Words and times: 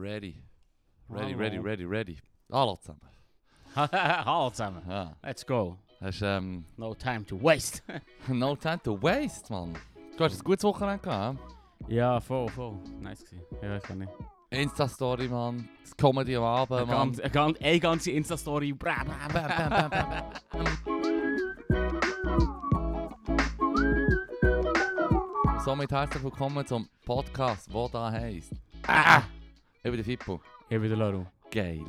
Ready. 0.00 0.34
Ready, 1.10 1.34
ready, 1.34 1.58
ready, 1.58 1.84
ready. 1.84 2.16
Hallo 2.50 2.76
zusammen. 2.76 3.00
Hallo 4.24 4.48
zusammen. 4.48 4.82
Ja. 4.88 5.14
Let's 5.22 5.44
go. 5.44 5.76
Hast 6.00 6.22
ähm, 6.22 6.64
No 6.78 6.94
time 6.94 7.26
to 7.26 7.36
waste. 7.36 7.82
no 8.28 8.56
time 8.56 8.78
to 8.82 8.94
waste, 9.02 9.50
man. 9.50 9.76
Du 10.16 10.24
hast 10.24 10.40
ein 10.40 10.44
gutes 10.44 10.64
Wochenende 10.64 11.02
gehabt, 11.02 11.38
ja, 11.88 12.18
voll, 12.18 12.48
voll. 12.48 12.78
Nice 13.00 13.24
gewesen. 13.24 13.44
Ja, 13.60 13.76
ich 13.76 13.82
kann 13.82 13.98
nicht. 13.98 14.10
hä? 14.50 14.62
Insta-Story, 14.62 15.28
man. 15.28 15.68
Das 15.82 15.94
Comedy 15.94 16.34
am 16.36 16.44
Abend, 16.44 16.86
man. 16.88 17.14
eine, 17.20 17.30
ganz, 17.30 17.58
eine 17.60 17.80
ganze 17.80 18.10
Insta-Story. 18.12 18.74
Somit 25.62 25.92
herzlich 25.92 26.24
willkommen 26.24 26.66
zum 26.66 26.88
Podcast, 27.04 27.70
der 27.72 27.88
da 27.90 28.10
heisst. 28.10 28.54
Ah! 28.86 29.24
Ich 29.82 29.90
bin 29.90 29.94
der 29.96 30.04
Fippo. 30.04 30.40
Hier 30.68 30.82
wieder 30.82 30.96
Laru. 30.96 31.24
Geil. 31.50 31.84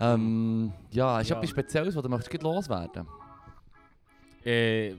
Ähm, 0.00 0.72
ja, 0.90 1.20
ist 1.20 1.28
Ja. 1.30 1.36
etwas 1.36 1.50
Spezielles, 1.50 1.94
was 1.96 2.02
du 2.02 2.08
möchtest 2.08 2.42
loswerden? 2.42 3.06
Äh, 4.44 4.94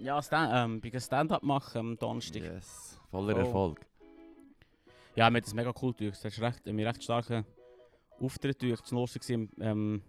ja, 0.00 0.20
Stand, 0.22 0.50
ähm, 0.54 0.80
bei 0.80 0.98
Stand-Up 0.98 1.42
machen 1.42 1.78
am 1.78 1.98
Donnerstag. 1.98 2.42
Yes. 2.42 2.98
Voller 3.10 3.36
Oh. 3.36 3.40
Erfolg. 3.40 3.80
Ja, 5.14 5.28
mir 5.30 5.38
hat 5.38 5.46
das 5.46 5.54
mega 5.54 5.72
cool. 5.82 5.94
Das 5.98 6.24
ist 6.24 6.40
recht, 6.40 6.66
mir 6.66 6.86
recht 6.86 7.02
starken 7.02 7.44
Auftritt 8.18 8.62
durch. 8.62 8.80
Das 8.80 8.90
lustig 8.90 9.22
gewesen, 9.22 9.50
ähm, 9.60 10.02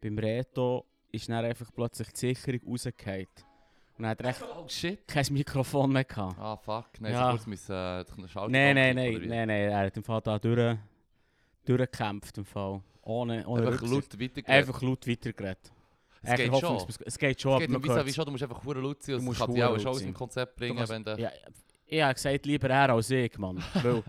beim 0.00 0.18
Reto 0.18 0.86
ist 1.12 1.28
dann 1.28 1.44
einfach 1.44 1.70
plötzlich 1.74 2.08
die 2.12 2.34
Sicherung 2.34 2.60
rausgefallen. 2.70 3.26
Und 3.98 4.04
er 4.04 4.10
hat 4.10 4.22
recht 4.22 4.42
Oh 4.56 4.68
shit. 4.68 5.06
kein 5.08 5.26
Mikrofon 5.30 5.92
mehr 5.92 6.04
gehabt. 6.04 6.38
Ah 6.38 6.56
fuck, 6.56 6.86
nein, 7.00 7.12
Ja. 7.12 7.26
so 7.26 7.36
kurz 7.36 7.46
müssen 7.46 7.72
äh, 7.72 8.04
Schalter 8.28 8.48
Nein, 8.50 8.74
nein, 8.76 8.98
abklicken, 8.98 9.28
nein, 9.28 9.48
nein, 9.48 9.70
er 9.70 9.78
hat 9.86 9.96
im 9.96 10.02
Fall 10.04 10.20
da 10.20 10.38
durch, 10.38 10.76
durchgekämpft 11.64 12.38
im 12.38 12.44
Fall. 12.44 12.80
Ohne, 13.02 13.46
ohne 13.46 13.66
Einfach 13.66 13.82
laut 13.82 14.12
weitergeredet. 14.20 14.48
Einfach 14.48 14.82
laut 14.82 15.06
weitergeredet. 15.08 15.72
Es 16.22 16.34
geht 16.36 16.56
schon. 16.56 16.76
Es 17.06 17.18
geht 17.18 17.40
schon, 17.40 17.52
Es 17.62 17.68
geht 17.68 17.70
man 17.70 18.08
schon, 18.12 18.24
du 18.24 18.30
musst 18.32 18.42
einfach 18.42 18.64
hure 18.64 18.80
laut 18.80 19.02
sein. 19.02 19.16
Du 19.16 19.22
musst 19.22 19.38
kann 19.40 19.54
dich 19.54 19.64
auch 19.64 19.78
schon 19.78 19.90
aus 19.92 19.98
dem 20.02 20.14
Konzept 20.14 20.56
bringen, 20.56 20.88
wenn 20.88 21.04
du... 21.04 21.16
Ja, 21.18 21.30
ich 21.86 22.02
habe 22.02 22.14
gesagt, 22.14 22.44
lieber 22.46 22.68
er 22.68 22.90
als 22.90 23.10
ich, 23.10 23.38
Mann. 23.38 23.62
Weil, 23.82 24.02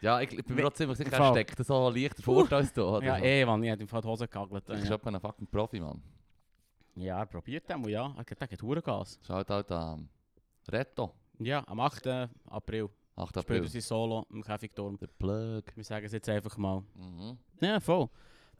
Ja, 0.00 0.20
ich, 0.22 0.32
ich 0.32 0.44
bin 0.44 0.56
mir 0.56 0.72
ziemlich 0.72 0.96
sicher, 0.98 1.12
er 1.12 1.30
steckt 1.30 1.64
so 1.64 1.90
leichter 1.90 2.22
vor 2.22 2.50
als 2.50 2.72
du, 2.72 2.82
oder? 2.84 3.04
ja, 3.06 3.18
so. 3.18 3.24
eh, 3.24 3.44
Mann, 3.44 3.62
ich 3.62 3.70
habe 3.70 3.82
im 3.82 3.88
Fall 3.88 4.00
die 4.00 4.08
Hose 4.08 4.26
gegagelt. 4.26 4.66
Du 4.66 4.72
bist 4.72 4.88
Ja, 4.88 4.96
ein 5.04 5.20
fucking 5.20 5.46
Profi, 5.46 5.78
Mann. 5.78 6.02
Ja 7.00 7.18
er 7.20 7.26
probiert 7.26 7.68
das, 7.68 7.78
ja. 7.88 8.14
Er 8.16 8.24
geht- 8.24 8.40
er 8.40 8.46
geht 8.48 8.62
hure 8.62 8.82
Gas. 8.82 9.18
Schaut 9.26 9.50
halt 9.50 9.70
an 9.72 10.08
Reto, 10.68 11.12
Ja, 11.38 11.64
am 11.66 11.80
8. 11.80 12.06
April 12.46 12.88
8. 13.16 13.28
spielt 13.30 13.44
April. 13.44 13.62
er 13.64 13.68
sein 13.68 13.80
Solo 13.82 14.26
im 14.30 14.42
Käfigturm. 14.42 14.96
Der 14.98 15.06
Plug. 15.08 15.62
Wir 15.74 15.84
sagen 15.84 16.06
es 16.06 16.12
jetzt 16.12 16.28
einfach 16.28 16.56
mal. 16.56 16.82
Mhm. 16.94 17.38
Ja, 17.60 17.80
voll. 17.80 18.08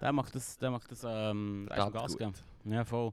Der 0.00 0.12
macht 0.12 0.34
das, 0.34 0.56
der 0.56 0.70
macht 0.70 0.90
das, 0.90 1.04
ähm, 1.06 1.66
der 1.68 1.76
ist 1.76 1.82
am 1.84 1.92
Gas 1.92 2.12
gut. 2.12 2.18
geben. 2.18 2.32
Ja, 2.64 2.84
voll. 2.84 3.12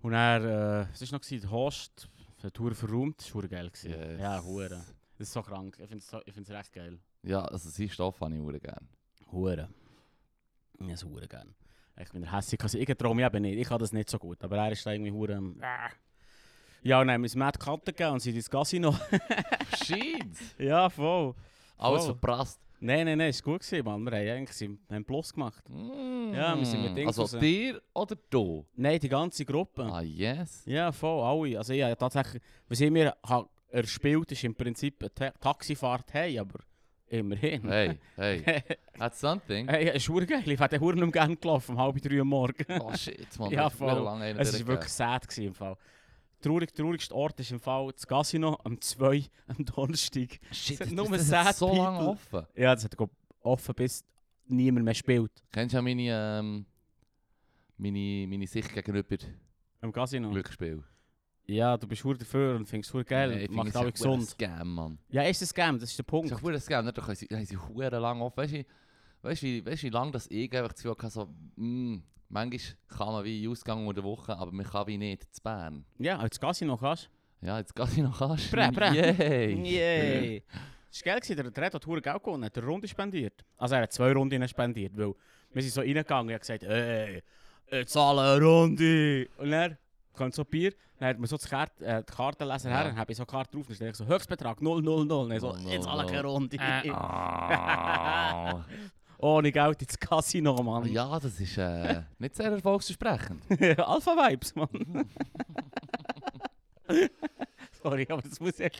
Und 0.00 0.12
er, 0.12 0.44
äh, 0.44 0.86
was 0.92 1.00
war 1.02 1.18
noch? 1.18 1.24
gewesen? 1.24 1.40
Der 1.42 1.50
Host, 1.50 2.08
der 2.42 2.52
Tour 2.52 2.74
verräumt, 2.74 3.18
das 3.20 3.34
war 3.34 3.42
geil. 3.48 3.68
gewesen. 3.68 3.90
Yes. 3.90 4.20
Ja, 4.20 4.42
hure. 4.42 4.68
Das 5.18 5.26
ist 5.26 5.32
so 5.32 5.42
krank. 5.42 5.76
Ich 5.80 5.88
finde 5.88 5.98
es 5.98 6.08
so, 6.08 6.20
ich 6.24 6.32
find's 6.32 6.50
recht 6.50 6.72
geil. 6.72 7.00
Ja, 7.24 7.44
also 7.44 7.68
seinen 7.68 7.90
Stoff 7.90 8.20
habe 8.20 8.32
ich 8.34 8.40
hure 8.40 8.60
gerne. 8.60 8.86
Hure. 9.32 9.68
Ja, 10.80 10.96
so 10.96 11.08
hure 11.08 11.26
gern. 11.26 11.52
Ich 12.00 12.10
bin 12.10 12.22
der 12.22 12.32
hässlich. 12.32 12.62
Also, 12.62 12.78
ich 12.78 12.86
traue 12.96 13.14
mich 13.14 13.24
eben 13.26 13.42
nicht. 13.42 13.58
Ich 13.58 13.68
kann 13.68 13.78
das 13.78 13.92
nicht 13.92 14.08
so 14.10 14.18
gut. 14.18 14.42
Aber 14.44 14.56
er 14.56 14.72
ist 14.72 14.84
da 14.86 14.92
irgendwie 14.92 15.10
hure. 15.12 15.32
ähm, 15.32 15.58
ah. 15.62 15.88
Ja, 16.82 17.00
und 17.00 17.08
dann 17.08 17.14
haben 17.14 17.22
wir 17.22 17.26
uns 17.26 17.34
Matt 17.34 17.58
Katten 17.58 17.84
gegeben 17.86 18.12
und 18.12 18.20
sind 18.20 18.36
ins 18.36 18.48
Casino. 18.48 18.94
Shit! 19.84 20.26
ja, 20.58 20.88
voll. 20.88 21.34
Alles 21.76 22.04
Voll. 22.04 22.14
verprasst. 22.14 22.60
Nein, 22.80 23.06
nein, 23.06 23.18
nein, 23.18 23.30
ist 23.30 23.42
gut 23.42 23.60
gewesen, 23.60 23.84
Mann. 23.84 24.04
Wir 24.04 24.12
haben 24.12 24.38
eigentlich 24.38 24.60
wir 24.88 24.94
haben 24.96 25.04
Plus 25.04 25.32
gemacht. 25.32 25.64
Ja, 26.32 26.56
wir 26.56 26.64
sind 26.64 26.82
mit 26.84 26.96
Dings 26.96 27.08
Also 27.18 27.22
raus. 27.22 27.36
dir 27.42 27.82
oder 27.92 28.16
du? 28.30 28.64
Nein, 28.76 29.00
die 29.00 29.08
ganze 29.08 29.44
Gruppe. 29.44 29.82
Ah, 29.82 30.00
yes. 30.00 30.62
Ja, 30.66 30.92
voll, 30.92 31.22
alle. 31.24 31.58
Also, 31.58 31.72
ja, 31.72 31.92
tatsächlich, 31.96 32.40
was 32.68 32.80
ich 32.80 32.90
mir 32.92 33.16
ha- 33.28 33.48
erspielt, 33.70 34.30
ist 34.30 34.44
im 34.44 34.54
Prinzip 34.54 35.02
eine 35.02 35.12
Ta 35.12 35.30
Taxifahrt 35.32 36.12
hey, 36.14 36.38
aber 36.38 36.60
immerhin. 37.10 37.62
Hey, 37.68 37.98
hey. 38.16 38.62
That's 38.98 39.20
something. 39.20 39.68
Hey, 39.68 39.96
ist 39.96 40.06
geil. 40.06 40.42
Ich 40.46 40.80
hure 40.80 40.96
nicht 40.96 41.12
gerne 41.12 41.36
gelaufen, 41.36 41.72
um 41.72 41.78
halb 41.78 42.00
drei 42.00 42.18
Uhr 42.18 42.24
morgens. 42.24 42.80
Oh 42.80 42.94
shit, 42.94 43.38
man. 43.38 43.50
Ja, 43.52 43.70
voll. 43.70 44.02
lange 44.02 44.38
Es 44.38 44.58
war 44.60 44.66
wirklich 44.66 44.92
sad 44.92 45.26
gewesen, 45.26 45.48
im 45.48 45.54
Fall. 45.54 45.76
Traurig, 46.40 46.72
traurigste 46.72 47.14
Ort 47.14 47.40
ist 47.40 47.50
im 47.50 47.58
Fall 47.58 47.90
das 47.92 48.06
Casino 48.06 48.58
am 48.62 48.80
2 48.80 49.24
am 49.48 49.64
Donnerstag. 49.64 50.38
Shit, 50.52 50.80
das, 50.80 50.90
nur 50.90 51.08
das, 51.08 51.58
so 51.58 51.74
lange 51.74 51.98
offen. 51.98 52.46
Ja, 52.54 52.74
das 52.74 52.84
hat 52.84 52.96
offen 53.42 53.74
bis 53.74 54.04
niemand 54.46 54.84
mehr 54.84 54.94
spielt. 54.94 55.32
Kennst 55.50 55.72
du 55.72 55.78
ja 55.78 55.82
meine, 55.82 56.02
ähm, 56.08 56.66
meine, 57.76 58.26
meine 58.28 58.46
Sicht 58.46 58.72
gegenüber 58.72 59.16
Am 59.80 59.92
Casino. 59.92 60.30
Glücksspiel? 60.30 60.84
Ja, 61.50 61.78
du 61.78 61.86
bist 61.88 62.04
hure 62.04 62.18
dafür 62.18 62.56
und 62.56 62.66
findest 62.66 62.94
es 62.94 63.06
geil. 63.06 63.30
Nee, 63.30 63.44
ich 63.44 63.50
macht 63.50 63.68
finde 63.68 63.78
alle 63.78 63.88
es 63.88 64.00
ja 64.00 64.10
gesund. 64.10 64.28
Scam, 64.28 64.74
Mann. 64.74 64.98
Ja, 65.08 65.22
ist 65.22 65.40
ein 65.40 65.46
Scam, 65.46 65.78
das 65.78 65.90
ist 65.90 65.98
der 65.98 66.04
Das 66.04 66.10
Punkt. 66.10 66.30
ist 66.30 66.44
auch 66.44 66.48
ein 66.48 66.60
Scam? 66.60 66.84
Da 66.86 66.92
können 66.92 67.16
sie, 67.16 67.26
haben 67.32 67.44
sie 67.46 67.56
hure 67.56 67.98
lang 67.98 68.20
offen. 68.20 68.36
Weißt 68.36 68.52
du, 68.52 68.64
weißt, 69.22 69.42
wie, 69.42 69.64
weißt, 69.64 69.82
wie 69.84 69.88
lange 69.88 70.10
das 70.12 70.26
ich 70.30 70.52
einfach 70.54 70.72
das 70.72 70.82
Gefühl 70.82 70.92
hatte, 70.98 71.08
so, 71.10 71.28
mm, 71.56 72.02
manchmal 72.28 72.76
kann 72.88 73.12
man 73.14 73.24
wie 73.24 73.48
Ausgang 73.48 73.86
unter 73.86 74.02
der 74.02 74.04
Woche, 74.04 74.36
aber 74.36 74.52
man 74.52 74.66
kann 74.66 74.86
wie 74.88 74.98
nicht 74.98 75.34
zu 75.34 75.42
Bern. 75.42 75.86
Ja, 75.98 76.18
als 76.18 76.38
Casino 76.38 76.76
kannst 76.76 77.08
Ja, 77.40 77.58
jetzt 77.58 77.74
noch 77.78 78.18
kannst. 78.18 78.50
Bre, 78.50 78.70
bre. 78.70 78.94
Yay! 78.94 79.54
Yay! 79.54 80.42
Das 80.90 81.04
war 81.06 81.18
geil, 81.20 81.36
der 81.52 81.64
Red 81.64 81.74
hat 81.74 81.86
hure 81.86 82.02
Geld 82.02 82.22
gewonnen, 82.22 82.44
hat 82.44 82.58
eine 82.58 82.66
Runde 82.66 82.88
spendiert. 82.88 83.42
Also 83.56 83.74
er 83.74 83.82
hat 83.82 83.92
zwei 83.92 84.12
Runden 84.12 84.46
spendiert, 84.48 84.94
weil 84.96 85.14
wir 85.52 85.62
sind 85.62 85.72
so 85.72 85.80
reingegangen 85.80 86.28
und 86.28 86.34
hat 86.34 86.40
gesagt, 86.42 86.62
ey, 86.64 87.22
ich 87.70 87.86
zahle 87.86 88.20
eine 88.34 88.44
Runde. 88.44 89.28
Und 89.38 89.50
dann 89.50 89.78
kommt 90.14 90.34
so 90.34 90.44
Bier, 90.44 90.72
dann 90.98 91.08
hat 91.10 91.18
man 91.18 91.26
so 91.26 91.36
die, 91.36 91.46
Karte, 91.48 91.84
äh, 91.84 92.02
die 92.02 92.12
Kartenleser 92.12 92.70
Ja. 92.70 92.76
her, 92.76 92.84
dann 92.86 92.96
habe 92.98 93.12
ich 93.12 93.16
so 93.16 93.22
eine 93.22 93.26
Karte 93.30 93.56
drauf, 93.56 93.66
dann 93.66 93.76
steht 93.76 93.96
so 93.96 94.06
Höchstbetrag 94.06 94.60
000. 94.60 94.88
Und 94.88 95.08
dann 95.30 95.40
so, 95.40 95.54
ich 95.56 95.80
zahle 95.80 96.06
keine. 96.06 96.22
Runde. 96.26 96.56
Ah. 96.92 98.64
Ohne 99.20 99.50
Geld 99.50 99.82
ins 99.82 99.98
Casino, 99.98 100.62
Mann. 100.62 100.84
ja, 100.92 101.18
das 101.18 101.40
ist 101.40 101.58
äh, 101.58 102.02
nicht 102.20 102.36
sehr 102.36 102.52
erfolgsversprechend. 102.52 103.42
Alpha 103.80 104.12
Vibes, 104.12 104.54
Mann. 104.54 104.68
Sorry, 107.82 108.06
aber 108.08 108.22
das 108.22 108.38
muss 108.40 108.60
ich... 108.60 108.72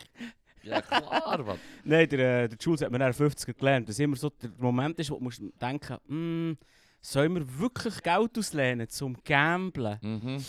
Ja, 0.63 0.81
klar, 0.81 1.43
Mann. 1.43 1.59
Nein, 1.83 2.07
der, 2.09 2.43
äh, 2.43 2.49
der 2.49 2.57
Jules 2.59 2.81
hat 2.81 2.91
mir 2.91 2.99
dann 2.99 3.13
50 3.13 3.57
gelernt, 3.57 3.87
dass 3.89 3.99
immer 3.99 4.15
so 4.15 4.29
der 4.29 4.49
Moment 4.57 4.97
ist, 4.99 5.09
wo 5.11 5.15
du 5.15 5.23
musst 5.23 5.41
denken 5.61 5.97
hm, 6.07 6.57
sollen 7.01 7.35
wir 7.35 7.59
wirklich 7.59 8.01
Geld 8.03 8.37
auslehnen 8.37 8.87
zum 8.89 9.17
Gamblen? 9.23 9.97
Mhm. 10.01 10.45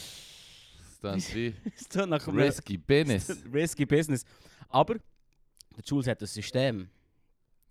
Ist 1.03 1.35
wie 1.35 1.55
tut 1.91 2.09
nach 2.09 2.27
einem- 2.27 2.39
risky 2.39 2.77
business. 2.79 3.43
risky 3.53 3.87
Business. 3.87 4.25
Aber 4.69 4.95
der 4.95 5.85
Jules 5.85 6.07
hat 6.07 6.21
ein 6.21 6.27
System. 6.27 6.89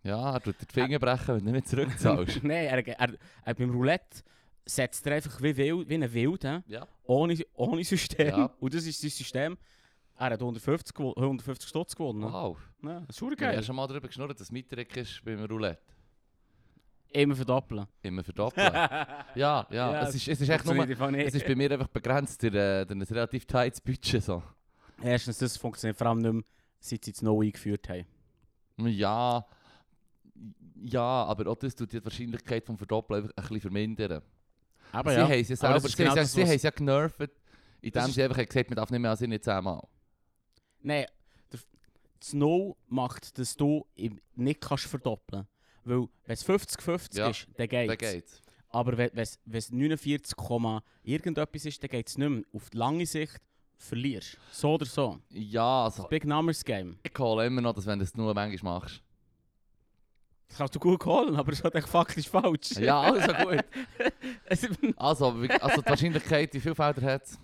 Ja, 0.04 0.34
er 0.34 0.40
tut 0.42 0.60
dir 0.62 0.66
die 0.66 0.74
Finger 0.74 1.00
brechen, 1.00 1.36
wenn 1.36 1.46
du 1.46 1.52
nicht 1.52 1.68
zurückzahlst. 1.68 2.40
Nein, 2.44 2.66
er, 2.68 2.88
er, 2.88 3.14
er, 3.46 3.54
beim 3.54 3.70
Roulette 3.72 4.22
setzt 4.66 5.06
er 5.08 5.16
einfach 5.16 5.42
wie, 5.42 5.56
wild, 5.58 5.90
wie 5.90 5.96
ein 5.96 6.14
Wild, 6.14 6.44
hä? 6.44 6.60
ja. 6.68 6.88
ohne, 7.04 7.36
ohne 7.54 7.84
System. 7.84 8.28
Ja. 8.28 8.46
Und 8.60 8.74
das 8.74 8.86
ist 8.86 9.02
sein 9.02 9.10
System. 9.10 9.58
Er 10.18 10.32
hat 10.32 10.40
150, 10.42 10.96
gewo- 10.96 11.16
150 11.18 11.70
Stutz 11.70 11.96
gewonnen. 11.96 12.24
Wow. 12.24 12.58
Ja, 12.84 13.02
das 13.08 13.22
ist 13.22 13.38
geil. 13.38 13.56
ja 13.56 13.64
schon 13.64 13.76
mal 13.76 13.88
darüber 13.88 14.08
geschnurrt, 14.08 14.40
dass 14.40 14.52
Mittrick 14.52 14.96
ist 14.98 15.24
beim 15.24 15.44
Roulette. 15.46 15.82
Immer 17.12 17.36
verdoppeln. 17.36 17.88
Immer 18.04 18.24
verdoppeln. 18.24 18.72
ja, 19.36 19.66
ja, 19.72 20.02
es, 20.04 20.16
ist, 20.16 20.28
es 20.28 20.42
ist 20.42 20.50
echt 20.50 20.66
nur... 20.66 20.88
Es 21.18 21.34
ist 21.34 21.46
bei 21.46 21.56
mir 21.56 21.72
einfach 21.72 21.88
begrenzt 21.88 22.42
durch, 22.44 22.54
äh, 22.54 22.86
durch 22.86 23.00
ein 23.00 23.02
relativ 23.02 23.46
tightes 23.46 23.82
Budget. 23.82 24.24
So. 24.24 24.44
Erstens, 25.02 25.40
das 25.40 25.58
funktioniert 25.58 25.98
vor 25.98 26.08
allem 26.08 26.20
nicht 26.20 26.34
mehr, 26.34 26.44
seit 26.80 27.06
sie 27.06 27.12
es 27.12 27.22
neu 27.22 27.46
eingeführt 27.46 27.90
haben. 27.90 28.06
Ja, 28.78 29.46
ja, 30.82 31.02
aber 31.02 31.50
auch 31.52 31.56
das 31.56 31.76
tut 31.76 31.92
die 31.92 32.04
Wahrscheinlichkeit 32.04 32.66
vom 32.66 32.78
Verdoppeln 32.78 33.24
einfach 33.24 33.34
ein 33.36 33.44
bisschen 33.44 33.62
vermindern. 33.62 34.22
Aber 34.92 35.12
sie 35.12 35.18
ja, 35.18 35.24
haben 35.26 35.32
es 35.34 35.50
ja 35.50 35.56
aber 35.62 35.80
selber, 35.80 35.90
sie, 35.90 35.96
genau 35.98 36.10
haben 36.12 36.18
ja- 36.18 36.24
das, 36.24 36.34
sie 36.34 36.44
haben 36.44 36.50
es 36.52 36.64
ja 36.64 36.70
genervt, 36.72 37.30
indem 37.82 38.06
ist- 38.06 38.14
sie 38.14 38.24
einfach 38.24 38.46
gesagt 38.46 38.70
man 38.70 38.78
darf 38.78 38.90
nicht 38.90 39.00
mehr 39.02 39.12
als 39.12 39.22
nicht 39.22 39.44
zehnmal. 39.44 39.82
nein, 40.82 41.06
das 42.22 42.34
No 42.34 42.76
macht, 42.88 43.38
dass 43.38 43.56
du 43.56 43.86
nicht 44.36 44.62
kannst 44.62 44.86
verdoppeln 44.86 45.48
Weil, 45.84 46.08
wenn 46.26 46.34
es 46.34 46.46
50-50 46.48 47.18
Ja, 47.18 47.30
ist, 47.30 47.48
dann 47.58 47.68
geht's. 47.68 47.98
Geht's. 47.98 48.42
Aber 48.70 48.98
wenn 48.98 49.10
es 49.18 49.40
wenn 49.46 49.58
es 49.58 49.72
49, 49.72 50.36
Komma 50.36 50.84
irgendetwas 51.04 51.66
ist, 51.66 51.82
dann 51.82 51.90
geht 51.90 52.08
es 52.08 52.18
nicht 52.18 52.30
mehr. 52.30 52.44
Auf 52.54 52.70
die 52.70 52.78
lange 52.78 53.06
Sicht 53.06 53.38
verlierst 53.78 54.38
So 54.52 54.74
oder 54.76 54.86
so. 54.86 55.20
Ja, 55.30 55.86
also 55.86 56.04
Big 56.08 56.26
Numbers 56.26 56.64
Game. 56.64 57.00
ich 57.02 57.18
hole 57.18 57.46
immer 57.48 57.62
noch, 57.62 57.74
dass 57.74 57.86
wenn 57.86 57.98
du 58.00 58.04
es 58.06 58.14
nur 58.16 58.34
manchmal 58.34 58.80
machst. 58.80 59.02
Das 60.50 60.58
kannst 60.58 60.76
du 60.76 60.80
gut 60.80 61.06
holen, 61.06 61.36
aber 61.36 61.52
es 61.52 61.60
ist 61.62 61.76
echt 61.76 61.88
faktisch 61.88 62.28
falsch. 62.28 62.72
Ja, 62.80 63.02
also 63.02 63.34
gut. 63.34 63.66
Also, 64.98 65.28
also 65.60 65.82
die 65.82 65.90
Wahrscheinlichkeit, 65.90 66.54
wie 66.56 66.60
viele 66.60 66.74
Felder 66.76 67.02
hat 67.04 67.24
es? 67.24 67.38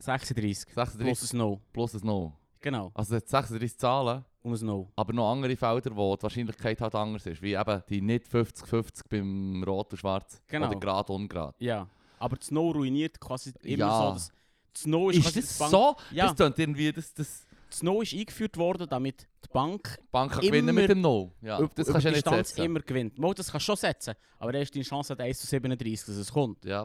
36. 0.00 0.72
36 0.74 0.98
Plus 1.04 1.32
ein 1.32 1.38
No. 1.38 1.60
plus 1.72 1.94
ein 1.94 2.00
No. 2.06 2.36
Genau. 2.60 2.90
Also 2.94 3.16
es 3.16 3.22
hat 3.22 3.28
36 3.28 3.78
Zahlen. 3.78 4.24
Und 4.42 4.52
ein 4.60 4.66
No. 4.66 4.88
Aber 4.96 5.12
noch 5.12 5.30
andere 5.32 5.56
Felder, 5.56 5.94
wo 5.94 6.16
die 6.16 6.22
Wahrscheinlichkeit 6.22 6.80
halt 6.80 6.94
anders 6.94 7.26
ist. 7.26 7.42
Wie 7.42 7.54
eben 7.54 7.82
die 7.88 8.00
nicht 8.00 8.26
50-50 8.26 9.02
beim 9.08 9.62
Rot 9.64 9.92
und 9.92 9.98
Schwarz. 9.98 10.42
Genau. 10.48 10.68
Oder 10.68 10.78
gerade 10.80 11.12
ungerade. 11.12 11.54
Ja. 11.58 11.86
Aber 12.18 12.36
das 12.36 12.50
No 12.50 12.70
ruiniert 12.70 13.18
quasi 13.20 13.52
immer 13.62 13.78
Ja. 13.86 13.98
so, 14.08 14.12
dass 14.14 14.32
das 14.72 14.86
No 14.86 15.10
ist, 15.10 15.18
Ist 15.26 15.36
das 15.36 15.58
Bank- 15.58 15.70
so? 15.70 15.96
Ja. 16.12 16.26
Das 16.28 16.36
klingt 16.36 16.58
irgendwie, 16.58 16.92
dass 16.92 17.12
das 17.14 17.46
Das 17.70 17.82
No 17.82 18.02
ist 18.02 18.12
eingeführt 18.14 18.56
worden, 18.56 18.86
damit 18.88 19.22
die 19.44 19.48
Bank 19.52 19.96
die 20.00 20.06
Bank 20.10 20.32
kann 20.32 20.42
Immer 20.42 20.50
gewinnen 20.50 20.74
mit 20.74 20.88
dem 20.90 21.00
No. 21.00 21.32
Ja, 21.40 21.58
über, 21.60 21.70
das 21.74 21.86
über 21.86 21.92
kannst 21.94 22.04
du 22.06 22.08
die 22.10 22.14
nicht 22.16 22.26
Distanz 22.26 22.48
setzen. 22.48 22.62
immer 22.64 22.80
gewinnt. 22.80 23.18
Mal, 23.18 23.32
das 23.34 23.50
kannst 23.50 23.66
du 23.68 23.72
schon 23.72 23.76
setzen, 23.76 24.14
aber 24.38 24.52
dann 24.52 24.62
ist 24.62 24.74
deine 24.74 24.84
Chance 24.84 25.10
halt 25.10 25.20
1 25.20 25.38
zu 25.40 25.46
37, 25.46 26.06
dass 26.06 26.16
es 26.16 26.32
kommt. 26.32 26.64
Ja. 26.64 26.82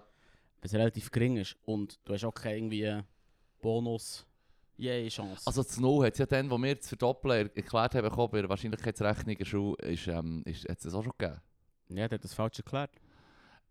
Wenn 0.62 0.68
es 0.68 0.74
relativ 0.74 1.10
gering 1.12 1.38
ist. 1.38 1.56
Und 1.66 2.00
du 2.06 2.14
hast 2.14 2.24
auch 2.24 2.34
keine 2.34 2.58
irgendwie 2.58 3.02
Bonus, 3.62 4.26
je 4.78 5.08
Chance. 5.10 5.42
Also 5.46 5.64
das 5.64 5.80
No 5.80 6.04
hat 6.04 6.14
es 6.14 6.20
ja 6.20 6.26
dann, 6.26 6.50
wo 6.50 6.58
wir 6.58 6.76
das 6.76 6.88
Verdoppeln 6.88 7.48
er- 7.48 7.56
erklärt 7.58 7.96
haben, 7.96 8.04
bekommen, 8.04 8.32
bei 8.32 8.42
der 8.42 8.50
Wahrscheinlichkeitsrechnung 8.50 9.38
Schule, 9.46 9.76
ist, 9.84 10.08
ähm, 10.08 10.44
ist, 10.46 10.68
hat 10.70 10.78
es 10.78 10.84
das 10.84 10.94
auch 10.94 11.04
schon 11.04 11.14
gegeben. 11.18 11.40
ja, 11.90 12.08
der 12.08 12.18
hat 12.18 12.24
das 12.24 12.34
falsch 12.34 12.60
erklärt. 12.60 12.92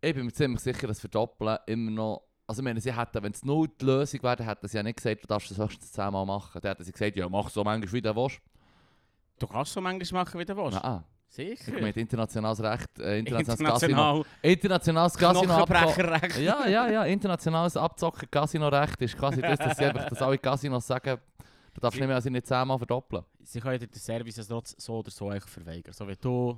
Ich 0.01 0.15
bin 0.15 0.27
mir 0.27 0.33
ziemlich 0.33 0.61
sicher, 0.61 0.87
dass 0.87 1.01
Verdoppeln 1.01 1.59
immer 1.67 1.91
noch... 1.91 2.23
Also 2.47 2.61
ich 2.61 2.65
meine, 2.65 2.79
sie 2.81 2.95
hätten, 2.95 3.23
wenn 3.23 3.33
es 3.33 3.43
nur 3.43 3.69
die 3.69 3.85
Lösung 3.87 4.23
wäre, 4.23 4.37
dann 4.37 4.47
hätten 4.47 4.69
sie 4.69 4.77
ja 4.77 4.83
nicht 4.83 4.99
gesagt, 4.99 5.23
du 5.23 5.27
darfst 5.27 5.51
das 5.51 5.57
höchstens 5.59 5.93
zehnmal 5.93 6.27
machen. 6.27 6.61
Dann 6.61 6.71
hätten 6.73 6.85
sie 6.85 6.93
gesagt, 6.93 7.17
ja, 7.17 7.27
mach 7.29 7.49
so 7.49 7.65
manchmal, 7.65 7.93
wie 7.93 8.03
du 8.03 8.15
willst. 8.15 8.41
Du 9.39 9.47
kannst 9.47 9.73
so 9.73 9.81
manchmal 9.81 10.25
machen, 10.25 10.39
wie 10.39 10.45
du 10.45 10.55
willst. 10.55 10.83
Nein, 10.83 11.05
Sicher. 11.35 11.85
Ich 11.85 11.97
internationales 11.97 12.63
Recht, 12.63 12.99
äh, 13.01 13.19
internationales 13.19 13.81
Casino. 13.81 14.25
Internationales 14.41 15.17
Casino 15.17 15.53
Abzocken. 15.55 16.45
Ja, 16.45 16.69
ja, 16.69 16.89
ja. 16.89 17.05
Internationales 17.07 17.77
Abzocken 17.77 18.31
Casino-Recht 18.31 19.03
ist 19.03 19.19
quasi 19.19 19.43
das, 19.43 19.59
dass, 19.59 19.77
sie 19.77 19.85
einfach, 19.85 20.09
dass 20.09 20.23
alle 20.23 20.39
Casinos 20.39 20.87
sagen, 20.87 21.19
du 21.75 21.81
darfst 21.81 21.99
nicht 21.99 22.07
mehr 22.07 22.15
als 22.15 22.25
nicht 22.27 22.47
zehnmal 22.47 22.79
verdoppeln. 22.79 23.25
Sie 23.43 23.59
können 23.59 23.81
dir 23.81 23.89
den 23.89 23.99
Service 23.99 24.47
trotz 24.47 24.77
so 24.79 24.99
oder 24.99 25.11
so 25.11 25.29
eigentlich 25.29 25.51
verweigern. 25.51 25.93
So 25.93 26.07
wie 26.07 26.15
du. 26.15 26.57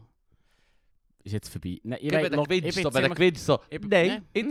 Ist 1.25 1.32
jetzt 1.32 1.49
vorbei. 1.49 1.81
Nein, 1.82 1.99
ich, 2.02 2.12
ich, 2.12 2.12
will, 2.12 2.52
ich, 2.52 2.76
ich, 2.76 2.76
ich, 2.76 2.84
ich, 2.84 4.46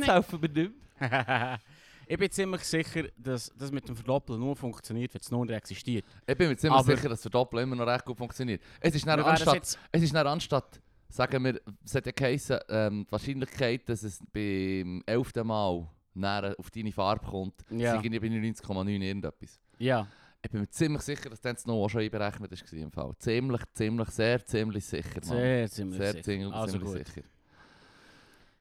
bin 2.17 2.29
ziemlich 2.31 2.61
sicher, 2.63 3.03
dass 3.17 3.51
das 3.57 3.71
mit 3.71 3.87
dem 3.87 3.95
Verdoppeln 3.95 4.39
nur 4.39 4.55
funktioniert, 4.55 5.13
wenn 5.13 5.21
es 5.21 5.31
nur 5.31 5.49
existiert. 5.49 6.05
Ich 6.27 6.37
bin 6.37 6.49
mir 6.49 6.57
ziemlich 6.57 6.79
Aber- 6.79 6.95
sicher, 6.95 7.09
dass 7.09 7.21
Verdoppeln 7.21 7.63
immer 7.63 7.75
noch 7.75 7.87
recht 7.87 8.05
gut 8.05 8.17
funktioniert. 8.17 8.61
Es 8.79 8.93
ist 8.95 9.05
dann 9.07 9.19
anstatt, 9.21 9.53
jetzt- 9.55 9.79
es 9.91 10.03
ist 10.03 10.13
dann 10.13 10.27
anstatt, 10.27 10.81
sagen 11.09 11.43
wir, 11.43 11.59
es 11.83 11.95
hat 11.95 12.05
ja 12.05 12.11
geheißen, 12.11 12.59
ähm, 12.69 13.05
die 13.07 13.11
Wahrscheinlichkeit, 13.11 13.87
dass 13.89 14.03
es 14.03 14.19
beim 14.33 15.01
11. 15.05 15.43
Mal 15.43 15.87
näher 16.13 16.55
auf 16.57 16.69
deine 16.71 16.91
Farbe 16.91 17.25
kommt, 17.25 17.55
Ja. 17.69 17.99
sind 18.01 18.03
bei 18.03 18.09
99,9 18.29 19.01
irgendetwas. 19.01 19.59
Ja. 19.79 20.07
Ich 20.41 20.51
bin 20.51 20.61
mir 20.61 20.69
ziemlich 20.69 21.01
sicher, 21.01 21.29
dass 21.29 21.41
das 21.41 21.65
noch 21.65 21.89
schon 21.89 22.01
einberechnet 22.01 22.51
war 22.51 22.79
im 22.79 22.91
Fall. 22.91 23.11
Ziemlich, 23.17 23.61
ziemlich, 23.73 24.09
sehr, 24.09 24.45
ziemlich 24.45 24.85
sicher, 24.85 25.19
Mann. 25.25 25.37
Sehr 25.37 25.69
ziemlich 25.71 25.97
Sehr 25.97 26.11
sicher. 26.11 26.23
ziemlich, 26.23 26.53
Also 26.53 26.77
ziemlich 26.77 27.07
sicher. 27.07 27.21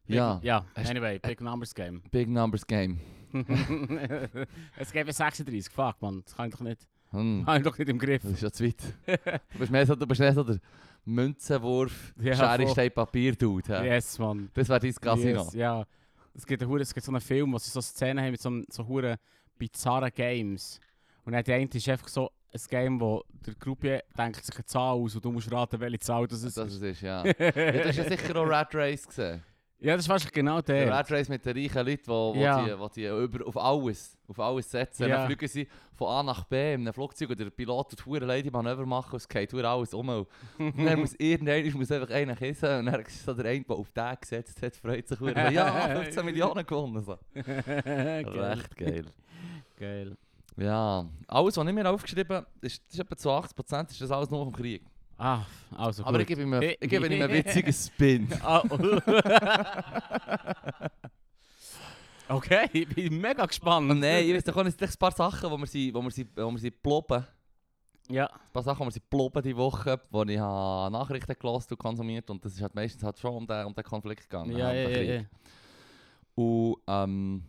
Big- 0.06 0.16
Ja, 0.16 0.40
Ja, 0.42 0.64
anyway, 0.74 1.18
Big 1.18 1.40
Numbers 1.40 1.74
Game. 1.74 2.02
Big 2.10 2.28
Numbers 2.28 2.66
Game. 2.66 3.00
es 4.76 4.92
gäbe 4.92 5.12
36, 5.12 5.72
fuck 5.72 6.00
man, 6.00 6.22
das 6.24 6.36
kann 6.36 6.48
ich 6.48 6.54
doch 6.54 6.60
nicht. 6.60 6.86
Hm. 7.10 7.44
Habe 7.46 7.58
ich 7.58 7.64
doch 7.64 7.78
nicht 7.78 7.88
im 7.88 7.98
Griff. 7.98 8.22
Das 8.22 8.32
ist 8.32 8.42
ja 8.42 8.50
zu 8.50 8.64
weit. 8.64 8.82
Du 9.52 9.58
bist 9.58 9.70
mehr 9.72 9.86
so, 9.86 9.94
du 9.94 10.06
bist 10.06 10.20
mehr 10.20 10.32
so 10.32 10.42
der 10.44 10.58
Münzenwurf, 11.04 12.14
Ja, 12.20 12.34
Schere. 12.34 12.68
Stein, 12.68 12.90
Papier, 12.92 13.34
Dude. 13.34 13.80
hä? 13.80 13.86
Yes, 13.88 14.18
man. 14.18 14.50
Das 14.54 14.68
wäre 14.68 14.80
dein 14.80 14.94
Casino. 14.94 15.42
Yes, 15.44 15.54
ja. 15.54 15.84
Es 16.34 16.46
gibt, 16.46 16.62
eine, 16.62 16.76
es 16.80 16.92
gibt 16.92 17.04
so 17.06 17.12
einen 17.12 17.20
Film, 17.20 17.52
wo 17.52 17.58
sie 17.58 17.70
so 17.70 17.80
Szenen 17.80 18.22
haben 18.24 18.32
mit 18.32 18.40
so, 18.40 18.50
so 18.68 18.86
hure 18.86 19.16
bizarren 19.58 20.10
Games. 20.14 20.80
Und 21.24 21.32
dann 21.32 21.44
der 21.44 21.56
eine 21.56 21.68
ist 21.72 21.88
einfach 21.88 22.08
so 22.08 22.30
ein 22.52 22.60
Game, 22.68 23.00
wo 23.00 23.22
der 23.46 23.54
Gruppe 23.54 24.02
denkt 24.18 24.44
sich 24.44 24.54
eine 24.54 24.64
Zahl 24.64 24.94
aus 24.96 25.14
und 25.14 25.24
du 25.24 25.30
musst 25.30 25.50
raten, 25.52 25.78
welche 25.80 25.98
Zahl 26.00 26.26
das 26.26 26.42
ist. 26.42 26.56
Das 26.56 26.72
ist 26.72 26.82
es, 26.82 27.00
ja. 27.00 27.24
ja. 27.24 27.32
Du 27.32 27.84
hast 27.88 27.96
ja 27.96 28.04
sicher 28.08 28.36
auch 28.36 28.48
Rat 28.48 28.74
Race 28.74 29.06
gesehen. 29.06 29.42
Ja, 29.84 29.96
das 29.96 30.06
ist 30.06 30.08
wahrscheinlich 30.08 30.32
genau 30.32 30.60
der. 30.62 30.86
Der 30.86 30.94
Rat 30.94 31.10
Race 31.12 31.28
mit 31.28 31.44
den 31.44 31.56
reichen 31.56 31.86
Leuten, 31.86 32.06
wo, 32.06 32.34
wo 32.34 32.40
Ja. 32.40 32.64
die, 32.88 33.00
die 33.02 33.06
über, 33.06 33.46
auf 33.46 33.56
alles, 33.56 34.16
auf 34.26 34.38
alles 34.40 34.70
setzen. 34.70 35.02
Ja. 35.08 35.18
Dann 35.18 35.26
fliegen 35.26 35.46
sie 35.46 35.68
von 35.94 36.08
A 36.08 36.22
nach 36.22 36.44
B 36.44 36.72
in 36.74 36.80
einem 36.80 36.92
Flugzeug 36.94 37.28
und 37.30 37.38
der 37.38 37.50
Pilot 37.50 37.90
tut 37.90 38.06
hure 38.06 38.24
Lady 38.24 38.50
Manöver 38.50 38.86
machen 38.86 39.12
und 39.12 39.18
es 39.18 39.28
geht 39.28 39.52
hure 39.52 39.68
alles 39.68 39.92
um. 39.92 40.08
Und 40.08 40.26
dann 40.58 41.00
muss 41.00 41.14
irgendeiner 41.16 41.70
muss 41.76 41.90
einfach 41.92 42.10
einer 42.14 42.34
kissen 42.34 42.78
und 42.78 42.86
dann 42.86 43.00
ist 43.02 43.24
so 43.24 43.34
der 43.34 43.44
eine, 43.50 43.62
der 43.64 43.76
auf 43.76 43.90
den 43.90 44.16
gesetzt 44.20 44.62
hat, 44.62 44.74
freut 44.74 45.06
sich 45.06 45.20
hure. 45.20 45.52
Ja, 45.52 45.88
15 46.02 46.24
Millionen 46.24 46.64
gewonnen. 46.64 47.04
So. 47.04 47.18
Geil. 47.34 48.24
Recht 48.26 48.76
geil. 48.76 49.04
Geil. 49.76 50.16
Ja, 50.56 51.04
alles, 51.26 51.56
was 51.56 51.66
ich 51.66 51.72
mir 51.74 51.90
aufgeschrieben 51.90 52.36
habe, 52.36 52.46
ist, 52.60 52.82
ist 52.90 53.00
etwa 53.00 53.16
zu 53.16 53.28
80% 53.28 53.90
ist 53.90 54.00
das 54.00 54.10
alles 54.10 54.30
nur 54.30 54.44
vom 54.44 54.52
Krieg. 54.54 54.82
Ah, 55.16 55.42
also 55.76 56.04
Aber 56.04 56.18
ich 56.20 56.26
gut. 56.26 56.36
gebe 56.36 56.42
ihm, 56.42 56.52
einen- 56.54 56.74
ich 56.80 56.88
gebe 56.90 57.06
ihm 57.06 57.22
einen 57.22 57.32
witzigen 57.32 57.72
Spin. 57.72 58.28
Ah, 58.42 58.62
okay, 62.28 62.68
ich 62.72 62.88
bin 62.88 63.20
mega 63.20 63.44
gespannt. 63.46 63.90
Und 63.90 64.00
nein, 64.00 64.24
ich 64.26 64.34
weiß 64.34 64.44
doch 64.44 64.62
nicht, 64.64 64.82
ein 64.82 64.90
paar 64.98 65.12
Sachen, 65.12 65.50
wo 65.50 65.56
wir 65.58 65.66
sie, 65.66 65.92
wo 65.94 66.02
wir 66.02 66.10
sie, 66.10 66.26
wo 66.36 66.50
wir 66.50 66.58
sie 66.58 66.70
ploppen. 66.70 67.26
Ja, 68.08 68.26
Ein 68.26 68.52
paar 68.52 68.62
Sachen, 68.62 68.80
wo 68.80 68.84
wir 68.86 68.90
sie 68.92 69.00
ploppen 69.00 69.42
die 69.42 69.56
Woche, 69.56 69.98
wo 70.10 70.22
ich 70.24 70.38
habe 70.38 70.92
Nachrichten 70.92 71.34
gelesen 71.38 71.66
und 71.70 71.78
konsumiert 71.78 72.28
und 72.28 72.44
das 72.44 72.52
ist 72.52 72.60
halt 72.60 72.74
meistens 72.74 73.02
halt 73.02 73.18
schon 73.18 73.34
um 73.34 73.46
den, 73.46 73.64
um 73.66 73.74
den 73.74 73.84
Konflikt 73.84 74.28
gegangen. 74.28 74.56
ja, 74.56 74.68
um 74.70 74.74
ja, 74.76 74.88
den 74.88 75.06
ja, 75.06 75.14
ja. 75.14 75.22
Und 76.34 76.76
ähm, 76.86 77.42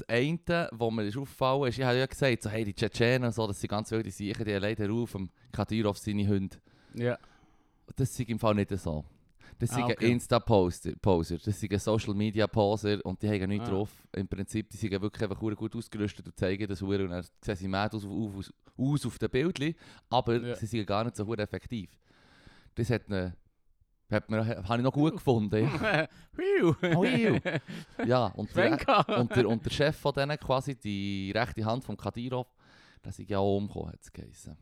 das 0.00 0.08
eine, 0.08 0.68
was 0.72 0.92
mir 0.92 1.04
ist 1.04 1.16
aufgefallen 1.16 1.68
ist, 1.68 1.78
ich 1.78 1.84
habe 1.84 1.98
ja 1.98 2.06
gesagt, 2.06 2.42
so, 2.42 2.50
hey, 2.50 2.64
die 2.64 2.74
Tschetschenen 2.74 3.30
so, 3.32 3.46
das 3.46 3.60
sind 3.60 3.70
ganz 3.70 3.90
wilde 3.90 4.10
Sachen, 4.10 4.44
die 4.44 4.52
leider 4.52 4.90
auf 4.92 5.12
dem 5.12 5.28
Kadyrov 5.52 5.98
seine 5.98 6.26
Hunde. 6.28 6.56
ja. 6.94 7.18
Das 7.96 8.10
ist 8.10 8.20
im 8.28 8.38
Fall 8.38 8.54
nicht 8.54 8.70
so. 8.78 9.02
Das 9.58 9.70
Ah, 9.70 9.74
sind 9.76 9.84
okay. 9.86 10.12
Insta-Poser, 10.12 10.92
Poser, 11.00 11.38
das 11.38 11.58
sind 11.58 11.80
Social-Media-Poser 11.80 13.04
und 13.04 13.20
die 13.22 13.28
haben 13.28 13.48
nichts 13.48 13.66
Ah. 13.68 13.72
drauf. 13.72 13.90
Im 14.14 14.28
Prinzip, 14.28 14.68
die 14.70 14.76
sind 14.76 14.90
wirklich 15.00 15.22
einfach 15.22 15.38
gut 15.40 15.74
ausgerüstet 15.74 16.26
und 16.26 16.36
zeigen 16.38 16.68
das 16.68 16.82
hure 16.82 17.04
und 17.04 17.10
dann 17.10 17.24
sehen 17.40 17.56
sie 17.56 17.66
mad 17.66 17.96
aus, 17.96 18.04
auf, 18.04 18.36
aus, 18.36 18.52
aus 18.76 19.06
auf 19.06 19.18
den 19.18 19.30
Bildchen, 19.30 19.74
aber 20.10 20.36
Ja. 20.48 20.54
sie 20.54 20.66
sind 20.66 20.86
gar 20.86 21.02
nicht 21.04 21.16
so 21.16 21.34
effektiv. 21.34 21.90
Das 22.74 22.90
hat, 22.90 23.08
ne, 23.08 23.34
hat 24.10 24.30
mir, 24.30 24.44
habe 24.46 24.76
ich 24.78 24.82
noch 24.84 24.92
gut 24.92 25.12
gefunden. 25.14 25.70
Oh, 26.94 27.04
ja, 28.06 28.26
und 28.26 28.54
der, 28.56 28.78
und, 29.18 29.34
der, 29.34 29.48
und 29.48 29.64
der 29.64 29.70
Chef 29.70 29.96
von 29.96 30.12
denen, 30.12 30.38
quasi 30.38 30.76
die 30.76 31.32
rechte 31.34 31.64
Hand 31.64 31.84
von 31.84 31.96
Kadyrov, 31.96 32.46
der 33.04 33.10
ist 33.10 33.18
ja 33.28 33.38
auch 33.38 33.56
umgekommen, 33.56 33.92
hat 33.92 34.00
es 34.00 34.12
geheißen. 34.12 34.56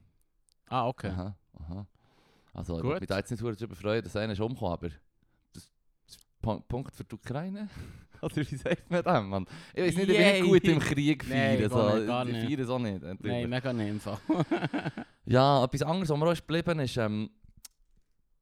Ah, 0.68 0.88
okay. 0.88 1.08
Aha, 1.08 1.36
aha. 1.60 1.86
Also, 2.54 2.76
ich 2.76 2.82
Gut. 2.82 2.88
würde 2.90 3.00
mich 3.00 3.08
da 3.08 3.18
jetzt 3.18 3.30
nicht 3.30 3.42
darüber 3.42 3.74
freuen, 3.74 4.02
dass 4.02 4.16
einer 4.16 4.32
ist 4.32 4.40
umgekommen, 4.40 4.72
aber 4.72 4.88
das 5.52 5.64
ist 6.06 6.18
Pu- 6.42 6.60
Punkt 6.66 6.94
für 6.96 7.04
die 7.04 7.14
Ukraine? 7.14 7.68
Oder 8.22 8.36
wie 8.36 8.56
sagt 8.56 8.90
man 8.90 9.02
das, 9.02 9.22
Mann? 9.24 9.46
Ich 9.74 9.82
weiß 9.84 9.96
nicht, 9.96 10.08
ich 10.08 10.16
bin 10.16 10.32
nicht 10.32 10.44
gut 10.44 10.64
im 10.64 10.78
Krieg 10.78 11.28
Nein, 11.28 11.58
feiern. 11.58 11.70
gar 11.70 11.90
so. 11.90 11.96
nicht, 11.98 12.06
gar 12.06 12.26
ich 12.26 12.32
nicht. 12.32 12.46
feiere 12.46 12.60
es 12.60 12.70
auch 12.70 12.78
nicht. 12.78 13.02
Nein, 13.22 13.50
mega 13.50 13.72
nicht 13.74 13.88
im 13.90 14.00
Fall. 14.00 14.18
Ja, 15.26 15.62
etwas 15.64 15.82
anderes, 15.82 16.08
was 16.08 16.18
mir 16.18 16.26
auch 16.26 16.32
ist 16.32 16.46
geblieben 16.46 16.78
ist, 16.80 16.96
ähm, 16.96 17.28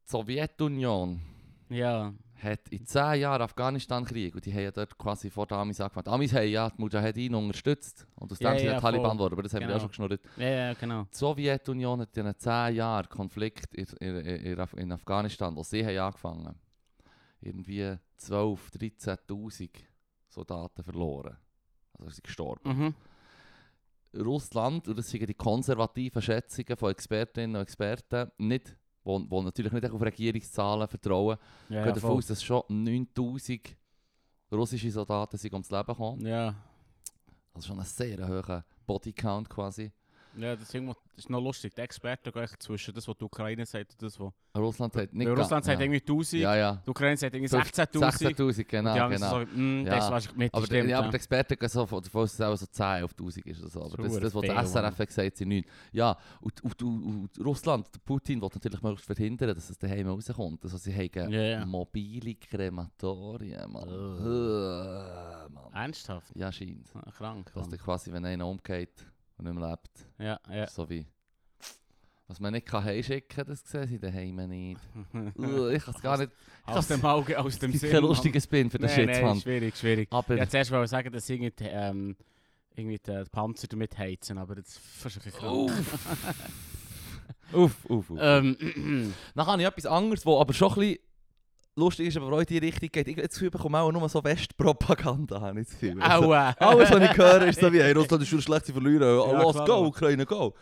die 0.06 0.10
Sowjetunion 0.10 1.20
ja. 1.68 2.12
hat 2.42 2.68
in 2.70 2.86
10 2.86 3.20
Jahren 3.20 3.42
Afghanistan-Krieg 3.42 4.34
und 4.34 4.44
die 4.44 4.52
haben 4.52 4.62
ja 4.64 4.70
dort 4.70 4.96
quasi 4.98 5.30
vor 5.30 5.46
den 5.46 5.58
Amis 5.58 5.80
angefangen. 5.80 6.04
Die 6.04 6.10
Amis 6.10 6.32
haben 6.32 6.48
ja 6.48 6.70
die 6.70 6.80
Mujahedin 6.80 7.34
unterstützt 7.34 8.06
und 8.16 8.30
aus 8.30 8.38
dem 8.38 8.46
Ja, 8.46 8.58
sind 8.58 8.66
ja, 8.66 8.74
die 8.74 8.80
Taliban 8.80 9.16
geworden, 9.16 9.34
aber 9.34 9.42
das 9.42 9.54
haben 9.54 9.60
wir 9.60 9.68
ja 9.68 9.74
Genau. 9.74 9.80
schon 9.80 9.88
geschnurrt. 9.88 10.20
Ja, 10.36 10.48
ja, 10.48 10.74
genau. 10.74 11.04
Die 11.04 11.16
Sowjetunion 11.16 12.00
hat 12.00 12.16
in 12.16 12.32
10 12.36 12.74
Jahren 12.74 13.08
Konflikt 13.08 13.74
in, 13.74 13.86
in, 14.00 14.16
in, 14.16 14.58
in 14.76 14.92
Afghanistan, 14.92 15.56
wo 15.56 15.62
sie 15.62 15.84
haben 15.84 15.98
angefangen 15.98 16.54
irgendwie 17.40 17.96
12, 18.16 18.70
13'000 18.70 19.70
Soldaten 20.28 20.82
verloren. 20.82 21.36
Also 21.98 22.10
sie 22.10 22.22
gestorben. 22.22 22.76
Mhm. 22.78 22.94
Russland, 24.22 24.86
und 24.88 24.98
das 24.98 25.10
sind 25.10 25.28
die 25.28 25.34
konservativen 25.34 26.22
Schätzungen 26.22 26.76
von 26.76 26.90
Expertinnen 26.90 27.56
und 27.56 27.62
Experten, 27.62 28.30
nicht, 28.38 28.76
wo, 29.04 29.22
wo 29.28 29.42
natürlich 29.42 29.72
nicht 29.72 29.90
auf 29.90 30.00
Regierungszahlen 30.00 30.88
vertrauen, 30.88 31.36
Ja, 31.68 31.86
ja, 31.86 31.92
davon 31.92 32.12
aus, 32.12 32.26
dass 32.26 32.42
schon 32.42 32.62
9000 32.68 33.76
russische 34.50 34.90
Soldaten 34.90 35.36
sind 35.36 35.52
ums 35.52 35.70
Leben 35.70 35.86
gekommen. 35.86 36.26
Ja. 36.26 36.54
Also 37.52 37.68
schon 37.68 37.78
ein 37.78 37.84
sehr 37.84 38.26
hoher 38.26 38.64
Bodycount 38.86 39.48
quasi. 39.48 39.92
Ja, 40.36 40.56
das 40.56 40.74
ist, 40.74 41.30
noch 41.30 41.42
lustig. 41.42 41.74
Die 41.74 41.80
Experten 41.80 42.32
gehen 42.32 42.42
echt 42.42 42.62
zwischen 42.62 42.94
das, 42.94 43.06
was 43.06 43.16
die 43.16 43.24
Ukraine 43.24 43.64
sagt 43.64 43.92
und 43.92 44.02
das, 44.02 44.18
was... 44.18 44.32
Russland 44.56 44.94
hat 44.96 45.12
nicht 45.12 45.28
Russland 45.28 45.64
sagt 45.64 45.80
irgendwie 45.80 46.00
1000, 46.00 46.42
Ja, 46.42 46.56
ja. 46.56 46.82
die 46.84 46.90
Ukraine 46.90 47.16
sagt 47.16 47.34
irgendwie 47.34 47.48
15 47.48 47.84
16'000. 47.84 48.36
16'000, 48.36 48.64
genau, 48.64 49.08
die 49.08 49.14
genau. 49.14 49.30
so, 49.30 49.46
mm, 49.46 49.86
Ja. 49.86 50.10
das 50.10 50.34
mit 50.36 50.54
aber, 50.54 50.66
stimmt, 50.66 50.86
die, 50.86 50.90
ja, 50.90 50.98
aber 50.98 51.08
die 51.08 51.16
Experten 51.16 51.56
gehen 51.56 51.68
so 51.68 51.86
von 51.86 52.02
davon 52.02 52.22
aus, 52.22 52.36
dass 52.36 52.48
es 52.48 52.62
auch 52.62 52.66
so 52.66 52.66
10 52.66 53.04
auf 53.04 53.12
1000 53.12 53.46
ist. 53.46 53.60
Oder 53.60 53.70
so. 53.70 53.82
Aber 53.82 53.96
das, 53.96 54.20
das, 54.20 54.34
was 54.34 54.42
der 54.42 54.66
SRF 54.66 54.98
hat 54.98 55.08
gesagt 55.08 55.36
sind 55.36 55.48
9. 55.48 55.64
Ja, 55.92 56.16
und, 56.40 56.64
und, 56.64 56.82
und, 56.82 57.04
und 57.04 57.44
Russland, 57.44 58.04
Putin, 58.04 58.40
will 58.40 58.50
natürlich 58.52 58.82
möglichst 58.82 59.06
verhindern, 59.06 59.54
dass 59.54 59.70
es 59.70 59.78
daheim 59.78 60.08
rauskommt. 60.08 60.62
Also 60.64 60.78
sie 60.78 60.94
haben 60.94 61.32
ja. 61.32 61.64
mobile 61.64 62.34
Krematorien, 62.34 63.70
Mann. 63.70 63.88
Ernsthaft? 65.72 66.34
Ja, 66.34 66.50
scheint. 66.52 66.90
Ah, 66.94 67.10
Krank. 67.10 67.52
Dass 67.54 67.68
quasi, 67.78 68.12
wenn 68.12 68.24
einer 68.24 68.46
umgeht 68.46 69.04
und 69.36 69.44
nicht 69.46 69.54
mehr 69.54 69.70
lebt, 69.70 70.06
Ja, 70.18 70.38
ja. 70.54 70.66
so 70.68 70.88
wie 70.88 71.06
Was 72.26 72.40
man 72.40 72.52
nicht 72.52 72.66
kann 72.66 72.82
heimschicken 72.84 73.44
das 73.46 73.62
sehen 73.64 73.86
sie 73.88 73.98
daheim 73.98 74.36
nicht. 74.48 74.80
Uh, 75.38 75.68
ich 75.68 75.84
kann 75.84 75.94
es 75.94 76.00
gar 76.02 76.16
nicht. 76.18 76.32
aus 76.64 76.86
dem 76.88 77.04
Auge, 77.04 77.38
aus 77.38 77.58
dem 77.58 77.72
Sinn. 77.78 77.90
kein 77.90 78.00
Mann. 78.00 78.08
lustiges 78.10 78.44
Spin 78.44 78.70
für 78.70 78.78
den 78.78 78.86
nee, 78.88 78.94
Shit, 78.94 79.06
nee, 79.06 79.40
schwierig, 79.40 79.76
schwierig. 79.76 80.08
Aber 80.10 80.34
Ich 80.34 80.38
wollte 80.40 80.50
zuerst 80.50 80.70
mal 80.70 80.86
sagen, 80.88 81.12
dass 81.12 81.28
irgendwie, 81.28 81.50
die, 81.50 81.64
ähm, 81.64 82.16
irgendwie 82.74 82.98
die 82.98 83.24
Panzer 83.30 83.66
damit 83.68 83.96
heizen, 83.98 84.38
aber 84.38 84.54
das 84.54 84.78
ein 85.04 85.10
bisschen 85.12 85.32
krank. 85.32 85.70
Uff. 87.52 87.52
uff, 87.52 87.84
uff. 88.10 88.18
Ähm, 88.18 89.12
Dann 89.34 89.46
habe 89.46 89.62
ich 89.62 89.68
etwas 89.68 89.86
anderes, 89.86 90.24
was 90.26 90.40
aber 90.40 90.52
schon 90.54 90.70
ein 90.70 90.74
bisschen 90.76 90.98
lustig 91.76 92.08
ist, 92.08 92.16
aber 92.16 92.32
auch 92.32 92.40
in 92.40 92.46
die 92.46 92.58
Richtung 92.58 92.88
geht. 92.90 93.08
Ich 93.08 93.16
jetzt 93.16 93.38
bekomme 93.40 93.78
auch 93.80 93.90
nur 93.92 94.08
so 94.08 94.22
Westpropaganda, 94.22 95.40
habe 95.40 95.60
ich 95.60 95.66
das 95.68 95.78
Gefühl. 95.78 96.00
Also, 96.02 96.26
Aua. 96.28 96.50
Alles, 96.58 96.90
was 96.90 97.10
ich 97.10 97.16
höre, 97.16 97.46
ist 97.46 97.60
so 97.60 97.72
wie, 97.72 97.82
hey, 97.82 97.92
Russland 97.96 98.22
ist 98.22 98.28
schon 98.28 98.42
schlecht 98.42 98.66
zu 98.66 98.72
verlieren. 98.72 99.02
Oh, 99.18 99.32
Ja, 99.32 99.42
los, 99.42 99.54
klar, 99.54 99.66
go. 99.66 99.86
Ukraine, 99.86 100.24
go. 100.26 100.54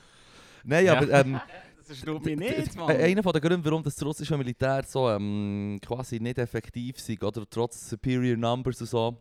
Nein, 0.64 0.86
Ja. 0.86 0.96
aber 0.96 1.10
ähm, 1.10 1.40
Das 1.78 1.90
erstaunt 1.90 2.24
mich 2.24 2.38
nicht, 2.38 2.76
Mann. 2.76 2.90
äh, 2.90 3.02
einer 3.10 3.22
der 3.22 3.40
Gründe, 3.40 3.64
warum 3.64 3.82
das 3.82 4.00
russische 4.04 4.38
Militär 4.38 4.84
so 4.86 5.10
ähm, 5.10 5.80
quasi 5.84 6.20
nicht 6.20 6.38
effektiv 6.38 6.96
ist, 6.96 7.22
oder 7.24 7.44
trotz 7.50 7.90
superior 7.90 8.36
numbers 8.36 8.80
und 8.80 8.86
so, 8.86 9.16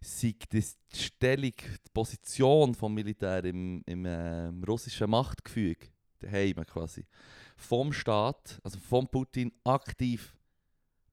sei 0.00 0.34
das 0.50 0.78
die 0.94 0.98
Stellung, 0.98 1.52
die 1.52 1.90
Position 1.92 2.74
vom 2.74 2.94
Militär 2.94 3.44
im, 3.44 3.82
im 3.84 4.06
ähm, 4.06 4.64
russischen 4.66 5.10
Machtgefüge, 5.10 5.88
daheim 6.18 6.64
quasi, 6.66 7.04
vom 7.58 7.92
Staat, 7.92 8.58
also 8.64 8.78
vom 8.78 9.06
Putin, 9.06 9.52
aktiv 9.62 10.34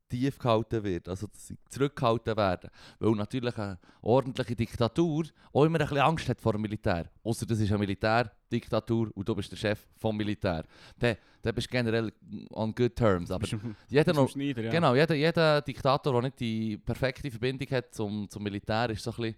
tief 0.09 0.37
gehalten 0.39 0.83
wird, 0.83 1.07
also 1.07 1.27
dass 1.27 1.47
sie 1.47 1.57
zurückgehalten 1.69 2.35
werden. 2.35 2.69
Weil 2.99 3.11
natürlich 3.11 3.57
eine 3.57 3.77
ordentliche 4.01 4.55
Diktatur 4.55 5.25
auch 5.53 5.63
immer 5.65 5.79
ein 5.79 5.85
bisschen 5.85 5.99
Angst 5.99 6.27
hat 6.29 6.41
vor 6.41 6.53
dem 6.53 6.61
Militär. 6.61 7.09
Außer 7.23 7.45
das 7.45 7.59
ist 7.59 7.69
eine 7.69 7.77
Militärdiktatur 7.79 9.11
und 9.13 9.27
du 9.29 9.35
bist 9.35 9.51
der 9.51 9.57
Chef 9.57 9.87
vom 9.97 10.17
Militär. 10.17 10.65
Dann, 10.97 11.15
dann 11.41 11.55
bist 11.55 11.67
du 11.67 11.71
generell 11.71 12.11
on 12.51 12.73
good 12.73 12.95
terms. 12.95 13.31
Aber 13.31 13.45
du- 13.47 13.59
jeder 13.89 14.11
du 14.13 14.21
noch, 14.21 14.29
Schneider, 14.29 14.63
ja. 14.63 14.71
Genau, 14.71 14.95
jeder, 14.95 15.15
jeder 15.15 15.61
Diktator, 15.61 16.13
der 16.13 16.21
nicht 16.23 16.39
die 16.39 16.77
perfekte 16.77 17.29
Verbindung 17.29 17.69
hat 17.69 17.93
zum, 17.93 18.27
zum 18.29 18.43
Militär, 18.43 18.89
ist 18.89 19.03
so 19.03 19.11
ein 19.11 19.15
bisschen 19.17 19.35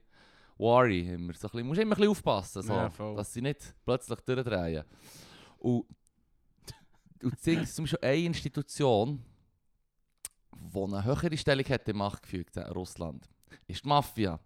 worry. 0.58 1.02
Immer. 1.14 1.34
So 1.34 1.48
ein 1.48 1.52
bisschen, 1.52 1.68
musst 1.68 1.82
immer 1.82 1.96
ein 1.96 1.98
bisschen 1.98 2.12
aufpassen, 2.12 2.62
so, 2.62 2.74
Ja, 2.74 2.90
dass 3.16 3.34
sie 3.34 3.42
nicht 3.42 3.74
plötzlich 3.84 4.20
durchdrehen. 4.22 4.84
Und, 5.60 5.86
und 7.24 7.40
zum 7.40 7.84
Beispiel 7.86 8.00
eine 8.02 8.18
Institution, 8.18 9.22
die 10.74 10.84
eine 10.84 11.04
höhere 11.04 11.38
Stellung 11.38 11.66
hat 11.66 11.88
im 11.90 11.98
Machtgefüge 11.98 12.52
in 12.56 12.72
Russland, 12.74 13.30
ist 13.68 13.84
die 13.84 13.88
Mafia. 13.88 14.40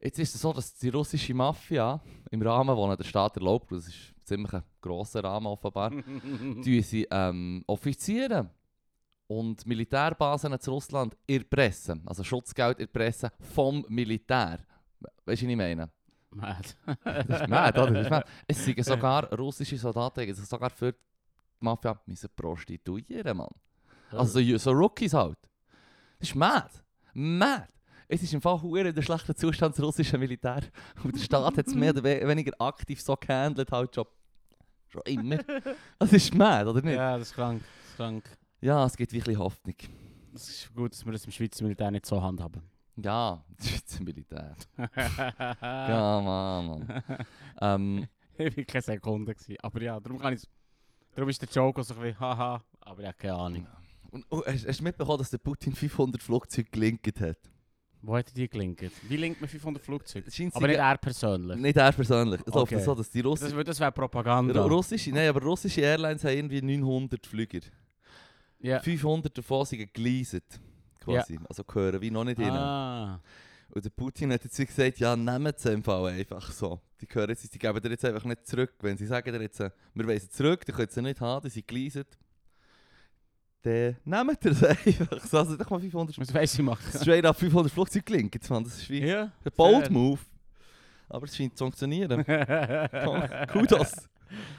Jetzt 0.00 0.18
ist 0.18 0.34
es 0.34 0.40
so, 0.42 0.52
dass 0.52 0.74
die 0.74 0.90
russische 0.90 1.32
Mafia 1.32 2.00
im 2.30 2.42
Rahmen, 2.42 2.76
den 2.76 2.96
der 2.96 3.04
Staat 3.04 3.36
erlaubt, 3.36 3.72
das 3.72 3.88
ist 3.88 4.14
ziemlich 4.24 4.52
ein 4.52 4.62
grosser 4.80 5.24
Rahmen 5.24 5.46
offenbar, 5.46 5.90
tun 6.30 6.82
sie 6.82 7.06
ähm, 7.10 7.64
Offiziere 7.66 8.50
und 9.26 9.66
Militärbasen 9.66 10.58
zu 10.60 10.72
Russland 10.72 11.16
erpressen. 11.26 12.02
Also 12.06 12.22
Schutzgeld 12.22 12.80
erpressen 12.80 13.30
vom 13.40 13.84
Militär. 13.88 14.58
Weißt 15.24 15.42
du, 15.42 15.46
was 15.46 15.50
ich 15.50 15.56
meine? 15.56 15.90
Mad. 16.30 16.68
Das 17.04 17.40
ist 17.40 17.48
mad, 17.48 17.80
oder? 17.80 17.92
Das 17.92 18.04
ist 18.04 18.10
mad. 18.10 18.26
Es 18.46 18.64
sind 18.64 18.84
sogar 18.84 19.32
russische 19.32 19.78
Soldaten, 19.78 20.26
die 20.26 20.32
sich 20.32 20.46
sogar 20.46 20.70
für 20.70 20.92
die 20.92 20.98
Mafia 21.60 21.98
müssen 22.06 22.28
prostituieren, 22.34 23.36
Mann. 23.36 23.48
Also 24.18 24.40
so, 24.40 24.56
so 24.58 24.70
Rookies 24.72 25.12
halt. 25.14 25.38
Das 26.18 26.28
ist 26.28 26.34
mad. 26.34 26.68
Mad. 27.14 27.68
Es 28.08 28.22
ist 28.22 28.32
im 28.34 28.40
Fall 28.42 28.60
hure 28.60 28.92
der 28.92 29.02
schlechten 29.02 29.34
Zustand 29.34 29.76
des 29.76 29.84
russischen 29.84 30.20
Militär. 30.20 30.62
Und 31.04 31.14
der 31.14 31.20
Staat 31.22 31.56
hat 31.56 31.66
es 31.66 31.74
mehr 31.74 31.90
oder 31.90 32.02
we- 32.04 32.26
weniger 32.28 32.52
aktiv 32.60 33.00
so 33.00 33.16
gehandelt, 33.16 33.70
halt 33.72 33.94
schon, 33.94 34.04
schon 34.88 35.02
immer. 35.06 35.38
Das 35.98 36.12
ist 36.12 36.34
mad, 36.34 36.68
oder 36.70 36.82
nicht? 36.82 36.96
Ja, 36.96 37.16
das 37.18 37.28
ist 37.28 37.34
krank. 37.34 37.62
Das 37.62 37.90
ist 37.90 37.96
krank. 37.96 38.24
Ja, 38.60 38.84
es 38.86 38.96
gibt 38.96 39.12
wirklich 39.12 39.38
Hoffnung. 39.38 39.74
Es 40.34 40.48
ist 40.48 40.74
gut, 40.74 40.92
dass 40.92 41.04
wir 41.04 41.12
das 41.12 41.24
im 41.24 41.32
Schweizer 41.32 41.62
Militär 41.64 41.90
nicht 41.90 42.06
so 42.06 42.20
handhaben. 42.22 42.62
Ja, 42.96 43.42
das 43.56 43.68
Schweizer 43.68 44.02
Militär. 44.04 44.54
Ja, 45.60 46.20
Mann, 46.20 46.66
Mann. 46.66 47.02
ähm, 47.60 48.08
Ich 48.36 48.56
war 48.56 48.64
keine 48.64 48.82
Sekunde. 48.82 49.34
Gewesen. 49.34 49.56
Aber 49.62 49.82
ja, 49.82 49.98
darum 50.00 50.18
kann 50.18 50.34
ich 50.34 50.42
Darum 51.14 51.28
ist 51.30 51.40
der 51.40 51.48
Joke 51.48 51.82
so 51.84 51.94
ein 51.94 52.00
bisschen, 52.00 52.18
haha, 52.18 52.60
aber 52.80 53.02
ja, 53.02 53.12
keine 53.12 53.34
Ahnung. 53.34 53.66
Und, 54.14 54.24
und, 54.30 54.46
hast, 54.46 54.66
hast 54.66 54.80
du 54.80 54.84
mitbekommen, 54.84 55.18
dass 55.18 55.30
der 55.30 55.38
Putin 55.38 55.74
500 55.74 56.22
Flugzeuge 56.22 56.68
gelinkt 56.70 57.20
hat? 57.20 57.38
Wo 58.02 58.14
hat 58.16 58.28
er 58.28 58.34
die 58.34 58.48
gelinkt? 58.48 58.82
Wie 59.08 59.16
linkt 59.16 59.40
man 59.40 59.48
500 59.48 59.82
Flugzeuge? 59.82 60.30
Scheint 60.30 60.54
Aber 60.54 60.66
nicht 60.66 60.76
er 60.76 60.98
persönlich. 60.98 61.56
nicht 61.58 61.76
er 61.76 61.90
persönlich. 61.92 62.40
Es 62.46 62.52
Okay. 62.52 62.78
so, 62.82 62.94
dass 62.94 63.10
die 63.10 63.22
Das, 63.22 63.30
Russen... 63.30 63.56
wär- 63.56 63.64
das 63.64 63.80
wäre 63.80 63.92
Propaganda. 63.92 64.62
Ru- 64.64 64.68
Russische, 64.68 65.10
nein, 65.10 65.28
aber 65.30 65.40
russische 65.42 65.80
Airlines 65.80 66.22
haben 66.24 66.32
irgendwie 66.36 66.60
900 66.62 67.26
Flüger. 67.26 67.60
ja. 68.60 68.80
500 68.80 69.36
davon 69.36 69.64
sind 69.66 69.92
geleaset. 69.94 70.44
Quasi. 71.00 71.38
Also 71.48 71.64
gehören 71.64 72.00
wie 72.00 72.10
noch 72.10 72.24
nicht 72.24 72.38
hin. 72.38 72.50
Ah. 72.50 73.20
Und 73.70 73.84
der 73.84 73.90
Putin 73.90 74.32
hat 74.32 74.44
jetzt 74.44 74.56
gesagt, 74.56 74.98
ja, 74.98 75.16
nehmt 75.16 75.58
sie 75.58 75.72
im 75.72 75.82
Fall 75.82 76.06
einfach 76.12 76.50
so. 76.52 76.80
Die 77.00 77.06
gehören 77.06 77.30
jetzt, 77.30 77.52
die 77.52 77.58
geben 77.58 77.80
dir 77.80 77.90
jetzt 77.90 78.04
einfach 78.04 78.24
nicht 78.24 78.46
zurück. 78.46 78.72
Wenn 78.80 78.96
sie 78.96 79.06
sagen 79.06 79.32
dir 79.32 79.40
jetzt, 79.42 79.60
äh, 79.60 79.70
wir 79.94 80.20
sie 80.20 80.28
zurück, 80.28 80.64
die 80.64 80.72
können 80.72 80.90
sie 80.90 81.02
nicht 81.02 81.20
haben, 81.20 81.42
die 81.44 81.50
sind 81.50 81.66
geleaset. 81.66 82.06
Dann 83.64 84.26
nehmt 84.26 84.44
ihr 84.44 84.54
sie 84.54 84.68
einfach. 84.68 85.20
So, 85.20 85.38
also 85.38 85.56
doch 85.56 85.70
mal 85.70 85.80
500, 85.80 86.18
Was 86.18 86.34
weiss 86.34 86.54
ich 86.54 86.62
machen? 86.62 86.82
straight 86.94 87.24
up 87.24 87.36
500 87.36 87.72
Flugzeuge 87.72 88.04
gelinkt. 88.04 88.34
Jetzt, 88.34 88.48
Mann, 88.50 88.64
das 88.64 88.74
ist 88.78 88.90
wie 88.90 89.04
ja. 89.06 89.22
ein 89.24 89.52
bold 89.56 89.84
fair. 89.86 89.92
move. 89.92 90.20
Aber 91.08 91.24
es 91.26 91.36
scheint 91.36 91.56
zu 91.56 91.64
funktionieren. 91.64 92.24
Kudos. 93.52 93.92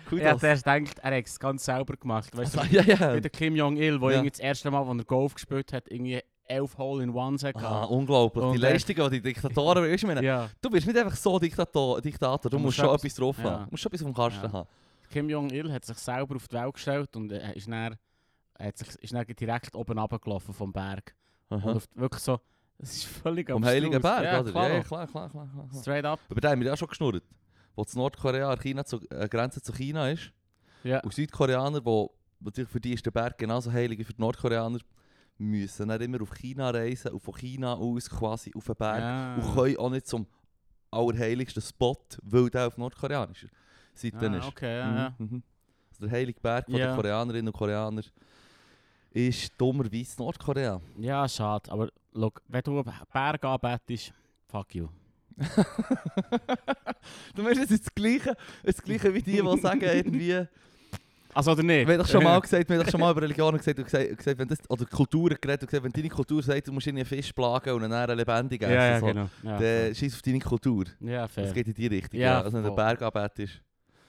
Kudos. 0.09 0.21
Er 0.23 0.31
hat 0.31 0.43
erst 0.43 0.63
gedacht, 0.63 0.99
er 0.99 1.17
hat 1.17 1.25
es 1.25 1.39
ganz 1.39 1.65
selber 1.65 1.95
gemacht. 1.97 2.35
Weißt 2.35 2.55
du, 2.55 2.59
Also, 2.59 2.71
ja, 2.73 2.81
ja. 2.83 3.15
wie 3.15 3.21
der 3.21 3.31
Kim 3.31 3.55
Jong-il, 3.55 3.99
der 3.99 4.09
Ja. 4.09 4.15
irgendwie 4.15 4.29
das 4.31 4.39
erste 4.39 4.71
Mal, 4.71 4.83
als 4.87 4.97
er 4.99 5.05
Golf 5.05 5.33
gespielt 5.33 5.73
hat, 5.73 5.89
irgendwie 5.89 6.21
elf 6.47 6.77
Hole-in-Ones 6.77 7.43
hatte. 7.43 7.59
Ah, 7.59 7.83
unglaublich. 7.85 8.43
Und 8.45 8.53
die 8.53 8.59
Leistungen, 8.59 9.09
die 9.11 9.21
Diktatoren, 9.21 9.83
weißt 9.83 9.91
du, 9.91 9.95
ich 9.95 10.03
meine, 10.15 10.23
ja. 10.25 10.49
du 10.61 10.69
bist 10.69 10.85
nicht 10.87 10.97
einfach 10.97 11.15
so 11.15 11.39
Diktator, 11.39 11.99
Diktator, 12.01 12.49
du, 12.49 12.49
Du 12.49 12.57
musst 12.59 12.77
musst 12.77 12.87
schon 12.87 12.95
etwas- 12.95 13.15
drauf 13.15 13.37
ja. 13.39 13.43
haben. 13.45 13.63
Du 13.65 13.71
musst 13.71 13.83
schon 13.83 13.91
etwas 13.91 14.05
dem 14.05 14.13
Kasten 14.13 14.45
Ja. 14.45 14.51
haben. 14.53 14.69
Kim 15.11 15.29
Jong-il 15.29 15.71
hat 15.73 15.83
sich 15.85 15.97
selber 15.97 16.35
auf 16.35 16.47
die 16.47 16.55
Welt 16.55 16.73
gestellt 16.73 17.15
und 17.15 17.31
er 17.31 17.55
ist 17.55 17.67
dann, 17.67 17.95
hat 18.59 18.77
sich, 18.77 18.87
ist 18.95 19.13
dann 19.13 19.25
direkt 19.27 19.75
oben 19.75 19.97
runtergelaufen 19.99 20.53
vom 20.53 20.71
Berg. 20.71 21.15
Und 21.49 21.61
Aha. 21.63 21.73
auf, 21.73 21.85
wirklich 21.95 22.21
so, 22.23 22.39
es 22.77 22.95
ist 22.97 23.05
völlig 23.05 23.49
Vom. 23.49 23.63
Heiligen 23.63 24.01
Berg, 24.01 24.23
ja, 24.23 24.39
oder? 24.41 24.51
Klar, 24.51 24.69
Ja, 24.69 24.83
klar, 24.83 25.07
klar, 25.07 25.29
klar. 25.29 25.49
Straight 25.81 26.05
up. 26.05 26.19
Aber 26.29 26.41
da 26.41 26.49
haben 26.51 26.59
wir 26.61 26.67
ja 26.67 26.75
schon 26.77 26.87
geschnurrt. 26.87 27.23
Wo 27.75 27.83
das 27.83 27.95
Nordkorea 27.95 28.49
an 28.51 28.59
China 28.59 28.83
zu, 28.85 28.99
äh, 29.09 29.27
Grenze 29.27 29.61
zu 29.61 29.71
China 29.73 30.09
ist. 30.09 30.31
Ja. 30.83 30.99
Und 31.01 31.13
Südkoreaner, 31.13 31.83
wo 31.85 32.13
natürlich 32.39 32.69
für 32.69 32.79
die 32.79 32.93
ist 32.93 33.05
der 33.05 33.11
Berg 33.11 33.37
genauso 33.37 33.71
heilig 33.71 33.99
wie 33.99 34.03
für 34.03 34.13
die 34.13 34.21
Nordkoreaner, 34.21 34.79
müssen 35.37 35.87
dann 35.89 35.99
immer 36.01 36.21
auf 36.21 36.33
China 36.33 36.69
reisen 36.69 37.11
und 37.11 37.19
von 37.19 37.33
China 37.35 37.73
aus 37.73 38.09
quasi 38.09 38.51
auf 38.55 38.65
den 38.65 38.75
Berg. 38.75 38.99
Ja. 38.99 39.35
Und 39.35 39.53
können 39.55 39.77
auch 39.77 39.89
nicht 39.89 40.07
zum 40.07 40.25
allerheiligsten 40.91 41.61
Spot, 41.61 41.97
weil 42.23 42.49
der 42.49 42.67
auf 42.67 42.77
nordkoreanischer 42.77 43.47
Seite 43.93 44.29
Ah, 44.31 44.37
ist. 44.37 44.45
okay, 44.47 44.77
ja, 44.79 44.85
Mhm, 44.89 44.97
ja. 44.97 45.15
mhm. 45.17 45.43
Also 45.89 46.07
der 46.07 46.11
heilige 46.11 46.39
Berg 46.39 46.65
von 46.65 46.75
Ja. 46.75 46.87
den 46.87 46.95
Koreanerinnen 46.95 47.47
und 47.47 47.57
Koreaner 47.57 48.03
ist 49.15 49.53
dummerweise 49.57 50.15
Nordkorea. 50.17 50.81
Ja, 50.99 51.27
schade. 51.27 51.71
Aber 51.71 51.89
look, 52.13 52.41
wenn 52.47 52.61
du 52.61 52.83
Berg 53.11 53.45
anbetest, 53.45 54.13
fuck 54.47 54.75
you. 54.75 54.87
du 57.35 57.41
meinst, 57.43 57.61
es 57.63 57.71
ist 57.71 57.87
das 57.87 57.95
Gleiche, 57.95 58.35
das 58.63 58.81
Gleiche 58.81 59.13
wie 59.13 59.21
die, 59.21 59.41
die 59.41 59.57
sagen 59.59 59.81
irgendwie... 59.81 60.45
Also 61.33 61.51
oder 61.51 61.63
nicht? 61.63 61.85
Haben 61.85 61.97
doch 61.97 62.07
schon 62.07 62.23
mal 62.23 62.39
gesagt, 62.39 62.69
haben 62.69 62.79
doch 62.79 62.89
schon 62.89 62.99
mal 62.99 63.11
über 63.11 63.21
Religionen 63.21 63.57
gesagt, 63.57 63.77
und 63.77 63.83
gesagt, 63.83 64.17
gesagt 64.17 64.39
wenn 64.39 64.47
das, 64.47 64.57
oder 64.69 64.85
Kulturen 64.85 65.35
geredet 65.39 65.63
und 65.63 65.67
gesagt, 65.69 65.83
wenn 65.83 65.91
deine 65.91 66.07
Kultur 66.07 66.41
sagt, 66.41 66.65
du 66.67 66.71
musst 66.71 66.87
irgendwie 66.87 67.01
einen 67.01 67.09
Fisch 67.09 67.33
plagen 67.33 67.73
und 67.73 67.83
einen 67.91 68.17
lebendig 68.17 68.61
essen, 68.61 68.73
ja, 68.73 68.85
ja, 68.85 68.99
so, 69.01 69.05
genau. 69.07 69.29
Ja, 69.43 69.59
dann 69.59 69.95
scheiß 69.95 70.13
auf 70.13 70.21
deine 70.21 70.39
Kultur. 70.39 70.85
ja 71.01 71.23
Das 71.23 71.31
fair. 71.33 71.51
geht 71.51 71.67
in 71.67 71.73
die 71.73 71.87
Richtung. 71.87 72.19
Ja, 72.19 72.25
Ja, 72.25 72.41
also 72.41 72.55
wenn 72.55 72.63
der. 72.63 72.71
Berg 72.71 73.01
anbetest. 73.01 73.61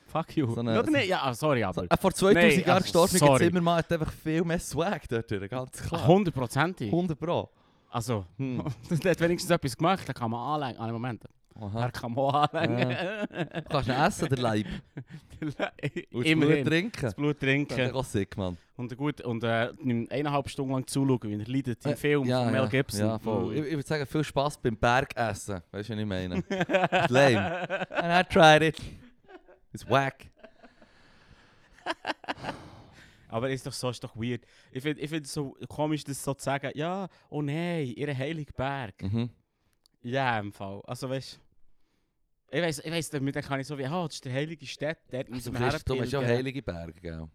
Fuck 0.07 0.37
you. 0.37 0.53
So 0.55 0.61
eine- 0.61 0.79
oder 0.79 0.91
nicht? 0.91 1.09
Ja, 1.09 1.21
ah, 1.23 1.35
sorry, 1.35 1.63
aber... 1.65 1.83
So, 1.83 1.87
äh, 1.89 1.97
vor 1.97 2.13
2000 2.13 2.35
Nein, 2.35 2.61
Jahren 2.61 2.71
also, 2.71 2.83
gestorben, 2.85 3.19
sorry. 3.19 3.45
Zimmermann 3.47 3.79
hat 3.79 3.93
einfach 3.93 4.13
viel 4.13 4.45
mehr 4.45 4.59
Swag 4.61 5.09
dort, 5.09 5.31
durch, 5.31 5.51
ganz 5.51 5.83
klar. 5.83 6.07
Hundertprozentig. 6.07 6.87
100 6.93 7.19
Pro. 7.19 7.49
Also, 7.91 8.25
Hm. 8.39 8.63
der 9.03 9.11
hat 9.11 9.21
wenigstens 9.21 9.51
etwas 9.51 9.77
gemacht, 9.77 10.09
da 10.09 10.13
kann 10.13 10.31
man 10.31 10.63
anlegen. 10.63 10.81
Ah, 10.81 10.93
Moment. 10.93 11.25
Aha. 11.59 11.85
Er 11.85 11.91
kann 11.91 12.13
man 12.13 12.35
anlegen. 12.35 12.97
Du 13.55 13.63
kannst 13.71 13.89
ihn 13.89 13.95
essen, 13.95 14.29
der 14.31 14.39
Leib. 14.39 14.67
Und 15.41 15.59
das 15.59 15.71
Blut 16.11 16.27
Immerhin. 16.27 16.65
trinken. 16.67 17.01
Das 17.03 17.15
Blut 17.15 17.37
Das 17.43 17.49
ist 17.49 17.69
trinken. 17.69 17.91
auch 17.93 18.05
sick, 18.05 18.37
Mann. 18.37 18.59
Und 18.77 18.95
gut, 18.97 19.23
und 19.23 19.43
äh, 19.43 19.71
eineinhalb 20.11 20.51
Stunden 20.51 20.73
lang 20.75 20.87
zuschauen, 20.87 21.19
wie 21.23 21.33
er 21.41 21.47
leidet 21.49 21.85
im 21.87 21.93
Äh, 21.93 21.97
Film 21.97 22.27
von 22.29 22.53
Mel 22.53 22.69
Gibson. 22.69 23.01
Ja, 23.07 23.19
voll. 23.19 23.55
Ich, 23.55 23.65
ich 23.65 23.71
würde 23.73 23.87
sagen, 23.89 24.07
viel 24.07 24.23
Spaß 24.25 24.59
beim 24.59 24.77
Bergessen. 24.77 25.63
Weißt 25.73 25.89
du, 25.89 25.95
was 25.95 25.99
ich 26.01 26.07
meine? 26.07 26.45
Lame. 27.09 27.91
And 27.91 28.29
I 28.29 28.33
tried 28.33 28.63
it. 28.63 28.77
It's 29.77 29.89
whack. 29.91 30.31
Aber 33.29 33.51
ist 33.51 33.67
doch 33.67 33.73
so, 33.73 33.91
ist 33.91 34.03
doch 34.03 34.17
weird. 34.17 34.45
Ich 34.71 34.83
finde 34.83 35.01
ich 35.01 35.11
find 35.11 35.27
so 35.27 35.57
komisch, 35.69 36.05
das 36.05 36.23
so 36.23 36.33
zu 36.35 36.45
sagen, 36.45 36.71
ja, 36.75 37.09
oh 37.29 37.43
nein, 37.43 37.87
ihr 37.97 38.17
heiliger 38.17 38.53
Berg. 38.53 39.03
Mhm. 39.03 39.31
Ja, 40.03 40.39
im 40.39 40.53
Fall. 40.53 40.81
Also 40.87 41.11
weißt 41.11 41.41
Ich 42.53 42.63
weiss, 42.63 42.79
ich 42.79 42.91
weiss, 42.91 43.11
damit 43.11 43.35
kann 43.45 43.61
ich 43.61 43.67
so 43.67 43.77
wie, 43.77 43.85
ah, 43.87 44.05
das 44.07 44.15
ist 44.15 44.25
der 44.25 44.33
heilige 44.33 44.65
Stadt, 44.67 44.99
dort 45.11 45.27
Also, 45.31 45.51
müssen 45.51 45.53
du 45.55 45.59
wir 45.61 45.67
hast 45.67 45.89
du 45.89 46.01
hast 46.01 46.13
ja 46.13 46.23
heilige 46.23 46.63
Berge, 46.63 47.01
gell? 47.01 47.29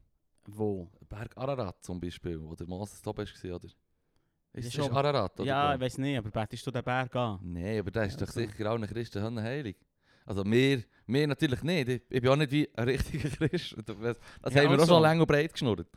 Wo? 0.48 0.90
Berg 1.08 1.38
Ararat 1.38 1.84
zum 1.84 2.00
Beispiel, 2.00 2.42
wo 2.42 2.56
der 2.56 2.68
Moses 2.68 3.02
da 3.02 3.12
bist, 3.12 3.44
oder? 3.46 3.68
Ist 4.54 4.68
das 4.68 4.74
schon- 4.74 4.86
ist 4.86 4.92
Ararat, 4.92 5.40
oder? 5.40 5.48
Ja, 5.48 5.76
ich 5.76 5.80
weiss 5.82 5.98
nicht, 5.98 6.18
aber 6.18 6.32
betest 6.32 6.66
du 6.66 6.72
den 6.72 6.84
Berg 6.84 7.16
an? 7.16 7.40
Nein, 7.44 7.80
aber 7.80 7.92
das 7.92 8.08
ist 8.08 8.20
Ja, 8.20 8.26
doch 8.26 8.34
sicher 8.34 8.66
allen 8.70 8.88
Christen 8.88 9.22
Hönne 9.22 9.44
heilig. 9.44 9.78
Also 10.26 10.46
wir, 10.46 10.84
wir 11.08 11.28
natürlich 11.28 11.62
nicht. 11.64 11.90
Ich, 11.90 12.02
ich 12.10 12.22
bin 12.22 12.30
auch 12.30 12.36
nicht 12.36 12.52
wie 12.52 12.70
ein 12.76 12.84
richtiger 12.84 13.30
Christ. 13.48 13.76
Das 13.86 14.18
das 14.42 14.54
Ja, 14.54 14.62
haben 14.62 14.70
wir 14.70 14.78
auch 14.78 14.80
also. 14.82 14.94
schon 14.94 15.02
lang 15.02 15.20
und 15.20 15.28
breit 15.28 15.52
geschnurrt. 15.52 15.88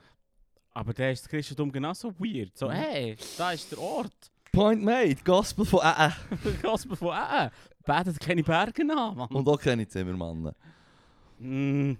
Aber 0.72 0.92
der 0.92 1.12
ist 1.12 1.22
das 1.24 1.28
Christentum 1.30 1.70
genauso 1.70 2.12
weird. 2.18 2.56
So, 2.56 2.68
Mhm. 2.68 2.72
hey, 2.72 3.16
da 3.38 3.52
ist 3.52 3.70
der 3.70 3.78
Ort. 3.78 4.30
Point 4.52 4.82
made, 4.82 5.16
Gospel 5.24 5.64
von 5.64 5.80
äh. 5.82 6.10
Gospel 6.62 6.96
von, 6.96 7.16
äh, 7.16 7.50
betet 7.84 8.20
keine 8.20 8.42
Berge 8.42 8.82
an, 8.82 9.16
Mann. 9.16 9.28
Und 9.30 9.48
auch 9.48 9.60
keine 9.60 9.86
Zimmermann. 9.86 10.52
Mm. 11.38 11.92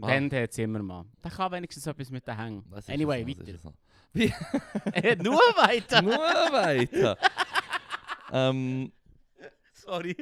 Ah. 0.00 0.06
Dann 0.08 0.28
der 0.28 0.50
Zimmermann. 0.50 1.10
Der 1.22 1.30
kann 1.30 1.52
wenigstens 1.52 1.86
etwas 1.86 2.10
mit 2.10 2.26
den 2.26 2.36
Hängen. 2.36 2.64
Anyway, 2.88 3.22
so, 3.22 3.46
weiter. 3.46 3.58
so. 3.58 3.72
Nur 5.22 5.38
weiter. 5.56 6.02
Nur 6.02 6.14
weiter. 6.18 7.16
ähm, 8.32 8.92
Sorry. 9.84 10.16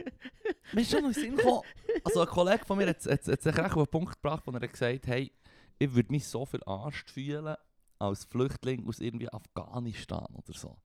mir 0.73 0.81
ist 0.81 0.91
schon 0.91 1.03
noch 1.03 1.13
Sinn 1.13 1.37
gekommen, 1.37 1.63
also 2.05 2.21
ein 2.21 2.27
Kollege 2.27 2.65
von 2.65 2.79
mir 2.79 2.89
hat, 2.89 3.05
hat, 3.05 3.27
hat 3.27 3.43
sich 3.43 3.57
recht 3.57 3.73
auf 3.73 3.77
einen 3.77 3.87
Punkt 3.87 4.15
gebracht, 4.21 4.43
wo 4.47 4.51
er 4.53 4.61
hat 4.61 4.73
gesagt 4.73 5.07
hey, 5.07 5.33
ich 5.79 5.95
würde 5.95 6.13
mich 6.13 6.27
so 6.27 6.45
viel 6.45 6.63
Arsch 6.65 7.05
fühlen 7.05 7.57
als 7.99 8.25
Flüchtling 8.25 8.87
aus 8.87 8.99
irgendwie 8.99 9.33
Afghanistan 9.33 10.27
oder 10.35 10.53
so. 10.53 10.77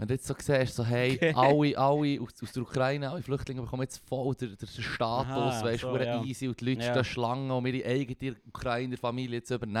Wenn 0.00 0.06
du 0.06 0.14
jetzt 0.14 0.28
so 0.28 0.34
siehst, 0.38 0.76
so 0.76 0.84
hey, 0.86 1.14
Okay. 1.16 1.32
alle, 1.34 1.76
alle 1.76 2.20
aus, 2.22 2.32
aus 2.40 2.52
der 2.52 2.62
Ukraine, 2.62 3.10
alle 3.10 3.20
Flüchtlinge 3.20 3.62
bekommen 3.62 3.82
jetzt 3.82 4.00
voll 4.08 4.32
den, 4.36 4.56
den 4.56 4.68
Status, 4.68 5.26
Aha, 5.32 5.64
weißt 5.64 5.82
du, 5.82 5.88
so, 5.88 5.96
ja. 5.98 6.22
easy 6.22 6.46
und 6.46 6.60
die 6.60 6.66
Leute 6.66 6.86
Ja. 6.86 6.92
stehen 6.92 7.04
Schlangen, 7.04 7.50
um 7.50 7.66
ihre 7.66 7.84
eigene 7.88 8.36
Ukrainer 8.46 8.96
Familie 8.96 9.42
zu 9.42 9.56
übernehmen. 9.56 9.74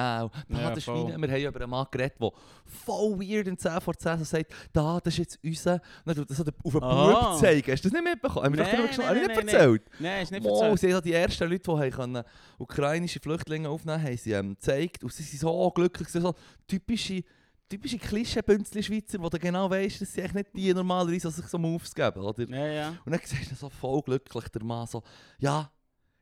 Da, 0.48 0.58
Ja, 0.58 0.68
das 0.70 0.78
ist 0.78 0.88
wie, 0.88 1.06
wir 1.06 1.12
haben 1.14 1.22
über 1.46 1.60
einen 1.60 1.70
Mann 1.70 1.86
geredet, 1.92 2.16
der 2.20 2.32
voll 2.66 3.20
weird 3.20 3.46
in 3.46 3.56
10 3.56 3.80
vor 3.80 3.94
10 3.96 4.18
so 4.18 4.24
sagt, 4.24 4.52
da, 4.72 4.98
das 4.98 5.14
ist 5.14 5.18
jetzt 5.18 5.38
unser, 5.44 5.74
und 6.04 6.16
dann 6.18 6.26
tut 6.26 6.36
so 6.36 6.42
auf 6.64 6.72
den 6.72 6.82
Aha. 6.82 7.30
Bub 7.30 7.38
zeigen. 7.40 7.70
Hast 7.72 7.84
du 7.84 7.88
das 7.88 7.92
nicht 8.02 8.10
mitbekommen? 8.12 8.44
Haben 8.44 8.56
wir 8.56 8.64
Habe 8.66 8.86
ich 8.90 8.98
nein, 8.98 9.18
nicht 9.36 9.52
erzählt? 9.52 9.82
Nein, 10.00 10.22
ist 10.24 10.32
nicht 10.32 10.42
Mo, 10.42 10.48
erzählt. 10.60 10.80
sie 10.80 10.94
haben 10.94 11.02
die 11.04 11.12
ersten 11.12 11.48
Leute, 11.48 11.80
die 11.84 11.90
können, 11.90 12.24
ukrainische 12.58 13.20
Flüchtlinge 13.20 13.68
aufnehmen 13.68 14.02
haben 14.02 14.16
sie 14.16 14.32
ähm, 14.32 14.54
gezeigt. 14.54 15.04
Und 15.04 15.12
sie 15.12 15.22
sind 15.22 15.38
so 15.40 15.70
glücklich, 15.70 16.08
so 16.08 16.34
typische, 16.66 17.22
typische 17.68 17.98
Klischee-Bünzli-Schweizer, 17.98 19.20
wo 19.20 19.28
du 19.28 19.38
genau 19.38 19.70
weißt, 19.70 20.00
dass 20.00 20.12
sie 20.12 20.22
eigentlich 20.22 20.34
nicht 20.34 20.56
die 20.56 20.74
normalerweise 20.74 21.30
sich 21.30 21.46
so 21.46 21.58
Moves 21.58 21.94
geben. 21.94 22.20
Oder? 22.20 22.48
Ja, 22.48 22.66
ja. 22.66 22.88
Und 23.04 23.12
dann 23.12 23.20
siehst 23.22 23.50
du 23.50 23.54
so 23.54 23.68
voll 23.68 24.02
glücklich, 24.02 24.48
der 24.48 24.64
Mann 24.64 24.86
so, 24.86 25.02
ja, 25.38 25.70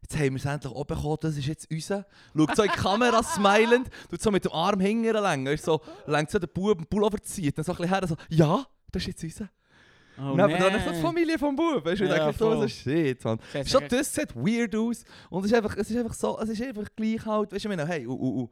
jetzt 0.02 0.16
haben 0.16 0.30
wir 0.30 0.36
es 0.36 0.44
endlich 0.44 0.72
auch 0.72 0.84
bekommen, 0.84 1.18
das 1.20 1.36
ist 1.36 1.46
jetzt 1.46 1.70
unser. 1.70 2.06
Schaut 2.36 2.56
so 2.56 2.62
in 2.62 2.70
die 2.70 2.76
Kamera, 2.76 3.22
smilend, 3.22 3.88
tut 4.10 4.20
so 4.20 4.30
mit 4.30 4.44
dem 4.44 4.52
Arm 4.52 4.80
hingern 4.80 5.46
ist 5.46 5.64
so, 5.64 5.80
längt 6.06 6.30
so 6.30 6.38
den 6.38 6.50
Bub 6.52 6.78
den 6.78 6.86
Pullover 6.86 7.20
zieht, 7.22 7.56
dann 7.56 7.64
so 7.64 7.72
ein 7.72 7.78
bisschen 7.78 7.92
her, 7.92 8.06
so, 8.06 8.16
ja, 8.28 8.66
das 8.90 9.02
ist 9.02 9.08
jetzt 9.08 9.24
unser. 9.24 9.50
Oh, 10.18 10.30
und 10.30 10.38
dann 10.38 10.50
dann 10.50 10.74
ist 10.74 10.86
die. 10.86 11.02
Familie 11.02 11.38
vom 11.38 11.54
Bub, 11.54 11.84
weißt 11.84 12.00
du, 12.00 12.06
Ja, 12.06 12.18
denkst 12.18 12.38
du 12.38 12.44
so, 12.44 12.60
so, 12.62 12.68
shit, 12.68 13.22
man. 13.22 13.38
Das 13.52 13.70
Schon 13.70 13.82
das 13.88 14.14
sieht 14.14 14.34
weird 14.34 14.74
aus 14.74 15.04
und 15.28 15.44
es 15.44 15.50
ist 15.50 15.56
einfach, 15.56 15.76
es 15.76 15.90
ist 15.90 15.96
einfach 15.96 16.14
so, 16.14 16.38
es 16.40 16.48
ist 16.48 16.62
einfach 16.62 16.88
gleich 16.96 17.24
halt, 17.26 17.52
weißt 17.52 17.64
du, 17.64 17.68
ich 17.68 17.76
meine, 17.76 17.86
hey, 17.86 18.06
uh, 18.06 18.12
uh, 18.12 18.42
uh, 18.42 18.50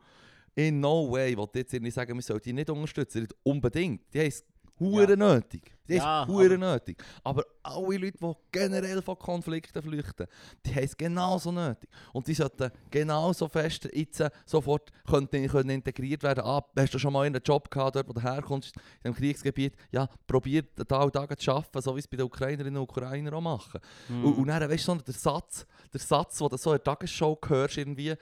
in 0.54 0.80
no 0.80 1.11
way, 1.11 1.37
wollte 1.37 1.61
jetzt 1.61 1.73
nicht 1.73 1.94
sagen, 1.94 2.14
wir 2.14 2.23
sollten 2.23 2.44
die 2.44 2.52
nicht 2.52 2.70
unterstützen, 2.70 3.26
unbedingt, 3.42 4.02
die 4.12 4.20
haben 4.20 4.28
es 4.28 4.44
hure 4.80 5.11
Ja. 5.11 5.16
nötig, 5.16 5.73
die 5.88 5.94
Ja, 5.94 6.26
haben 6.26 6.52
es 6.52 6.58
nötig, 6.58 7.02
aber 7.23 7.44
alle 7.62 7.96
Leute, 7.96 8.18
die 8.18 8.32
generell 8.50 9.00
von 9.02 9.16
Konflikten 9.16 9.80
flüchten, 9.82 10.26
die 10.66 10.75
haben 10.75 10.82
es 10.84 10.96
genauso 10.96 11.52
nötig. 11.52 11.88
Und 12.12 12.26
die 12.26 12.34
sollten 12.34 12.73
genauso 12.90 13.46
fest 13.49 13.88
jetzt 13.92 14.23
sofort 14.44 14.90
können, 15.06 15.28
können 15.28 15.70
integriert 15.70 16.25
werden, 16.25 16.42
ah, 16.44 16.64
hast 16.76 16.92
du 16.94 16.99
schon 16.99 17.12
mal 17.12 17.25
einen 17.25 17.40
Job 17.44 17.70
gehabt, 17.70 17.94
dort 17.94 18.08
wo 18.08 18.12
du 18.12 18.20
herkommst, 18.20 18.75
in 19.04 19.12
dem 19.12 19.14
Kriegsgebiet, 19.14 19.76
ja, 19.93 20.08
probier 20.26 20.62
den 20.62 20.86
Tag 20.86 21.12
Tag 21.12 21.40
zu 21.40 21.52
arbeiten, 21.52 21.80
so 21.80 21.95
wie 21.95 22.00
es 22.00 22.08
bei 22.08 22.17
den 22.17 22.26
Ukrainerinnen 22.26 22.76
und 22.76 22.82
Ukrainern 22.90 23.34
auch 23.34 23.40
machen. 23.40 23.80
Mhm. 24.08 24.25
Und, 24.25 24.34
und 24.38 24.47
dann, 24.49 24.69
weißt 24.69 24.88
du, 24.88 24.93
so 24.95 25.00
der 25.00 25.14
Satz, 25.14 25.67
der 25.93 26.00
Satz, 26.00 26.38
den 26.38 26.49
du 26.49 26.56
so 26.56 26.73
in 26.73 26.78
der 26.78 26.84
Tagesschau 26.84 27.38
hörst, 27.47 27.76
irgendwie, 27.78 28.14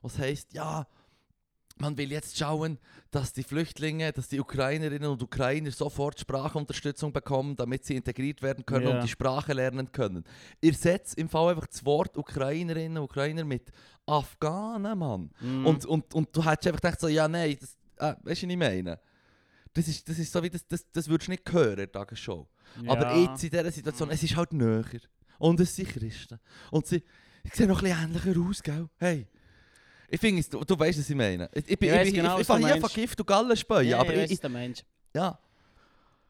was 0.00 0.16
heisst, 0.18 0.52
ja, 0.52 0.86
man 1.80 1.96
will 1.96 2.10
jetzt 2.10 2.36
schauen, 2.38 2.78
dass 3.10 3.32
die 3.32 3.42
Flüchtlinge, 3.42 4.12
dass 4.12 4.28
die 4.28 4.40
Ukrainerinnen 4.40 5.08
und 5.10 5.22
Ukrainer 5.22 5.70
sofort 5.70 6.18
Sprachunterstützung 6.20 7.12
bekommen, 7.12 7.56
damit 7.56 7.84
sie 7.84 7.96
integriert 7.96 8.42
werden 8.42 8.64
können 8.66 8.88
Ja. 8.88 8.94
und 8.96 9.02
die 9.04 9.08
Sprache 9.08 9.52
lernen 9.52 9.90
können. 9.92 10.24
Ihr 10.60 10.74
setzt 10.74 11.16
im 11.18 11.28
Fall 11.28 11.50
einfach 11.50 11.66
das 11.66 11.84
Wort 11.84 12.16
Ukrainerinnen 12.16 12.98
und 12.98 13.04
Ukrainer 13.04 13.44
mit 13.44 13.70
Afghanen, 14.06 14.98
Mann. 14.98 15.30
Mhm. 15.40 15.66
Und, 15.66 15.86
und, 15.86 16.14
und 16.14 16.36
du 16.36 16.44
hättest 16.44 16.66
einfach 16.68 16.80
gedacht, 16.80 17.00
so, 17.00 17.08
ja, 17.08 17.28
nein, 17.28 17.56
das, 17.60 17.76
äh, 17.98 18.14
weißt 18.24 18.42
du, 18.42 18.46
was 18.46 18.52
ich 18.52 18.56
meine? 18.56 18.98
Das 19.74 19.86
ist, 19.86 20.08
das 20.08 20.18
ist 20.18 20.32
so 20.32 20.42
wie, 20.42 20.50
das, 20.50 20.66
das, 20.66 20.90
das 20.90 21.08
würdest 21.08 21.28
du 21.28 21.32
nicht 21.32 21.52
hören 21.52 21.70
in 21.70 21.76
der 21.76 21.92
Tagesschau. 21.92 22.48
Aber 22.86 23.14
Ja. 23.14 23.16
jetzt 23.32 23.44
in 23.44 23.50
dieser 23.50 23.70
Situation, 23.70 24.10
es 24.10 24.22
ist 24.22 24.34
halt 24.36 24.52
näher. 24.52 24.84
Und 25.38 25.60
es 25.60 25.76
sind 25.76 25.88
Christen. 25.90 26.38
Und 26.70 26.86
sie, 26.86 27.02
sie 27.44 27.50
sehen 27.54 27.68
noch 27.68 27.82
ein 27.82 27.84
bisschen 27.90 28.04
ähnlicher 28.26 28.48
aus, 28.48 28.62
gell? 28.62 28.88
Hey. 28.98 29.26
Ich 30.10 30.20
finde 30.20 30.40
es, 30.40 30.48
du, 30.48 30.64
du 30.64 30.78
weißt, 30.78 30.98
was 30.98 31.10
ich 31.10 31.16
meine. 31.16 31.50
Ich, 31.52 31.68
ich, 31.68 31.78
bin- 31.78 31.94
Ich 31.94 32.00
ich, 32.00 32.08
ich, 32.08 32.14
genau, 32.14 32.34
ich, 32.36 32.40
ich 32.42 32.46
fange 32.46 32.60
du 32.62 32.66
hier 32.66 32.76
meinst. 32.80 32.94
von 32.94 33.02
Gift 33.02 33.20
und 33.20 33.26
Gallen 33.26 33.56
späuen, 33.56 33.86
ja, 33.86 33.98
aber 34.00 34.14
ich 34.14 34.24
ich, 34.24 34.30
ich, 34.32 34.40
der 34.40 34.50
Mensch. 34.50 34.82
ja. 35.14 35.38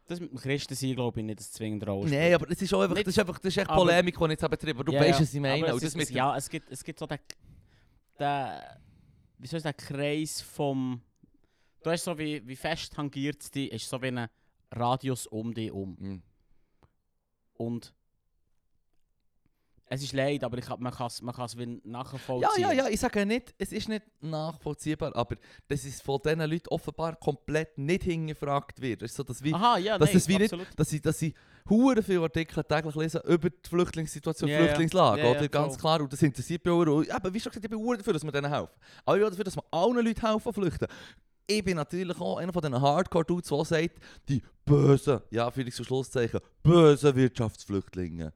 Das 0.06 0.20
mit 0.20 0.30
dem 0.32 0.38
Christen 0.38 0.74
sein, 0.74 0.94
glaube 0.94 1.20
ich, 1.20 1.26
nicht 1.26 1.38
das 1.38 1.52
zwingende 1.52 1.84
Rolle 1.84 2.08
Nein, 2.10 2.32
aber 2.32 2.46
das 2.46 2.62
ist 2.62 2.72
auch 2.72 2.80
einfach, 2.80 2.94
Nicht- 2.96 3.06
das 3.06 3.14
ist 3.14 3.18
einfach, 3.20 3.38
das 3.38 3.52
ist 3.52 3.58
echt 3.58 3.68
aber- 3.68 3.82
Polemik, 3.82 4.16
die 4.16 4.24
ich 4.24 4.30
jetzt 4.30 4.50
betrieben 4.50 4.82
du 4.84 4.92
Ja, 4.92 5.00
weißt, 5.00 5.20
was 5.20 5.34
ich 5.34 5.40
meine. 5.40 5.66
Es, 5.66 5.82
ist, 5.82 5.96
mit, 5.98 6.08
ja, 6.10 6.34
es 6.34 6.48
gibt, 6.48 6.70
es 6.70 6.82
gibt 6.82 6.98
so 6.98 7.06
den, 7.06 7.18
den, 8.18 8.46
wie 9.36 9.46
soll 9.46 9.58
ich 9.58 9.62
sagen, 9.64 9.76
Kreis 9.76 10.40
vom, 10.40 11.02
du 11.82 11.90
hast 11.90 12.04
so 12.04 12.16
wie, 12.18 12.44
wie 12.48 12.56
fest 12.56 12.94
tangiert 12.94 13.42
es 13.42 13.50
dich, 13.50 13.70
ist 13.70 13.86
so 13.86 14.00
wie 14.00 14.06
ein 14.06 14.28
Radius 14.72 15.26
um 15.26 15.52
dich 15.52 15.70
um. 15.70 15.90
Mm. 16.00 16.22
Und 17.58 17.92
es 19.90 20.02
ist 20.02 20.12
leid, 20.12 20.44
aber 20.44 20.58
ich, 20.58 20.68
man 20.78 20.92
kann 20.92 21.06
es 21.06 21.22
man 21.22 21.34
kann's 21.34 21.56
wie 21.56 21.62
Ja, 21.64 21.78
nachvollziehen. 21.84 22.50
ja, 22.62 22.72
ja, 22.72 22.88
ich 22.88 23.00
sage 23.00 23.24
nicht, 23.26 23.54
es 23.58 23.72
ist 23.72 23.88
nicht 23.88 24.02
nachvollziehbar, 24.20 25.14
aber 25.16 25.36
das 25.68 25.84
ist 25.84 26.02
von 26.02 26.20
diesen 26.24 26.40
Leuten 26.40 26.68
offenbar 26.68 27.16
komplett 27.16 27.76
nicht 27.78 28.04
hingefragt 28.04 28.80
wird. 28.80 29.02
Es 29.02 29.10
ist 29.12 29.16
so, 29.16 29.22
dass 29.22 29.42
wie, 29.42 29.54
Aha, 29.54 29.78
ja, 29.78 29.98
dass 29.98 30.08
nein, 30.10 30.16
es 30.16 30.28
wie 30.28 30.36
nicht- 30.38 30.52
absolut. 30.52 30.66
dass 30.76 30.88
sie, 30.90 31.00
dass 31.00 31.18
sie 31.18 31.34
hure 31.68 32.02
viele 32.02 32.22
Artikel 32.22 32.64
täglich 32.64 32.94
lesen 32.94 33.20
über 33.26 33.50
die 33.50 33.68
Flüchtlingssituation, 33.68 34.48
ja. 34.48 34.58
Flüchtlingslage, 34.58 35.22
ja, 35.22 35.30
oder? 35.30 35.48
Ganz 35.48 35.74
voll. 35.74 35.80
klar. 35.80 36.00
Und 36.00 36.12
das 36.12 36.22
interessiert 36.22 36.64
mich 36.64 36.72
auch. 36.72 36.78
Und 36.78 37.08
Eben, 37.08 37.34
wie 37.34 37.40
schon 37.40 37.50
gesagt, 37.50 37.64
ich 37.64 37.70
bin 37.70 37.78
hure 37.78 37.98
dafür, 37.98 38.12
dass 38.14 38.24
wir 38.24 38.32
denen 38.32 38.50
helfen. 38.52 38.72
Aber 39.04 39.16
ich 39.16 39.22
bin 39.22 39.30
dafür, 39.30 39.44
dass 39.44 39.56
wir 39.56 39.64
allen 39.70 40.04
Leuten 40.04 40.26
helfen 40.26 40.52
flüchten. 40.52 40.86
Ich 41.50 41.64
bin 41.64 41.76
natürlich 41.76 42.20
auch 42.20 42.36
einer 42.36 42.52
von 42.52 42.60
diesen 42.60 42.80
Hardcore-Dudes, 42.80 43.48
der 43.48 43.64
sagt, 43.64 43.96
die 44.28 44.42
bösen, 44.66 45.20
ja, 45.30 45.50
für 45.50 45.70
Schlusszeichen, 45.72 46.40
bösen 46.62 47.16
Wirtschaftsflüchtlinge. 47.16 48.32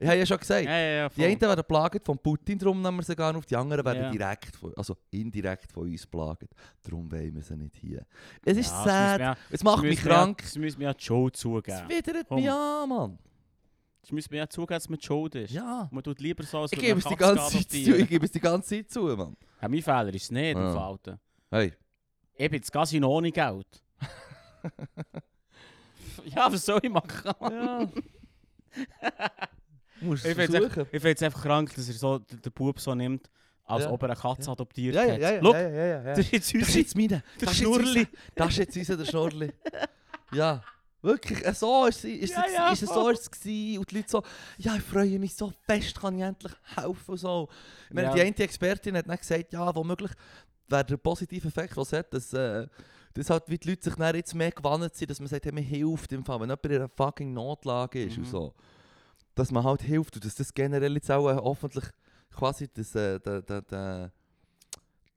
Ich 0.00 0.06
habe 0.06 0.18
ja 0.18 0.26
schon 0.26 0.38
gesagt, 0.38 0.64
Ja, 0.64 0.78
ja, 0.78 1.08
die 1.08 1.24
einen 1.24 1.40
werden 1.40 1.64
plagt 1.66 2.04
von 2.06 2.18
Putin, 2.18 2.58
darum 2.58 2.80
nehmen 2.80 2.98
wir 2.98 3.04
sie 3.04 3.14
gar 3.14 3.36
auf. 3.36 3.44
Die 3.46 3.56
anderen 3.56 3.84
werden 3.84 4.12
direkt, 4.12 4.56
von, 4.56 4.72
also 4.76 4.96
indirekt 5.10 5.70
von 5.72 5.84
uns 5.88 6.06
plagt. 6.06 6.48
Darum 6.82 7.10
wollen 7.10 7.34
wir 7.34 7.42
sie 7.42 7.56
nicht 7.56 7.76
hier. 7.76 8.04
Es 8.44 8.56
ist 8.56 8.70
das 8.70 8.84
sad, 8.84 9.20
ja- 9.20 9.36
es 9.50 9.62
macht 9.62 9.78
das 9.78 9.82
mich 9.84 10.00
krank. 10.00 10.38
Das 10.42 10.56
müssen 10.56 10.80
wir 10.80 10.88
ja 10.88 10.94
die 10.94 11.30
Es 11.32 11.40
zugeben. 11.40 11.88
widert 11.88 12.26
Komm. 12.28 12.40
mich 12.40 12.50
an, 12.50 12.88
Mann. 12.88 13.18
Das 14.00 14.12
müssen 14.12 14.30
wir 14.32 14.38
ja 14.38 14.48
zugeben, 14.48 14.74
dass 14.76 14.88
man 14.88 14.98
die 14.98 15.06
Schuld 15.06 15.34
ist. 15.34 15.52
Ja. 15.52 15.88
Man 15.90 16.04
tut 16.04 16.20
lieber 16.20 16.44
so, 16.44 16.58
als 16.60 16.72
Ich 16.72 16.78
gebe 16.78 16.98
es 16.98 17.04
die 17.06 17.16
ganze 17.16 17.58
Zeit 17.58 17.70
zu. 17.70 17.96
Ich 17.96 18.08
gebe 18.08 18.26
es 18.26 18.32
die 18.32 18.40
ganze 18.40 18.76
Zeit 18.76 18.90
zu, 18.90 19.00
Mann. 19.16 19.36
Ja, 19.62 19.68
mein 19.68 19.82
Fehler 19.82 20.12
ist 20.14 20.24
es 20.24 20.30
nicht, 20.30 20.56
Ja. 20.58 20.74
Falten. 20.74 21.18
Hey. 21.50 21.72
Ich 22.36 22.50
bin 22.50 22.58
jetzt 22.58 22.70
Casino 22.72 23.08
ohne 23.08 23.30
Geld. 23.32 23.66
ja, 26.24 26.52
was 26.52 26.64
soll 26.66 26.80
ich 26.82 26.90
machen? 26.90 27.32
Ja. 27.40 27.88
Musst 30.04 30.24
Ich 30.24 30.30
es 30.30 30.36
finde 30.36 31.10
es 31.10 31.22
einfach 31.22 31.42
krank, 31.42 31.74
dass 31.74 31.88
er 31.88 31.94
so 31.94 32.18
den 32.18 32.52
Bub 32.52 32.78
so 32.80 32.94
nimmt, 32.94 33.28
als 33.64 33.84
Ja. 33.84 33.90
ob 33.90 34.02
er 34.02 34.10
eine 34.10 34.18
Katze 34.20 34.46
Ja. 34.46 34.52
adoptiert 34.52 34.94
Ja, 34.94 35.04
ja, 35.04 35.12
hat. 35.14 35.20
ja, 35.20 35.40
Schau, 35.42 35.52
ja, 35.54 35.60
ja, 35.70 35.86
ja, 35.86 36.02
das 36.02 36.18
ist 36.18 36.32
jetzt 36.32 36.54
Das 36.54 36.54
ist 36.54 36.54
unsere... 36.66 36.78
jetzt 36.78 36.96
meine. 36.96 37.08
Der 37.08 37.48
Das 37.48 37.60
unser- 37.60 38.06
Das 38.34 38.48
ist 38.50 38.56
jetzt 38.58 38.76
unser 38.76 38.96
der 38.96 39.04
Schnurrli. 39.06 39.52
Ja. 40.32 40.62
Wirklich, 41.02 41.44
äh, 41.46 41.52
so 41.52 41.84
ist, 41.86 42.00
sie- 42.00 42.14
ist, 42.14 42.32
Ja, 42.34 42.44
es, 42.46 42.54
ja, 42.54 42.72
ist 42.72 42.82
es 42.82 42.88
so 42.88 43.08
ist 43.10 43.20
es 43.20 43.30
gewesen. 43.30 43.78
Und 43.78 43.90
die 43.90 43.96
Leute 43.96 44.08
so, 44.10 44.22
ja, 44.56 44.74
ich 44.74 44.82
freue 44.82 45.18
mich 45.18 45.34
so 45.34 45.52
fest, 45.66 46.00
kann 46.00 46.16
ich 46.16 46.24
endlich 46.24 46.52
helfen 46.76 47.10
und 47.10 47.18
so. 47.18 47.48
Ich 47.90 47.94
meine, 47.94 48.10
die 48.14 48.22
eine 48.22 48.36
Expertin 48.38 48.96
hat 48.96 49.06
dann 49.06 49.16
gesagt, 49.18 49.52
ja, 49.52 49.74
womöglich 49.76 50.10
wäre 50.66 50.84
der 50.84 50.96
positive 50.96 51.46
Effekt, 51.46 51.76
was 51.76 51.88
es 51.92 51.98
hat, 51.98 52.14
dass, 52.14 52.32
äh, 52.32 52.66
dass 53.12 53.28
halt 53.28 53.44
wie 53.48 53.58
die 53.58 53.68
Leute 53.68 53.90
sich 53.90 53.98
jetzt 54.14 54.34
mehr 54.34 54.50
gewandt 54.50 54.94
sind, 54.96 55.10
dass 55.10 55.20
man 55.20 55.28
sagt, 55.28 55.44
hey, 55.44 55.52
man 55.52 55.62
hilft 55.62 56.10
im 56.12 56.24
Fall, 56.24 56.40
wenn 56.40 56.48
jemand 56.48 56.64
in 56.64 56.72
einer 56.76 56.88
fucking 56.88 57.34
Notlage 57.34 58.04
ist 58.04 58.16
und 58.16 58.24
Mhm. 58.24 58.30
so. 58.30 58.54
Dass 59.34 59.50
man 59.50 59.64
halt 59.64 59.82
hilft 59.82 60.14
und 60.16 60.24
dass 60.24 60.34
das 60.36 60.54
generell 60.54 60.94
jetzt 60.94 61.10
auch 61.10 61.28
äh, 61.28 61.34
hoffentlich 61.36 61.84
quasi 62.32 62.68
das, 62.72 62.94
äh, 62.94 63.18
der, 63.20 63.42
der, 63.42 63.62
der, 63.62 64.12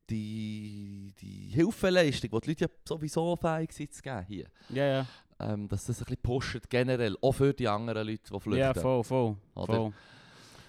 die, 0.09 1.13
die 1.19 1.49
Hilfeleistung, 1.53 2.29
die 2.31 2.39
die 2.39 2.49
Leute 2.51 2.65
ja 2.65 2.71
sowieso 2.87 3.35
fähig 3.35 3.71
sind 3.73 3.93
zu 3.93 4.01
geben 4.01 4.25
hier, 4.27 4.45
Ja, 4.69 4.85
ja. 4.85 5.05
ähm, 5.39 5.67
dass 5.67 5.85
das 5.85 5.99
ein 5.99 6.05
bisschen 6.05 6.21
pusht, 6.21 6.69
generell, 6.69 7.15
auch 7.21 7.33
für 7.33 7.53
die 7.53 7.67
anderen 7.67 8.07
Leute, 8.07 8.31
die 8.33 8.39
flüchten. 8.39 8.59
Ja, 8.59 8.73
voll, 8.73 9.03
voll. 9.03 9.35
Oder? 9.55 9.73
voll. 9.75 9.93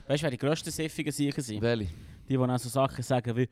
Weißt 0.09 0.23
du, 0.23 0.25
wer 0.25 0.31
die 0.31 0.39
grössten 0.39 0.71
Siffigen 0.71 1.13
sicher 1.13 1.43
sind? 1.43 1.63
Welche? 1.63 1.85
Die, 2.29 2.29
die 2.29 2.37
dann 2.37 2.59
so 2.59 2.69
Sachen 2.69 3.03
sagen 3.03 3.37
wie, 3.37 3.49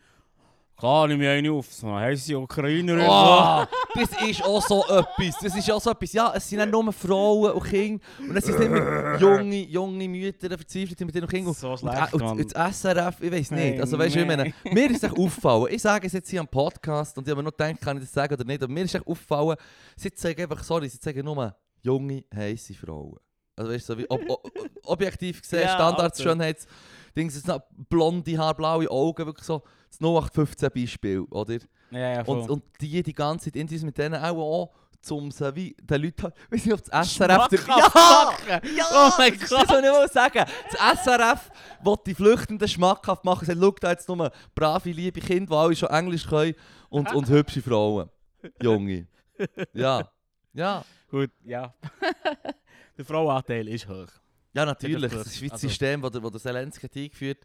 klar, 0.76 1.06
nimm 1.06 1.18
mich 1.18 1.28
eine 1.28 1.52
auf, 1.52 1.72
so 1.72 1.94
heisse 1.94 2.36
Ukrainer. 2.38 2.96
Oh, 2.98 3.76
das 3.96 4.28
ist 4.28 4.42
auch 4.44 4.62
so 4.66 4.84
etwas. 4.84 5.40
Das 5.42 5.56
ist 5.56 5.70
auch 5.70 5.80
so 5.80 5.90
etwas. 5.90 6.12
Ja, 6.12 6.32
es 6.34 6.48
sind 6.48 6.58
nicht 6.58 6.70
nur 6.70 6.92
Frauen 6.92 7.52
und 7.52 7.64
Kinder. 7.64 8.04
Und 8.18 8.36
es 8.36 8.44
sind 8.44 8.60
immer 8.60 9.18
junge, 9.18 9.64
junge 9.64 10.08
Mütter, 10.08 10.48
verzweifelt 10.56 11.00
mit 11.00 11.14
ihren 11.14 11.28
Kindern. 11.28 11.54
so 11.54 11.70
Und, 11.70 11.78
schlecht, 11.80 12.14
und, 12.14 12.22
Mann. 12.22 12.38
und 12.38 12.54
das 12.56 12.80
SRF, 12.80 13.20
ich 13.22 13.32
weiß 13.32 13.50
nicht. 13.52 13.80
Also 13.80 13.98
weißt 13.98 14.14
du, 14.14 14.20
ich 14.20 14.26
meine, 14.26 14.52
mir 14.64 14.90
ist 14.90 15.02
echt 15.04 15.16
auffallen. 15.18 15.66
Ich 15.70 15.82
sage 15.82 16.06
es 16.06 16.12
jetzt 16.12 16.30
hier 16.30 16.40
am 16.40 16.48
Podcast 16.48 17.16
und 17.18 17.26
ich 17.26 17.30
habe 17.30 17.42
mir 17.42 17.50
noch 17.50 17.56
gedacht, 17.56 17.80
kann 17.80 17.96
ich 17.96 18.04
das 18.04 18.12
sagen 18.12 18.34
oder 18.34 18.44
nicht. 18.44 18.62
Aber 18.62 18.72
mir 18.72 18.84
ist 18.84 18.94
echt 18.94 19.06
auffallen, 19.06 19.56
sie 19.96 20.12
zeigen 20.12 20.42
einfach, 20.42 20.62
sorry, 20.62 20.88
sie 20.88 21.00
zeigen 21.00 21.24
nur 21.24 21.56
junge, 21.82 22.24
heiße 22.34 22.74
Frauen. 22.74 23.16
Also 23.58 23.72
weißt 23.72 23.88
du, 23.88 23.92
so 23.94 23.98
wie 23.98 24.10
ob, 24.10 24.20
ob, 24.28 24.52
objektiv 24.84 25.40
gesehen, 25.40 25.62
Ja, 25.62 25.74
Standards. 25.74 26.22
Schönheits, 26.22 26.66
Dings, 27.16 27.34
es 27.36 27.44
blonde 27.88 28.36
Haare, 28.36 28.54
blaue 28.54 28.90
Augen, 28.90 29.24
wirklich 29.24 29.46
so 29.46 29.62
das 29.98 30.06
0815 30.08 30.70
Beispiel, 30.74 31.20
oder? 31.30 31.58
Ja, 31.90 31.98
ja, 31.98 32.24
voll. 32.24 32.40
Und, 32.40 32.50
und 32.50 32.62
die 32.80 33.02
die 33.02 33.12
ganze 33.12 33.46
Zeit 33.46 33.56
Interviews 33.56 33.82
mit 33.84 33.96
denen 33.98 34.22
auch, 34.22 34.36
auch 34.36 34.72
zum 35.00 35.30
so 35.30 35.54
wie 35.54 35.76
den 35.80 36.02
Leuten, 36.02 36.32
weiß 36.50 36.64
nicht, 36.64 36.72
ob 36.74 36.84
das 36.84 37.12
SRF... 37.12 37.48
Schmackhaft 37.60 37.68
Ja! 37.68 38.24
machen. 38.24 38.68
Ja! 38.76 38.84
Oh 38.92 39.10
mein 39.18 39.38
Das 39.38 39.48
Gott. 39.50 39.68
soll 39.68 39.84
ich 39.84 39.90
mal 39.90 40.08
sagen. 40.08 40.44
Das 40.72 41.04
SRF 41.04 41.50
will 41.82 41.94
die 42.06 42.14
Flüchtenden 42.14 42.68
schmackhaft 42.68 43.24
machen. 43.24 43.44
Sie 43.46 43.52
sagt, 43.52 43.60
schau 43.62 43.70
da 43.80 43.90
jetzt 43.90 44.08
nur 44.08 44.32
brave, 44.54 44.90
liebe 44.90 45.20
Kinder, 45.20 45.46
die 45.46 45.54
alle 45.54 45.76
schon 45.76 45.90
Englisch 45.90 46.26
können 46.26 46.54
und, 46.88 47.12
und 47.14 47.28
hübsche 47.28 47.62
Frauen. 47.62 48.08
Junge. 48.60 49.06
Ja. 49.72 50.10
Ja. 50.52 50.84
Gut, 51.08 51.30
ja. 51.44 51.72
der 52.98 53.04
Frauenanteil 53.04 53.68
ist 53.68 53.86
hoch. 53.88 54.08
Ja, 54.56 54.64
natürlich. 54.64 55.12
Das 55.12 55.26
ist 55.26 55.42
wie 55.42 55.48
das 55.48 55.52
also- 55.54 55.68
System, 55.68 56.00
das 56.00 56.12
der, 56.12 56.22
wo 56.22 56.30
der 56.30 56.40
Zelensky 56.40 56.86
hat 56.88 56.96
eingeführt 56.96 57.38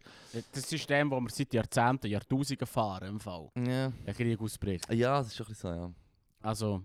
Das 0.52 0.68
System, 0.68 1.10
das 1.10 1.20
wir 1.20 1.28
seit 1.30 1.52
Jahrzehnten, 1.52 2.06
Jahrtausenden 2.06 2.66
fahren 2.66 3.08
im 3.08 3.20
Fall. 3.20 3.50
Ja. 3.56 3.90
Der 4.06 4.14
Krieg 4.14 4.40
ausbricht. 4.40 4.90
Ja, 4.92 5.18
das 5.18 5.26
ist 5.28 5.36
schon 5.36 5.46
ein 5.46 5.48
bisschen 5.50 5.74
so, 5.74 5.76
ja. 5.82 5.92
Also, 6.40 6.82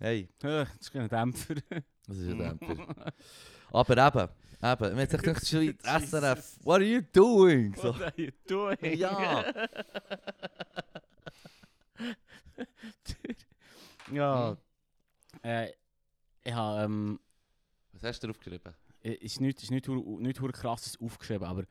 Hey, 0.00 0.28
äh, 0.44 0.64
das 0.64 0.68
ist 0.80 0.92
kein 0.92 1.08
Dämpfer. 1.08 1.56
das 2.06 2.16
ist 2.16 2.28
ein 2.28 2.38
Dämpfer. 2.38 3.12
Aber 3.72 4.06
eben, 4.06 4.28
eben. 4.62 4.94
Man 4.94 4.98
hat 5.00 5.10
sich 5.10 5.20
gedacht, 5.20 5.42
das 5.42 5.50
SRF, 6.10 6.56
what 6.64 6.76
are 6.76 6.84
you 6.84 7.02
doing? 7.12 7.74
So. 7.74 7.88
What 7.92 8.02
are 8.02 8.12
you 8.16 8.30
doing? 8.46 8.78
Ja. 8.96 9.44
ja. 14.12 14.56
Äh, 15.42 15.72
ich 16.44 16.52
habe, 16.52 16.84
ähm, 16.84 17.18
Was 17.92 18.04
hast 18.04 18.22
du 18.22 18.28
drauf 18.28 18.38
geschrieben? 18.38 18.72
Ist 19.02 19.40
nicht, 19.40 19.62
ist 19.62 19.70
nicht, 19.70 19.88
nicht 19.88 20.40
hu- 20.40 20.48
krasses 20.52 21.00
aufgeschrieben, 21.00 21.46
aber 21.46 21.64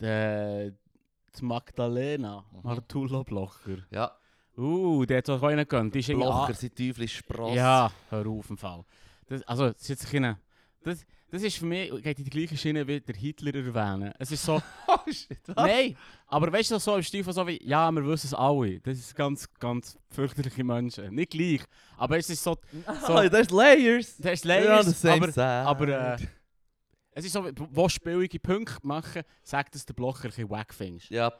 der, 0.00 0.70
die 0.70 1.44
Magdalena 1.44 2.44
Mhm. 2.52 2.60
Martula 2.62 3.22
Blocher. 3.22 3.78
Ja, 3.90 4.12
Uh, 4.56 5.04
der 5.04 5.18
hat 5.18 5.26
so 5.26 5.44
einen 5.44 5.66
gönnt. 5.66 5.92
Die 5.96 6.00
Blocher 6.14 6.54
sind 6.54 6.76
Teufel 6.76 7.08
Spross. 7.08 7.56
Ja, 7.56 7.90
hör 8.08 8.24
auf 8.28 8.48
im 8.50 8.56
Fall. 8.56 8.84
Das, 9.26 9.42
also, 9.42 9.70
das 9.70 9.82
ist 9.82 9.88
jetzt 9.88 10.08
keine, 10.08 10.38
das, 10.84 11.04
das 11.28 11.42
ist 11.42 11.56
für 11.58 11.66
mich, 11.66 11.90
geht 12.04 12.18
in 12.20 12.24
die 12.24 12.30
gleiche 12.30 12.56
Schiene 12.56 12.86
wie 12.86 13.00
der 13.00 13.16
Hitler 13.16 13.52
erwähnen. 13.52 14.12
Es 14.16 14.30
ist 14.30 14.44
so, 14.44 14.62
Oh 14.86 15.10
shit, 15.10 15.40
was? 15.46 15.56
nein, 15.56 15.96
aber 16.28 16.52
weißt 16.52 16.70
du, 16.70 16.78
so 16.78 16.94
im 16.94 17.02
Stil 17.02 17.24
von 17.24 17.32
so 17.32 17.44
wie, 17.48 17.60
ja, 17.66 17.90
wir 17.90 18.06
wissen 18.06 18.28
es 18.28 18.34
alle. 18.34 18.78
Das 18.78 18.96
ist 18.96 19.16
ganz, 19.16 19.48
ganz 19.58 19.98
fürchterliche 20.10 20.62
Menschen. 20.62 21.12
Nicht 21.12 21.32
gleich, 21.32 21.62
aber 21.96 22.16
es 22.18 22.30
ist 22.30 22.44
so, 22.44 22.56
So, 23.08 23.14
there's 23.28 23.50
layers. 23.50 24.16
das 24.18 24.34
ist 24.34 24.46
We're 24.46 24.58
on 24.58 24.84
the 24.84 24.90
Layers, 24.90 25.00
same 25.00 25.14
aber, 25.14 25.32
side. 25.32 25.42
aber 25.42 25.88
äh, 25.88 26.16
es 27.14 27.24
ist 27.24 27.32
so, 27.32 27.48
wo 27.70 27.88
spielige 27.88 28.38
Punkte 28.38 28.78
machen, 28.82 29.22
sagt 29.42 29.74
es 29.74 29.86
der 29.86 29.94
Blocher 29.94 30.24
ein 30.24 30.30
bisschen 30.30 30.50
wack 30.50 30.74
findest. 30.74 31.10
ja, 31.10 31.32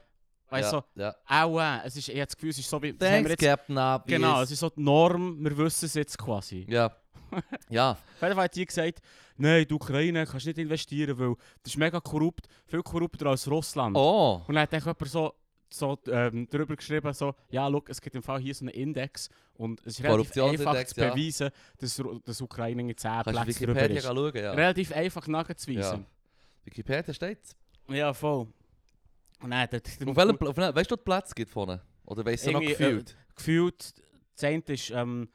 Weißt 0.50 0.72
du, 0.72 0.76
ja, 0.76 0.82
so, 0.82 1.00
ja. 1.00 1.14
auch, 1.26 1.60
äh, 1.60 1.86
es 1.86 1.96
ist, 1.96 2.08
ich 2.08 2.14
habe 2.14 2.26
das 2.26 2.36
Gefühl, 2.36 2.50
es 2.50 2.58
ist 2.58 2.70
so 2.70 2.80
wie, 2.82 2.92
Thanks, 2.92 3.30
jetzt, 3.30 3.40
Captain 3.40 3.76
Obvious. 3.76 4.06
genau, 4.06 4.42
es 4.42 4.50
ist 4.50 4.60
so 4.60 4.70
die 4.70 4.82
Norm, 4.82 5.42
wir 5.42 5.56
wissen 5.56 5.86
es 5.86 5.94
jetzt 5.94 6.16
quasi. 6.16 6.66
Ja. 6.68 6.94
ja. 7.70 7.96
Fall 8.20 8.36
hat 8.36 8.54
die 8.54 8.64
gesagt, 8.64 9.00
nein, 9.36 9.66
die 9.68 9.74
Ukraine 9.74 10.24
kannst 10.26 10.46
nicht 10.46 10.58
investieren, 10.58 11.18
weil 11.18 11.34
das 11.62 11.72
ist 11.72 11.78
mega 11.78 11.98
korrupt, 11.98 12.46
viel 12.66 12.82
korrupter 12.82 13.26
als 13.26 13.50
Russland. 13.50 13.96
Oh. 13.96 14.42
Und 14.46 14.54
dann 14.54 14.62
hat 14.62 14.72
dann 14.72 14.80
jemand 14.80 15.08
so, 15.08 15.34
so 15.70 15.98
ähm, 16.08 16.46
darüber 16.50 16.76
geschrieben, 16.76 17.12
so, 17.12 17.34
ja, 17.50 17.66
look, 17.68 17.88
es 17.88 18.00
gibt 18.00 18.14
im 18.16 18.22
Fall 18.22 18.40
hier 18.40 18.54
so 18.54 18.64
einen 18.64 18.74
Index 18.74 19.28
und 19.54 19.80
es 19.84 19.98
ist 19.98 20.04
relativ 20.04 20.36
einfach 20.42 20.84
zu 20.84 21.00
ja. 21.00 21.10
beweisen, 21.14 21.50
dass, 21.78 22.02
dass 22.24 22.40
Ukraine 22.40 22.82
in 22.82 22.96
10 22.96 23.10
Kannst 23.10 23.26
du 23.26 23.32
Plätzen 23.32 23.66
drüber 23.66 23.74
Wikipedia 23.80 23.98
ist. 23.98 24.04
schauen? 24.04 24.36
Ja. 24.36 24.52
Relativ 24.52 24.92
einfach 24.92 25.26
nachzuweisen. 25.28 26.06
Wikipedia 26.64 27.12
steht 27.14 27.38
Ja, 27.88 28.12
voll. 28.14 28.46
Dann 29.40 29.54
hat 29.58 29.72
er 29.74 29.80
Auf 30.08 30.16
welchem 30.16 30.46
auf 30.46 30.56
Weißt 30.56 30.90
du, 30.90 30.96
die 30.96 31.02
Plätze 31.02 31.34
gibt 31.34 31.50
vorne? 31.50 31.80
Oder 32.06 32.24
weißt 32.24 32.46
du 32.46 32.52
noch 32.52 32.60
gefühlt? 32.60 33.16
gefühlt, 33.34 33.94
das 34.34 34.44
eine 34.44 34.62
ist 34.68 34.90
ähm, 34.90 35.28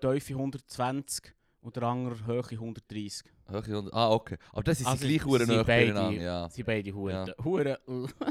Tiefe 0.00 0.34
120 0.34 1.34
und 1.62 1.76
der 1.76 1.82
andere 1.84 2.26
Höhe 2.26 2.42
130. 2.52 3.24
Höhe 3.48 3.78
und- 3.78 3.92
Ah, 3.92 4.10
okay. 4.10 4.36
Aber 4.52 4.62
das 4.62 4.80
ist 4.80 4.86
Also, 4.86 5.06
gleich 5.06 5.24
Huren 5.24 5.46
beide- 5.46 5.64
beieinander. 5.64 6.20
Ja. 6.22 6.48
Sie 6.48 6.62
beide 6.62 6.92
Huren. 6.94 7.26
Ja. 7.26 7.44
Huren. 7.44 7.76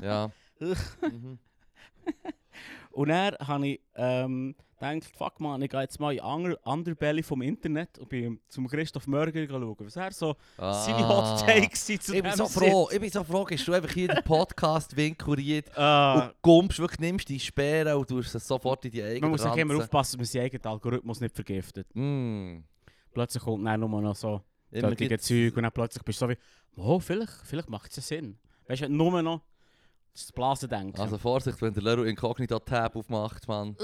ja. 0.02 0.32
mhm. 0.60 1.40
Und 2.92 3.10
dann 3.10 3.36
habe 3.40 3.68
ich 3.68 3.80
ähm, 3.96 4.56
gedacht, 4.80 5.12
fuck 5.16 5.40
man, 5.40 5.62
ich 5.62 5.70
gehe 5.70 5.82
jetzt 5.82 6.00
mal 6.00 6.14
in 6.14 6.22
Ander 6.22 6.58
Underbelly 6.64 7.24
vom 7.24 7.42
Internet 7.42 8.00
und 8.00 8.10
bin 8.10 8.40
zum 8.48 8.68
Christoph 8.68 9.08
Mörger 9.08 9.48
schauen, 9.48 9.76
was 9.80 9.96
er 9.96 10.12
so 10.12 10.36
ah. 10.58 10.74
seine 10.74 11.08
Hot 11.08 11.40
Takes 11.46 11.86
sind 11.86 12.04
zu 12.04 12.16
Ich 12.16 12.24
bin 12.24 12.32
so 12.34 12.48
froh, 12.48 12.90
ich 12.92 13.00
bin 13.00 13.10
so 13.10 13.24
froh, 13.24 13.46
dass 13.46 13.64
du 13.64 13.74
einfach 13.74 13.92
hier 13.92 14.08
den 14.08 14.24
Podcast 14.24 14.96
winkuriert 14.96 15.70
Äh, 15.76 16.14
und 16.16 16.34
kommst, 16.42 16.80
wirklich 16.80 17.00
nimmst 17.00 17.30
die 17.30 17.40
Sperre 17.40 17.98
und 17.98 18.10
tust 18.10 18.34
es 18.34 18.48
sofort 18.48 18.84
in 18.86 18.92
die 18.92 19.04
eigene 19.04 19.22
man 19.22 19.32
muss 19.32 19.46
auch 19.46 19.56
immer 19.56 19.78
aufpassen, 19.78 20.18
dass 20.18 20.28
man 20.34 20.42
seinen 20.42 20.46
eigenen 20.46 20.66
Algorithmus 20.66 21.22
nicht 21.22 21.36
vergiftet. 21.36 21.88
Mm. 21.94 22.60
Plötzlich 23.14 23.44
kommt 23.44 23.66
dann 23.66 23.80
nur 23.80 24.02
noch 24.02 24.16
so 24.16 24.42
solche 24.72 25.20
Zeug 25.20 25.58
und 25.58 25.64
dann 25.64 25.72
plötzlich 25.72 26.04
bist 26.04 26.22
du 26.22 26.26
so 26.26 26.30
wie, 26.30 26.38
oh, 26.76 27.00
vielleicht, 27.00 27.34
vielleicht 27.44 27.70
macht 27.70 27.92
es 27.92 27.98
ja 27.98 28.04
Sinn. 28.04 28.38
Weißt 28.68 28.84
du, 28.84 28.90
nur 28.90 29.22
noch 29.22 29.42
das 30.14 30.32
Blasen 30.32 30.70
denken. 30.70 31.00
Also 31.00 31.18
Vorsicht, 31.18 31.62
wenn 31.62 31.74
der 31.74 31.84
Leroy 31.84 32.10
Incognito 32.10 32.60
Tab 32.60 32.96
aufmacht, 32.96 33.48
Mann. 33.48 33.76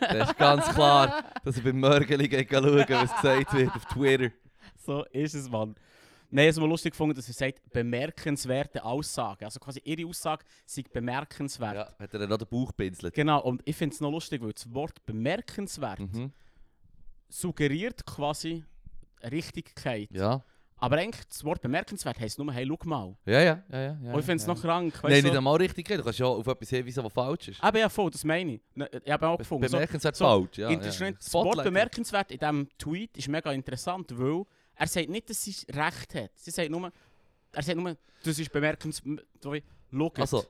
das 0.00 0.30
ist 0.30 0.38
ganz 0.38 0.66
klar, 0.74 1.24
dass 1.44 1.56
er 1.56 1.62
beim 1.64 1.78
Mörgeli 1.80 2.28
schauen, 2.50 2.64
was 2.88 3.14
gesagt 3.20 3.52
wird 3.54 3.74
auf 3.74 3.84
Twitter. 3.86 4.30
So 4.84 5.04
ist 5.06 5.34
es, 5.34 5.48
Mann. 5.50 5.74
Nein, 6.30 6.48
es 6.48 6.56
lustig 6.56 6.92
gefunden, 6.92 7.14
dass 7.14 7.28
er 7.28 7.34
sagt, 7.34 7.70
bemerkenswerte 7.72 8.84
Aussagen. 8.84 9.44
Also 9.44 9.60
quasi 9.60 9.80
ihre 9.84 10.08
Aussage 10.08 10.44
sei 10.64 10.82
bemerkenswert. 10.92 11.74
Ja, 11.76 11.94
hat 11.98 12.12
er 12.12 12.18
dann 12.20 12.28
noch 12.30 12.38
den 12.38 12.48
Bauch 12.48 12.72
pinselt. 12.76 13.14
Genau, 13.14 13.40
und 13.42 13.62
ich 13.64 13.76
finde 13.76 13.94
es 13.94 14.00
noch 14.00 14.10
lustig, 14.10 14.42
weil 14.42 14.52
das 14.52 14.72
Wort 14.74 15.04
bemerkenswert 15.06 16.00
Mhm. 16.00 16.32
suggeriert 17.28 18.04
quasi 18.06 18.64
Richtigkeit. 19.22 20.08
Ja. 20.12 20.42
Aber 20.78 20.96
eigentlich, 20.96 21.24
das 21.26 21.42
Wort 21.42 21.62
bemerkenswert 21.62 22.20
heisst 22.20 22.38
nur, 22.38 22.52
hey, 22.52 22.66
schau 22.66 22.78
mal. 22.84 23.16
Ja, 23.24 23.40
ja, 23.40 23.62
ja, 23.70 23.80
ja. 23.80 23.98
ja 24.02 24.12
und 24.12 24.20
ich 24.20 24.26
finde 24.26 24.42
es 24.42 24.46
ja. 24.46 24.52
noch 24.52 24.60
krank. 24.60 24.94
Nein, 25.02 25.22
nicht 25.22 25.34
einmal 25.34 25.56
richtig. 25.56 25.88
Du 25.88 26.02
kannst 26.02 26.18
ja 26.18 26.26
auf 26.26 26.46
etwas 26.46 26.68
hinweisen, 26.68 27.02
was 27.02 27.12
falsch 27.12 27.48
ist. 27.48 27.64
Aber 27.64 27.78
ja, 27.78 27.88
voll, 27.88 28.10
das 28.10 28.24
meine 28.24 28.54
ich. 28.54 28.60
Ne, 28.74 28.90
Ich 29.02 29.10
habe 29.10 29.26
auch 29.26 29.38
gefunden. 29.38 29.70
Bemerkenswert 29.70 30.16
so 30.16 30.24
falsch, 30.24 30.58
ja. 30.58 30.70
ja. 30.70 30.76
Das 30.76 31.32
Wort 31.32 31.64
bemerkenswert 31.64 32.30
in 32.30 32.38
diesem 32.38 32.68
Tweet 32.76 33.16
ist 33.16 33.28
mega 33.28 33.52
interessant, 33.52 34.10
weil 34.18 34.44
er 34.74 34.86
sagt 34.86 35.08
nicht, 35.08 35.30
dass 35.30 35.42
sie 35.42 35.54
recht 35.70 36.14
hat. 36.14 36.30
Sie 36.34 36.50
sagt 36.50 36.70
nur, 36.70 36.92
er 37.52 37.62
sagt 37.62 37.78
nur, 37.78 37.96
das 38.22 38.38
ist 38.38 38.52
bemerkenswert. 38.52 39.24
Jetzt. 39.42 40.20
Also, 40.20 40.44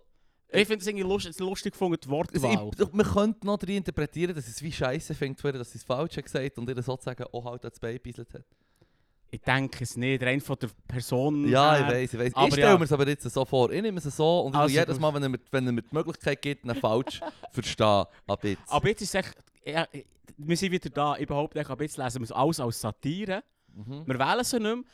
ich 0.49 0.67
finde 0.67 0.81
es 0.81 0.87
irgendwie 0.87 1.05
lustig, 1.05 1.39
lustig 1.39 1.73
gefunden, 1.73 1.99
die 2.03 2.09
Wortwahl. 2.09 2.71
ich, 2.77 2.93
man 2.93 3.07
könnte 3.07 3.47
noch 3.47 3.61
interpretieren, 3.63 4.35
dass 4.35 4.47
es 4.49 4.63
wie 4.63 4.73
Scheiße 4.73 5.15
fängt, 5.15 5.43
dass 5.45 5.73
sie 5.73 5.79
es 5.79 5.85
falsch 5.85 6.17
hat 6.17 6.25
gesagt 6.25 6.59
und 6.59 6.69
ihr 6.69 6.83
sozusagen 6.83 7.25
auch 7.33 7.45
halt 7.45 7.65
das 7.65 7.79
Bein 7.79 7.99
hat. 7.99 8.45
Ich 9.31 9.41
denke 9.43 9.83
es 9.85 9.97
nicht, 9.97 10.23
rein 10.23 10.41
von 10.41 10.57
der 10.61 10.69
Person 10.87 11.49
Ja, 11.49 11.79
ich 11.81 11.87
weiß, 11.87 12.15
ich 12.15 12.19
weiß. 12.21 12.33
Ich 12.47 12.53
stelle 12.55 12.69
ja. 12.73 12.79
mir 12.79 12.85
es 12.85 12.93
aber 12.93 13.07
jetzt 13.09 13.29
so 13.29 13.45
vor. 13.45 13.71
Ich 13.73 13.83
nehme 13.83 13.99
es 13.99 14.05
so 14.05 14.41
und 14.43 14.55
Also 14.55 14.73
jedes. 14.75 14.99
Mal, 15.01 15.13
wenn 15.15 15.23
er, 15.25 15.29
mir, 15.29 15.41
wenn 15.51 15.67
er 15.67 15.73
mir 15.73 15.83
die 15.83 15.95
Möglichkeit 15.95 16.41
gibt, 16.41 16.65
einen 16.65 16.79
falsch 16.81 17.21
verstehen. 17.51 18.05
Ab 18.27 18.45
jetzt. 18.45 18.63
Aber 18.69 18.89
jetzt 18.89 19.03
ist 19.03 19.15
es 19.15 19.15
echt, 19.17 19.35
ja, 19.65 19.87
wir 20.39 20.57
sind 20.57 20.71
wieder 20.73 20.91
da, 20.91 21.17
ich 21.17 21.27
behaupte, 21.27 21.69
ab 21.69 21.81
jetzt 21.81 21.97
lesen 21.99 22.21
wir 22.21 22.25
es 22.25 22.33
alles 22.33 22.61
als 22.61 22.81
Satire. 22.81 23.43
Mhm. 23.75 24.05
Wir 24.07 24.19
wählen 24.19 24.45
sie 24.45 24.61
nicht 24.61 24.75
mehr. 24.77 24.85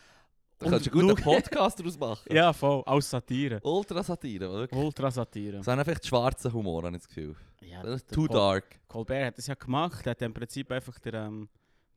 Kannst 0.58 0.86
du 0.86 0.90
Und 0.92 0.98
einen 1.00 1.08
guten 1.16 1.22
Podcast 1.22 1.78
daraus 1.80 1.98
machen. 1.98 2.32
Ja, 2.34 2.52
voll, 2.52 2.82
als 2.86 3.10
Satire. 3.10 3.60
Ultra-Satire, 3.62 4.50
wirklich. 4.50 4.80
Ultra-Satire. 4.80 5.52
Das 5.58 5.66
ist 5.66 5.68
einfach 5.68 5.96
schwarzer 6.02 6.52
Humor, 6.52 6.84
habe 6.84 6.96
ich 6.96 7.02
das 7.02 7.08
Gefühl. 7.08 7.36
Ja, 7.60 7.82
Das 7.82 8.04
der 8.06 8.14
too 8.14 8.26
Col- 8.26 8.34
dark. 8.34 8.64
Colbert 8.88 9.26
hat 9.26 9.38
das 9.38 9.46
ja 9.46 9.54
gemacht, 9.54 10.06
er 10.06 10.10
hat 10.12 10.22
im 10.22 10.32
Prinzip 10.32 10.70
einfach 10.70 10.98
der, 11.00 11.14
ähm, 11.14 11.48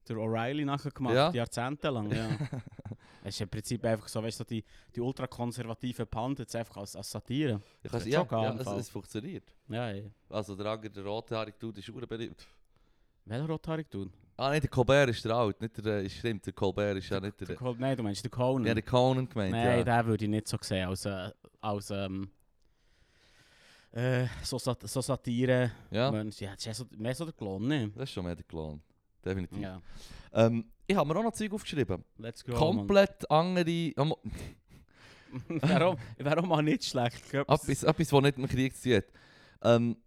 der 0.08 0.18
O'Reilly 0.18 0.66
nachher 0.66 0.92
gemacht, 0.92 1.16
Ja. 1.16 1.32
jahrzehntelang. 1.32 2.12
Ja. 2.12 2.30
es 3.24 3.36
ist 3.36 3.42
im 3.42 3.50
Prinzip 3.50 3.84
einfach 3.86 4.08
so, 4.08 4.22
weißt 4.22 4.40
du, 4.40 4.44
die, 4.44 4.64
die 4.96 5.02
ultrakonservativen 5.02 6.08
Pundits 6.08 6.56
einfach 6.56 6.78
als, 6.78 6.96
als 6.96 7.10
Satire. 7.12 7.62
Ich 7.84 7.92
Hat 7.92 8.06
ja, 8.06 8.26
ja 8.30 8.50
im 8.52 8.58
es, 8.60 8.68
es 8.68 8.90
funktioniert. 8.90 9.54
Ja, 9.68 9.92
ja. 9.92 10.04
Also 10.30 10.56
der 10.56 10.68
andere, 10.68 10.92
der 10.92 11.04
rote 11.06 11.36
Haarige 11.36 11.58
Dude, 11.60 11.80
ist 11.80 12.08
beliebt. 12.08 12.48
Welcher 13.26 13.48
rothaarige 13.48 13.90
Dude? 13.90 14.12
Ah, 14.38 14.50
nein, 14.50 14.62
der 14.62 14.70
Colbert 14.70 15.10
ist 15.10 15.24
der 15.24 15.34
alt, 15.34 15.62
nicht 15.62 15.84
der, 15.84 16.04
äh, 16.04 16.10
stimmt, 16.10 16.46
der 16.46 16.54
Colbert 16.54 16.98
ist 16.98 17.10
ja 17.10 17.20
nicht 17.22 17.40
der... 17.40 17.48
Der 17.48 17.56
Col- 17.56 17.76
Nein, 17.80 17.96
du 17.96 18.04
meinst 18.04 18.24
den 18.24 18.30
Conan. 18.30 18.68
Ja, 18.68 18.74
der 18.74 18.84
Conan 18.84 19.30
gemeint, 19.30 19.52
Nein, 19.54 19.86
ja. 19.86 20.02
den 20.02 20.08
würde 20.08 20.26
ich 20.26 20.30
nicht 20.30 20.48
so 20.48 20.58
sehen 20.60 20.90
als, 20.90 21.06
äh, 21.06 21.32
als 21.62 21.90
ähm, 21.90 22.30
äh, 23.94 24.28
so, 24.44 24.60
Sat 24.60 24.82
so 24.88 25.00
Satire. 25.00 25.72
Ja, 25.90 26.12
Mensch, 26.12 26.42
ja, 26.42 26.52
das 26.54 26.66
ist 26.68 26.80
ja 26.80 26.86
mehr 26.98 27.16
so 27.16 27.24
der 27.24 27.34
Klon, 27.34 27.66
ne? 27.66 27.90
das 27.96 28.04
ist 28.04 28.12
schon 28.12 28.26
mehr 28.26 28.36
der 28.36 28.44
Clown. 28.44 28.82
Definitiv. 29.26 29.60
Ja, 29.60 29.82
Ähm, 30.34 30.66
ich 30.88 30.96
habe 30.96 31.08
mir 31.12 31.20
auch 31.20 31.24
noch 31.24 31.34
Zeug 31.34 31.52
aufgeschrieben. 31.54 32.04
let's 32.18 32.44
go. 32.44 32.54
Komplett 32.54 33.30
andere... 33.32 33.92
Mann. 33.98 34.14
Warum, 35.62 35.98
warum 36.20 36.52
auch 36.54 36.62
nicht 36.62 36.86
schlecht? 36.86 37.34
Etwas- 37.34 37.84
Etwas, 37.84 38.14
was 38.14 38.22
nicht 38.22 38.38
dem 38.38 38.48
Krieg 38.48 38.76
zu 38.78 38.96
hat. 38.96 39.06
Ähm, 39.64 39.98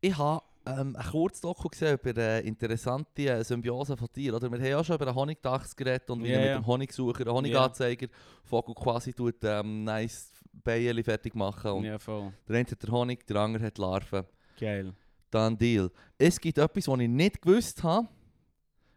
ich 0.00 0.16
habe 0.18 0.42
ähm, 0.66 0.96
ein 0.96 1.06
Kurzdoku 1.06 1.68
gesehen 1.68 1.98
über 2.02 2.10
eine 2.20 2.40
interessante 2.40 3.22
äh, 3.28 3.44
Symbiose 3.44 3.96
von 3.96 4.12
Tieren. 4.12 4.34
Oder? 4.36 4.50
Wir 4.50 4.58
haben 4.58 4.66
ja 4.66 4.82
schon 4.82 4.96
über 4.96 5.06
einen 5.06 5.14
Honigdachs 5.14 5.76
geredet 5.76 6.10
und 6.10 6.24
wie 6.24 6.28
Ja, 6.30 6.34
er 6.34 6.40
mit 6.40 6.48
ja. 6.48 6.54
dem 6.58 6.66
Honigsucher, 6.66 7.20
einen 7.20 7.32
Honiganzeiger, 7.34 8.08
Vogel 8.42 8.74
quasi 8.74 9.12
tut, 9.12 9.36
ähm, 9.44 9.84
nice 9.84 10.32
Bienen 10.52 11.04
fertig 11.04 11.34
machen. 11.36 11.70
Und 11.72 11.84
Ja, 11.84 11.98
voll. 12.00 12.32
Der 12.48 12.56
eine 12.56 12.68
hat 12.68 12.82
den 12.82 12.90
Honig, 12.90 13.24
der 13.26 13.36
andere 13.36 13.64
hat 13.66 13.78
Larven. 13.78 14.24
Geil. 14.58 14.94
Dann 15.30 15.56
Deal. 15.56 15.90
Es 16.18 16.40
gibt 16.40 16.58
etwas, 16.58 16.88
was 16.88 16.98
ich 17.00 17.08
nicht 17.08 17.40
gewusst 17.40 17.82
habe 17.84 18.08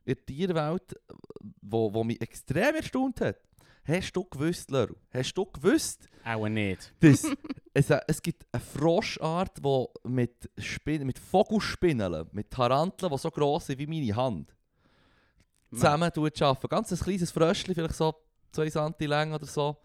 in 0.05 0.13
der 0.15 0.25
Tierwelt, 0.25 0.95
wo, 1.61 1.93
wo 1.93 2.03
mich 2.03 2.21
extrem 2.21 2.75
erstaunt 2.75 3.21
hat. 3.21 3.37
Hast 3.87 4.13
du 4.15 4.23
gewusst, 4.23 4.71
Leru? 4.71 4.95
Hast 5.11 5.33
du 5.37 5.45
gewusst, 5.45 6.07
Auch 6.23 6.47
nicht. 6.47 6.91
dass 6.99 7.23
es, 7.73 7.89
es 8.07 8.21
gibt 8.21 8.45
eine 8.51 8.61
Froschart, 8.61 9.59
die 9.63 9.85
mit, 10.09 10.49
Spin 10.57 11.05
mit 11.05 11.19
Vogelspinneln, 11.19 12.27
mit 12.31 12.49
Taranteln, 12.49 13.11
die 13.11 13.17
so 13.19 13.29
gross 13.29 13.67
sind 13.67 13.77
wie 13.79 13.85
meine 13.87 14.15
Hand, 14.15 14.55
zusammen 15.71 16.11
arbeiten. 16.11 16.67
Ganz 16.69 16.91
ein 16.91 16.97
kleines 16.99 17.31
Fröschchen, 17.31 17.75
vielleicht 17.75 17.95
so 17.95 18.13
2 18.53 18.69
cm 18.69 18.93
lang 19.09 19.33
oder 19.33 19.45
so, 19.45 19.77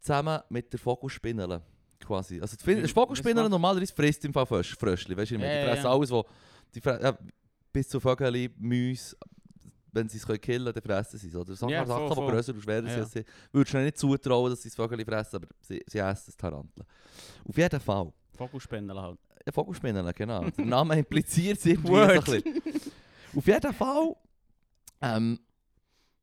zusammen 0.00 0.40
mit 0.50 0.72
der 0.72 0.78
Vogelspinnele. 0.78 1.62
Quasi. 2.04 2.40
Also 2.40 2.56
die 2.56 2.82
was 2.82 2.94
macht- 2.94 3.24
normalerweise 3.50 3.94
frisst 3.94 4.24
im 4.26 4.32
Fall 4.34 4.44
Frösch- 4.44 4.76
Fröschli, 4.78 5.16
weißt 5.16 5.30
du, 5.32 5.38
die 5.38 5.42
ja, 5.44 5.64
fressen 5.64 5.86
alles, 5.86 6.10
wo, 6.10 6.24
die 6.74 6.80
fre 6.80 7.00
ja, 7.02 7.18
bis 7.74 7.88
zu 7.88 8.00
Vögel, 8.00 8.50
Mäuse, 8.56 9.16
wenn 9.92 10.08
sie 10.08 10.16
es 10.16 10.26
können 10.26 10.40
killen 10.40 10.64
können, 10.64 10.74
dann 10.74 10.82
fressen 10.82 11.18
sie 11.18 11.28
es. 11.28 11.34
Oder 11.36 11.52
Ja, 11.68 11.84
voll, 11.84 12.08
Sachen 12.08 12.24
die 12.26 12.30
grösser 12.32 12.54
und 12.54 12.62
schwerer 12.62 12.86
Ja. 12.88 13.04
sind. 13.04 13.26
Würdest 13.52 13.74
du 13.74 13.76
ihnen 13.78 13.84
nicht 13.86 13.98
zutrauen, 13.98 14.50
dass 14.50 14.62
sie 14.62 14.68
das 14.70 14.76
Vögel 14.76 15.04
fressen, 15.04 15.36
aber 15.36 15.48
sie, 15.60 15.82
sie 15.86 15.98
essen 15.98 16.24
das 16.26 16.36
Taranteln. 16.36 16.86
Auf 17.46 17.56
jeden 17.58 17.80
Fall. 17.80 18.12
Vogelspendel 18.36 19.00
halt. 19.00 19.18
Ja, 19.46 19.52
Vogelspinnen, 19.52 20.10
genau. 20.14 20.48
Der 20.56 20.64
Name 20.64 20.98
impliziert 20.98 21.58
es 21.58 21.66
irgendwie 21.66 21.88
so 21.92 22.00
ein 22.00 22.20
bisschen. 22.22 22.62
Auf 23.36 23.46
jeden 23.46 23.72
Fall, 23.74 24.16
ähm, 25.02 25.38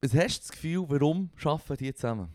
was 0.02 0.14
hast 0.16 0.38
du 0.38 0.42
das 0.42 0.52
Gefühl, 0.52 0.86
warum 0.90 1.30
arbeiten 1.44 1.78
die 1.78 1.94
zusammen? 1.94 2.30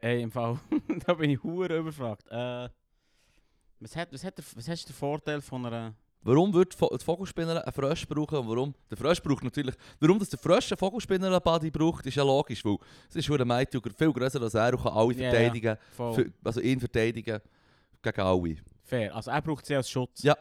Ey, 0.00 0.22
im 0.22 0.30
Fall, 0.30 0.58
da 1.06 1.14
bin 1.14 1.30
ich 1.30 1.42
hure 1.42 1.78
überfragt. 1.78 2.26
Äh, 2.28 2.68
was, 3.80 3.96
hat, 3.96 4.12
was, 4.12 4.22
hat 4.24 4.36
der, 4.38 4.44
was 4.54 4.68
hast 4.68 4.84
du 4.84 4.92
den 4.92 4.96
Vorteil 4.96 5.40
von 5.40 5.66
einer... 5.66 5.94
Warum 6.22 6.52
wird 6.54 6.74
das 6.80 7.02
Vogelspinner 7.02 7.64
einen 7.64 7.72
Frosch 7.72 8.06
brauchen 8.06 8.38
und 8.38 8.48
warum? 8.48 8.74
Der 8.90 8.96
Frosch 8.96 9.20
braucht 9.20 9.42
natürlich... 9.42 9.74
Warum 10.00 10.18
dass 10.18 10.28
der 10.28 10.38
Frosch 10.38 10.70
einen 10.70 10.78
Vogelspinner 10.78 11.40
Body 11.40 11.70
braucht, 11.70 12.06
ist 12.06 12.14
ja 12.14 12.22
logisch, 12.22 12.64
weil 12.64 12.76
es 13.08 13.16
ist 13.16 13.30
ein 13.30 13.48
Mädchen 13.48 13.80
viel 13.96 14.12
grösser 14.12 14.40
als 14.40 14.54
er 14.54 14.72
und 14.72 14.82
kann 14.82 14.92
alle 14.92 15.14
verteidigen, 15.14 15.76
für, 15.90 16.32
also 16.44 16.60
ihn 16.60 16.78
verteidigen 16.80 17.40
gegen 18.02 18.20
alle. 18.20 18.56
fair. 18.84 19.14
Also 19.14 19.30
er 19.30 19.42
braucht 19.42 19.66
sie 19.66 19.74
als 19.74 19.88
Schutz. 19.88 20.22
Ja. 20.22 20.36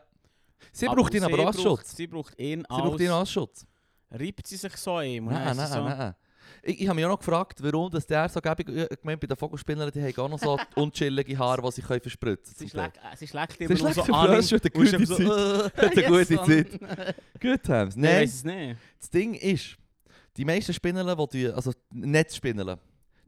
Sie 0.71 0.85
braucht 0.85 1.13
ihn 1.13 1.23
aber 1.23 1.37
sie 1.37 1.45
als 1.45 1.61
Schutz. 1.61 1.95
Sie 1.95 2.07
braucht 2.07 2.39
ihn 2.39 2.59
Sie 2.59 2.65
als... 2.69 2.81
braucht 2.83 2.99
ihn 2.99 3.09
als 3.09 3.31
Schutz. 3.31 3.65
Reibt 4.11 4.45
sie 4.45 4.57
sich 4.57 4.75
so 4.77 4.95
ein? 4.95 5.23
Nein, 5.25 5.55
nein, 5.55 5.83
nein. 5.83 6.15
Ich, 6.63 6.81
ich 6.81 6.87
habe 6.87 6.95
mich 6.95 7.05
auch 7.05 7.09
noch 7.09 7.19
gefragt, 7.19 7.59
warum 7.61 7.89
dass 7.91 8.05
der 8.05 8.27
so 8.29 8.39
gäbig... 8.41 8.67
Ich 8.69 9.03
meine, 9.03 9.17
bei 9.17 9.27
den 9.27 9.37
Vogelspinnern, 9.37 9.91
die 9.91 10.01
haben 10.01 10.17
auch 10.17 10.29
noch 10.29 10.39
so 10.39 10.57
unchillige 10.75 11.37
Haare, 11.37 11.61
die 11.61 11.71
sie 11.71 11.81
können 11.81 12.01
verspritzen 12.01 12.55
Sie 12.57 12.67
können. 12.69 12.91
schlägt, 12.91 12.97
äh, 12.97 13.17
sie 13.17 13.27
schlägt 13.27 13.57
Sie 13.57 13.63
immer 13.65 13.75
schlägt 13.77 13.95
nur 13.95 14.05
so 14.05 14.13
an. 14.13 14.29
Eine 14.29 14.71
gute 14.71 15.07
Zeit. 15.07 15.71
Hat 15.77 15.97
eine 15.97 16.03
gute. 16.07 16.35
Zeit. 16.43 17.15
Good 17.41 17.63
times. 17.63 17.95
Nein, 17.95 18.11
ich 18.11 18.21
weiss 18.21 18.33
es 18.35 18.43
nicht. 18.43 18.77
das 18.99 19.09
Ding 19.09 19.33
ist, 19.35 19.77
die 20.37 20.45
meisten 20.45 20.73
Spinneln, 20.73 21.27
die 21.33 21.47
also 21.47 21.71
Netzspinneln, 21.91 22.77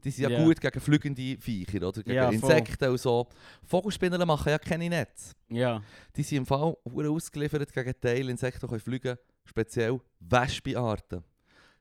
die 0.02 0.10
sind 0.10 0.24
ja 0.30 0.38
Ja. 0.38 0.44
gut 0.44 0.60
gegen 0.60 0.80
fliegende 0.80 1.36
Viecher 1.40 1.88
oder 1.88 2.02
gegen 2.02 2.14
Ja. 2.16 2.28
Insekten 2.30 2.90
und 2.90 3.00
so. 3.00 3.26
Vogelspinneln 3.66 4.26
machen 4.26 4.50
ja 4.50 4.58
keine 4.58 4.88
Netze. 4.88 5.32
Ja. 5.48 5.82
Die 6.14 6.22
sind 6.22 6.38
im 6.38 6.46
Fall 6.46 6.74
ausgeliefert 6.84 7.72
gegen 7.72 7.94
Teile 8.00 8.30
Insekten, 8.30 8.66
können 8.68 8.80
fliegen 8.80 9.16
speziell 9.44 9.98
Wespenarten. 10.20 11.24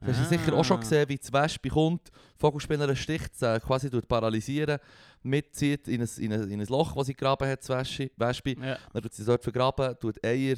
Du 0.05 0.11
hast 0.11 0.19
ja 0.19 0.25
sicher 0.37 0.53
auch 0.53 0.63
schon 0.65 0.77
Ah. 0.77 0.79
gesehen, 0.81 1.07
wie 1.09 1.17
die 1.17 1.33
Wespe 1.33 1.69
kommt, 1.69 2.09
Vogelspinner 2.37 2.95
sticht, 2.95 3.35
sie 3.35 3.59
quasi 3.61 3.89
tut 3.89 4.07
paralysieren, 4.07 4.79
mitzieht 5.21 5.87
in 5.87 6.01
ein, 6.01 6.09
in 6.17 6.33
ein, 6.33 6.49
in 6.51 6.59
ein 6.61 6.67
Loch, 6.67 6.93
das 6.95 7.07
sie 7.07 7.13
gegraben 7.13 7.47
hat, 7.47 7.63
die 7.63 7.69
Wespe, 7.69 8.11
Wespe. 8.17 8.55
Ja. 8.59 8.77
Dann 8.91 9.01
tut 9.01 9.13
sie 9.13 9.23
dort 9.25 9.43
vergraben, 9.43 9.95
tut 9.99 10.23
Eier 10.25 10.55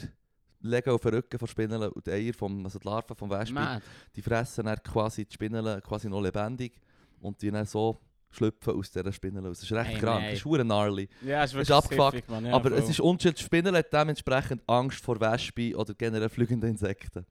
legen 0.61 0.89
auf 0.89 1.01
den 1.01 1.13
Rücken 1.13 1.37
von 1.37 1.47
Spinnen 1.47 1.79
und 1.89 2.07
die 2.07 2.11
Eier, 2.11 2.33
vom, 2.33 2.65
also 2.65 2.79
die 2.79 2.87
Larven 2.87 3.15
vom 3.15 3.29
Wespe, 3.29 3.53
Mad. 3.53 3.83
die 4.15 4.21
fressen 4.23 4.65
dann 4.65 4.81
quasi 4.81 5.25
die 5.25 5.33
Spinnen 5.33 5.81
quasi 5.83 6.09
noch 6.09 6.21
lebendig 6.21 6.79
und 7.19 7.39
die 7.41 7.51
dann 7.51 7.65
so 7.67 7.99
schlüpfen 8.31 8.73
aus 8.73 8.89
dieser 8.91 9.13
Spinne 9.13 9.41
raus. 9.41 9.59
Das 9.59 9.69
ist 9.69 9.71
recht 9.77 9.91
Hey, 9.91 9.99
krank, 9.99 10.21
nein. 10.21 10.29
das 10.31 10.39
ist 10.39 10.45
hure 10.45 10.63
gnarly. 10.65 11.07
Ja, 11.23 11.43
es 11.43 11.53
ist 11.53 11.69
abgefuckt. 11.71 12.23
Ja, 12.27 12.53
Aber 12.55 12.69
voll. 12.71 12.79
es 12.79 12.89
ist 12.89 12.99
unchill, 12.99 13.33
die 13.33 13.43
Spinne 13.43 13.71
hat 13.77 13.93
dementsprechend 13.93 14.61
Angst 14.67 15.03
vor 15.05 15.21
Wespen 15.21 15.75
oder 15.75 15.93
generell 15.93 16.29
fliegenden 16.29 16.71
Insekten. 16.71 17.25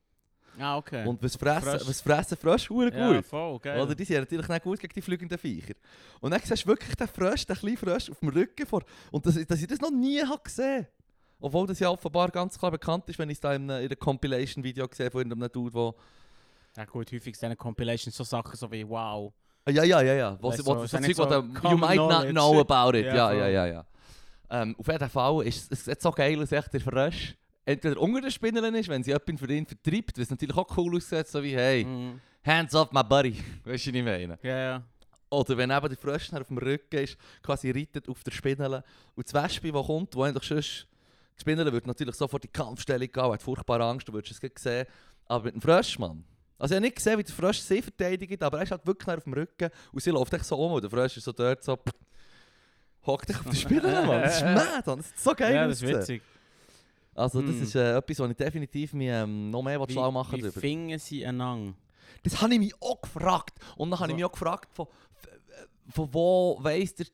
Ah, 0.59 0.77
okay. 0.77 1.07
Und 1.07 1.23
was 1.23 1.37
fressen, 1.37 1.89
was 1.89 2.01
fressen 2.01 2.37
Frösche 2.37 2.73
hure 2.73 2.93
ja, 2.97 3.13
gut. 3.13 3.27
voll, 3.27 3.59
geil. 3.59 3.81
Oder 3.81 3.95
die 3.95 4.05
sind 4.05 4.19
natürlich 4.19 4.49
nicht 4.49 4.63
gut 4.63 4.79
gegen 4.79 4.95
die 4.95 5.03
fliegenden 5.03 5.39
Viecher. 5.39 5.75
Und 6.21 6.31
dann 6.31 6.41
siehst 6.41 6.65
du 6.65 6.69
wirklich 6.69 6.95
den 6.95 7.09
Frosch, 7.09 7.47
den 7.47 7.57
kleinen 7.57 7.77
Frosch 7.77 8.11
auf 8.11 8.21
dem 8.21 8.29
Rücken 8.29 8.67
vor. 8.67 8.83
Und 9.11 9.27
dass, 9.27 9.35
dass 9.47 9.61
ich 9.61 9.67
das 9.67 9.81
noch 9.81 9.91
nie 9.91 10.21
habe 10.23 10.43
gesehen 10.43 10.87
Obwohl 11.41 11.67
das 11.67 11.81
ja 11.81 11.89
offenbar 11.89 12.31
ganz 12.31 12.59
klar 12.59 12.71
bekannt 12.71 13.09
ist, 13.09 13.19
wenn 13.19 13.31
ich 13.31 13.37
es 13.37 13.41
da 13.41 13.55
in 13.55 13.71
einem 13.71 13.85
in 13.85 13.91
einem 13.91 13.99
Compilation-Video 13.99 14.87
gesehen 14.89 15.11
von 15.11 15.23
irgendeinem 15.23 15.51
Dude, 15.51 15.75
wo... 15.75 15.95
Ja 16.77 16.85
gut, 16.85 17.13
häufig 17.13 17.37
sind 17.37 17.57
Compilations 17.57 18.17
so 18.17 18.25
Sachen 18.25 18.57
so 18.57 18.71
wie 18.71 18.89
wow. 18.89 19.33
Ah, 19.65 19.71
Ja, 19.71 19.85
ja, 19.85 20.03
ja, 20.03 20.15
ja. 20.15 20.39
Was, 20.41 20.59
Weißt 20.59 20.67
was, 20.67 20.91
du, 20.91 20.99
was, 20.99 21.09
ist 21.09 21.17
so 21.17 21.25
ja 21.25 21.43
so 21.63 21.69
you 21.69 21.79
might 21.79 21.97
not 21.97 22.29
know 22.29 22.61
about 22.61 22.97
it. 22.97 23.07
Ja, 23.07 23.33
Ja, 23.33 23.33
ja, 23.33 23.49
ja, 23.49 23.67
ja. 23.67 23.87
Ähm, 24.51 24.77
auf 24.79 24.87
jeden 24.87 25.09
Fall 25.09 25.47
ist 25.47 25.73
es 25.73 26.03
so 26.03 26.11
geil 26.11 26.41
aus, 26.41 26.53
echt 26.53 26.73
der 26.73 26.81
Frosch 26.81 27.35
entweder 27.65 28.01
unter 28.01 28.21
den 28.21 28.31
Spinneln 28.31 28.75
ist, 28.75 28.89
wenn 28.89 29.03
sie 29.03 29.11
jemanden 29.11 29.39
für 29.39 29.51
ihn 29.53 29.67
vertreibt, 29.67 30.19
was 30.19 30.31
natürlich 30.31 30.57
auch 30.57 30.77
cool 30.77 30.97
aussieht, 30.97 31.27
so 31.29 31.43
wie 31.43 31.55
«Hey, 31.57 31.85
Mhm. 31.85 32.21
hands 32.45 32.75
off 32.75 32.93
my 32.93 33.03
buddy», 33.03 33.33
weißt 33.65 33.87
du, 33.87 33.91
was 33.91 33.97
ich 33.97 34.03
meine? 34.05 34.39
Ja, 34.43 34.59
ja. 34.59 34.83
Oder 35.31 35.57
wenn 35.57 35.71
eben 35.71 35.89
der 35.89 35.99
Frosch 35.99 36.29
dann 36.31 36.43
auf 36.43 36.49
dem 36.49 36.59
Rücken 36.59 36.97
ist, 36.97 37.17
quasi 37.43 37.71
reitet 37.71 38.09
auf 38.09 38.23
der 38.23 38.31
Spinne 38.31 38.85
und 39.17 39.27
das 39.27 39.35
Wespe, 39.35 39.73
das 39.73 39.87
kommt, 39.87 40.15
wo 40.15 40.23
eigentlich 40.23 40.47
sonst... 40.49 40.87
Die 41.37 41.41
Spinne 41.41 41.73
wird 41.73 41.85
natürlich 41.89 42.15
sofort 42.15 42.45
in 42.45 42.51
die 42.53 42.57
Kampfstellung 42.57 43.09
gehen, 43.11 43.33
hat 43.33 43.43
furchtbare 43.43 43.83
Angst, 43.83 44.07
du 44.07 44.13
würdest 44.13 44.41
es 44.41 44.63
sehen. 44.63 44.87
Aber 45.27 45.45
mit 45.47 45.55
dem 45.55 45.61
Frosch, 45.61 45.99
Mann. 45.99 46.23
Also 46.59 46.75
ich 46.75 46.77
habe 46.77 46.87
nicht 46.87 46.95
gesehen, 46.97 47.19
wie 47.19 47.25
der 47.25 47.35
Frosch 47.35 47.59
sie 47.59 47.83
verteidigt, 47.83 48.41
aber 48.41 48.59
er 48.59 48.63
ist 48.63 48.71
halt 48.71 48.87
wirklich 48.87 49.17
auf 49.17 49.25
dem 49.25 49.33
Rücken 49.33 49.69
und 49.91 50.01
sie 50.01 50.11
läuft 50.11 50.33
echt 50.33 50.45
so 50.45 50.57
um 50.57 50.73
und 50.75 50.83
der 50.85 50.91
Frosch 50.91 51.17
ist 51.17 51.25
so 51.25 51.33
dort 51.33 51.65
so... 51.65 51.77
Hockt 53.07 53.29
dich 53.29 53.37
auf 53.39 53.51
die 53.51 53.57
Spinne, 53.57 53.83
Mann. 54.07 54.23
Das 54.23 54.37
ist 54.37 54.43
mad, 54.45 54.83
Mann. 54.87 54.97
Das 54.99 55.07
ist 55.07 55.23
so 55.25 55.35
geil 55.35 55.55
ja, 55.55 55.67
das 55.67 55.83
ist 55.83 55.89
witzig. 55.89 56.23
Also 57.15 57.41
das 57.43 57.57
Hm. 57.57 57.63
ist 57.63 57.75
äh, 57.77 57.97
etwas, 57.97 58.19
was 58.19 58.31
ich 58.31 58.37
definitiv 58.37 58.93
mich 58.93 59.09
ähm, 59.09 59.51
noch 59.51 59.63
mehr 59.63 59.85
schlau 59.89 60.11
machen 60.11 60.37
wie 60.37 60.43
darüber. 60.43 60.61
fingen 60.61 60.99
sie 60.99 61.25
einander? 61.27 61.75
Das 62.23 62.41
habe 62.41 62.53
ich 62.55 62.59
mich 62.59 62.75
auch 62.81 63.01
gefragt. 63.01 63.55
Und 63.77 63.91
dann 63.91 64.01
habe 64.01 64.09
ich 64.11 64.13
So. 64.13 64.17
mich 64.17 64.25
auch 64.25 64.33
gefragt, 64.33 64.75
von, 64.75 64.87
von 65.91 66.09
wo 66.13 66.59
weiss 66.61 66.95
der, 66.95 67.07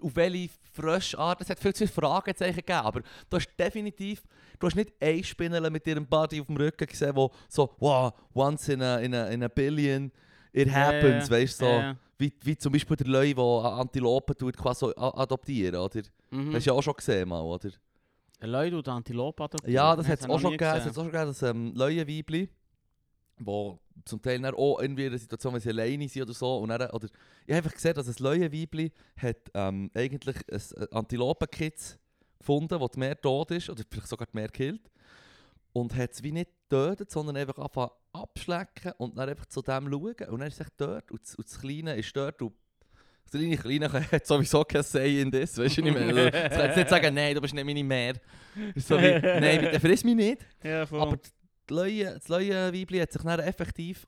auf 0.00 0.14
welche 0.16 0.50
Froschart. 0.72 1.40
Es 1.40 1.50
hat 1.50 1.58
viel 1.58 1.74
zu 1.74 1.86
viele 1.86 1.92
Fragezeichen 2.06 2.56
gegeben, 2.56 2.78
aber 2.78 3.00
du 3.30 3.36
hast 3.36 3.48
definitiv, 3.58 4.22
du 4.58 4.66
hast 4.66 4.74
nicht 4.76 4.92
eine 5.00 5.22
Spinne 5.24 5.70
mit 5.70 5.86
ihrem 5.86 6.06
Body 6.06 6.40
auf 6.40 6.46
dem 6.46 6.56
Rücken 6.56 6.86
gesehen, 6.86 7.14
wo 7.14 7.30
so, 7.48 7.70
wow, 7.78 8.12
once 8.34 8.68
in 8.68 8.82
a, 8.82 8.98
in 8.98 9.14
a, 9.14 9.26
in 9.28 9.42
a 9.42 9.48
billion, 9.48 10.10
it 10.52 10.70
happens, 10.72 11.28
ja. 11.28 11.36
weißt 11.36 11.60
du, 11.60 11.64
so. 11.64 11.70
Ja. 11.70 11.96
Wie, 12.18 12.32
wie 12.42 12.56
zum 12.56 12.72
Beispiel 12.72 12.96
der 12.96 13.06
Löwe, 13.08 13.34
der 13.34 13.72
Antilopen 13.72 14.36
tut, 14.36 14.56
quasi 14.56 14.80
so 14.80 14.94
adoptieren, 14.96 15.76
oder? 15.80 16.02
Mhm. 16.30 16.54
Hast 16.54 16.66
du 16.66 16.70
ja 16.70 16.76
auch 16.76 16.82
schon 16.82 16.94
gesehen, 16.94 17.28
mal, 17.28 17.40
oder? 17.40 17.70
Leute 18.46 18.76
und 18.76 18.88
Antilope 18.88 19.44
adoptiert? 19.44 19.72
Ja, 19.72 19.96
das 19.96 20.08
hat 20.08 20.20
es 20.20 20.28
auch 20.28 20.40
schon 20.40 20.52
gegeben. 20.52 20.70
Es 20.70 20.84
gesehen. 20.84 20.90
hat 20.90 20.98
auch 20.98 21.02
schon 21.02 21.12
gegeben, 21.12 21.26
dass 21.26 21.42
ähm, 21.42 21.72
Leuenweibli, 21.74 22.48
wo 23.38 23.78
zum 24.04 24.20
Teil 24.22 24.40
dann 24.40 24.54
auch 24.54 24.80
irgendwie 24.80 25.04
in 25.04 25.08
einer 25.10 25.18
Situation, 25.18 25.54
wenn 25.54 25.60
sie 25.60 25.70
alleine 25.70 26.08
sind 26.08 26.22
oder 26.22 26.32
so, 26.32 26.58
und 26.58 26.68
dann, 26.68 26.90
oder 26.90 27.06
ich 27.46 27.54
habe 27.54 27.58
einfach 27.58 27.72
gesehen, 27.72 27.94
dass 27.94 28.08
ein 28.08 28.14
Leuenweibli 28.18 28.92
hat 29.16 29.50
ähm, 29.54 29.90
eigentlich 29.94 30.36
ein 30.50 30.88
Antilopenkitz 30.92 31.98
gefunden, 32.38 32.78
die 32.78 32.98
mehr 32.98 33.20
tot 33.20 33.50
ist, 33.52 33.70
oder 33.70 33.82
vielleicht 33.88 34.08
sogar 34.08 34.26
die 34.26 34.36
mehr 34.36 34.48
killt, 34.48 34.90
und 35.72 35.94
hat 35.94 36.12
es 36.12 36.22
wie 36.22 36.32
nicht 36.32 36.50
getötet, 36.68 37.10
sondern 37.10 37.36
einfach 37.36 37.58
angefangen 37.58 37.90
abschlecken 38.12 38.92
und 38.98 39.16
dann 39.16 39.28
einfach 39.28 39.46
zu 39.46 39.62
dem 39.62 39.88
schauen. 39.90 40.28
Und 40.28 40.40
dann 40.40 40.48
ist 40.48 40.60
es 40.60 40.66
dort, 40.76 41.10
und 41.10 41.22
das, 41.22 41.34
und 41.34 41.48
das 41.48 41.60
Kleine 41.60 41.96
ist 41.96 42.14
dort, 42.16 42.42
und 42.42 42.52
das 42.52 42.61
kleine 43.30 43.56
Kleine 43.56 43.92
hat 44.12 44.26
sowieso 44.26 44.64
kein 44.64 44.82
Say 44.82 45.20
in 45.22 45.30
das, 45.30 45.56
weißt 45.56 45.78
du, 45.78 45.82
ich 45.86 45.92
meine? 45.92 46.06
Also, 46.06 46.20
Es 46.28 46.50
kann 46.50 46.66
jetzt 46.66 46.76
nicht 46.76 46.88
sagen, 46.90 47.14
nein, 47.14 47.34
du 47.34 47.40
bist 47.40 47.54
nicht 47.54 47.64
meine 47.64 47.84
Mehr. 47.84 48.14
So 48.76 48.98
wie, 48.98 49.18
nein, 49.20 49.60
bitte 49.60 49.80
friss 49.80 50.04
mich 50.04 50.14
nicht. 50.14 50.46
Ja. 50.62 50.82
Aber 50.82 51.16
das 51.16 51.32
Leute-Weibli 51.70 52.98
hat 52.98 53.12
sich 53.12 53.22
dann 53.22 53.40
effektiv 53.40 54.06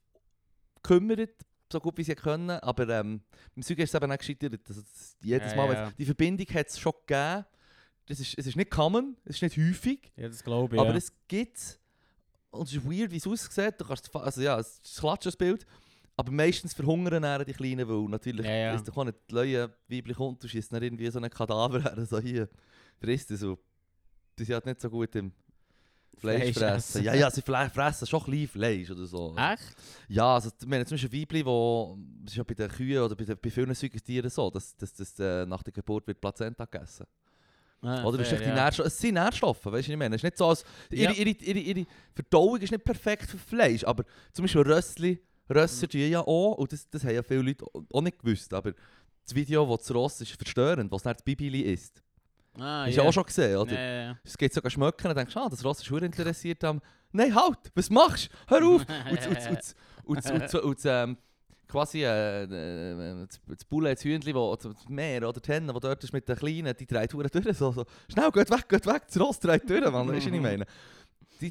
gekümmert, 0.82 1.30
so 1.72 1.80
gut 1.80 1.96
wie 1.96 2.04
sie 2.04 2.14
können, 2.14 2.50
aber 2.50 2.88
ähm, 2.88 3.22
beim 3.54 3.62
Sügen 3.62 3.82
ist 3.82 3.94
es 3.94 4.00
eben 4.00 4.12
auch 4.12 4.18
gescheitert. 4.18 4.60
Also 4.68 4.82
jedes 5.22 5.54
Mal, 5.56 5.72
ja. 5.72 5.90
die 5.96 6.04
Verbindung 6.04 6.46
hat 6.54 6.68
es 6.68 6.78
schon 6.78 6.92
gegeben. 7.06 7.44
Das 8.06 8.20
ist, 8.20 8.38
es 8.38 8.46
ist 8.46 8.56
nicht 8.56 8.70
common, 8.70 9.16
es 9.24 9.36
ist 9.36 9.42
nicht 9.42 9.56
häufig, 9.56 10.12
Ja, 10.16 10.28
das 10.28 10.44
glaube 10.44 10.76
ich. 10.76 10.80
aber 10.80 10.94
es 10.94 11.10
gibt 11.26 11.78
und 12.50 12.68
es 12.68 12.74
ist 12.74 12.84
weird, 12.84 13.10
wie 13.10 13.16
es 13.16 13.26
aussieht. 13.26 13.74
Du 13.78 13.84
kannst, 13.84 14.14
also 14.14 14.40
ja, 14.42 14.58
es 14.58 14.78
ist 14.84 14.98
ein 14.98 15.00
Klatschensbild, 15.00 15.66
aber 16.16 16.30
meistens 16.32 16.74
verhungern 16.74 17.22
dann 17.22 17.44
die 17.44 17.52
Kleinen, 17.52 17.88
weil 17.88 18.08
natürlich 18.08 18.46
Ja, 18.46 18.52
ja. 18.56 18.74
ist 18.74 18.86
doch 18.86 19.04
nicht 19.04 19.18
die 19.30 19.34
Leute, 19.34 19.74
Weibli 19.88 20.14
kommt 20.14 20.42
und 20.42 20.48
schießt 20.48 20.72
dann 20.72 20.82
irgendwie 20.82 21.10
so 21.10 21.18
einen 21.18 21.30
Kadaver 21.30 21.80
her, 21.82 22.06
so 22.06 22.18
hier, 22.18 22.48
frisst 23.00 23.30
es 23.30 23.40
so. 23.40 23.58
Die 24.38 24.44
sind 24.44 24.54
halt 24.54 24.66
nicht 24.66 24.80
so 24.80 24.90
gut 24.90 25.14
im 25.16 25.32
Fleisch 26.18 26.42
Fleisch 26.42 26.54
fressen. 26.54 26.76
essen. 26.76 27.04
Ja, 27.04 27.14
ja, 27.14 27.30
sie 27.30 27.42
fressen 27.42 28.06
schon 28.06 28.20
ein 28.22 28.30
bisschen 28.30 28.48
Fleisch 28.48 28.90
oder 28.90 29.04
so. 29.06 29.34
Echt? 29.36 29.74
Ja, 30.08 30.34
also 30.34 30.50
wir 30.64 30.78
haben 30.78 30.86
zum 30.86 30.94
Beispiel 30.96 31.20
Weibli, 31.20 31.44
wo, 31.44 31.98
das 32.22 32.32
ist 32.32 32.36
ja 32.36 32.44
bei 32.44 32.54
den 32.54 32.68
Kühen 32.70 33.02
oder 33.02 33.16
bei, 33.16 33.24
den, 33.24 33.36
bei 33.40 33.50
vielen 33.50 33.74
Säugetieren 33.74 34.30
so, 34.30 34.50
dass, 34.50 34.76
dass, 34.76 34.94
dass 34.94 35.18
äh, 35.18 35.44
nach 35.46 35.62
der 35.62 35.72
Geburt 35.72 36.06
wird 36.06 36.20
Plazenta 36.20 36.64
gegessen. 36.64 37.06
Ah, 37.82 38.02
Oder? 38.04 38.24
Fair, 38.24 38.40
ja. 38.40 38.54
Nährstoffe, 38.54 38.86
es 38.86 38.98
sind 38.98 39.14
Nährstoffe, 39.14 39.66
weißt 39.66 39.88
du, 39.88 39.92
ich 39.92 39.98
meine? 39.98 40.14
Es 40.14 40.20
ist 40.20 40.24
nicht 40.24 40.38
so, 40.38 40.46
als, 40.46 40.64
ihre, 40.90 41.12
Ja. 41.12 41.18
ihre, 41.18 41.30
ihre, 41.30 41.58
ihre 41.58 41.86
Verdauung 42.14 42.56
ist 42.58 42.70
nicht 42.70 42.84
perfekt 42.84 43.28
für 43.28 43.36
Fleisch, 43.36 43.84
aber 43.84 44.04
zum 44.32 44.44
Beispiel 44.44 44.62
Rössli, 44.62 45.20
Rösser 45.50 45.88
tun 45.88 46.00
ja 46.00 46.20
auch, 46.20 46.54
und 46.54 46.72
das, 46.72 46.88
das 46.88 47.04
haben 47.04 47.14
ja 47.14 47.22
viele 47.22 47.42
Leute 47.42 47.64
auch 47.92 48.02
nicht 48.02 48.18
gewusst, 48.18 48.52
aber 48.54 48.72
das 49.24 49.34
Video, 49.34 49.66
wo 49.68 49.76
das 49.76 49.92
Ross 49.94 50.20
ist 50.20 50.32
verstörend, 50.32 50.90
was 50.92 51.02
dann 51.02 51.14
das 51.14 51.22
Bibili 51.22 51.60
ist, 51.60 52.02
Ah, 52.58 52.84
hast 52.86 52.96
du 52.96 53.00
ja. 53.02 53.08
auch 53.08 53.12
schon 53.12 53.24
gesehen, 53.24 53.56
oder? 53.56 53.72
Ja, 53.72 54.02
ja. 54.04 54.18
Es 54.22 54.38
geht 54.38 54.54
sogar 54.54 54.70
schmecken 54.70 55.08
und 55.08 55.16
denkst, 55.16 55.36
ah, 55.36 55.48
das 55.48 55.64
Ross 55.64 55.80
ist 55.80 55.88
verdammt 55.88 56.16
interessiert 56.16 56.62
am. 56.62 56.80
Nein, 57.12 57.34
halt! 57.34 57.58
Was 57.74 57.90
machst 57.90 58.28
du? 58.48 58.54
Hör 58.54 58.66
auf! 58.66 58.82
Und, 60.04 60.80
ähm, 60.84 61.16
quasi 61.68 62.04
äh, 62.04 62.42
äh, 62.44 63.26
das, 63.26 63.40
das 63.46 63.64
Bulle, 63.64 63.94
das 63.94 64.04
Hühnchen, 64.04 64.34
wo, 64.34 64.54
das 64.54 64.88
Meer 64.88 65.28
oder 65.28 65.40
die 65.40 65.50
Henne, 65.50 65.72
die 65.72 65.80
dort 65.80 66.04
ist 66.04 66.12
mit 66.12 66.28
den 66.28 66.36
Kleinen, 66.36 66.74
die 66.76 66.86
dreht 66.86 67.10
Touren 67.10 67.30
durch. 67.32 67.56
So, 67.56 67.72
so. 67.72 67.84
Schnell, 68.12 68.30
geht 68.30 68.50
weg, 68.50 68.68
geht 68.68 68.86
weg, 68.86 69.02
das 69.06 69.18
Ross 69.20 69.40
dreht 69.40 69.68
durch, 69.68 69.80
Mann. 69.90 70.08
Weißt 70.08 70.26
du, 70.26 70.30
was 70.30 70.36
ich 70.36 70.42
meine? 70.42 70.66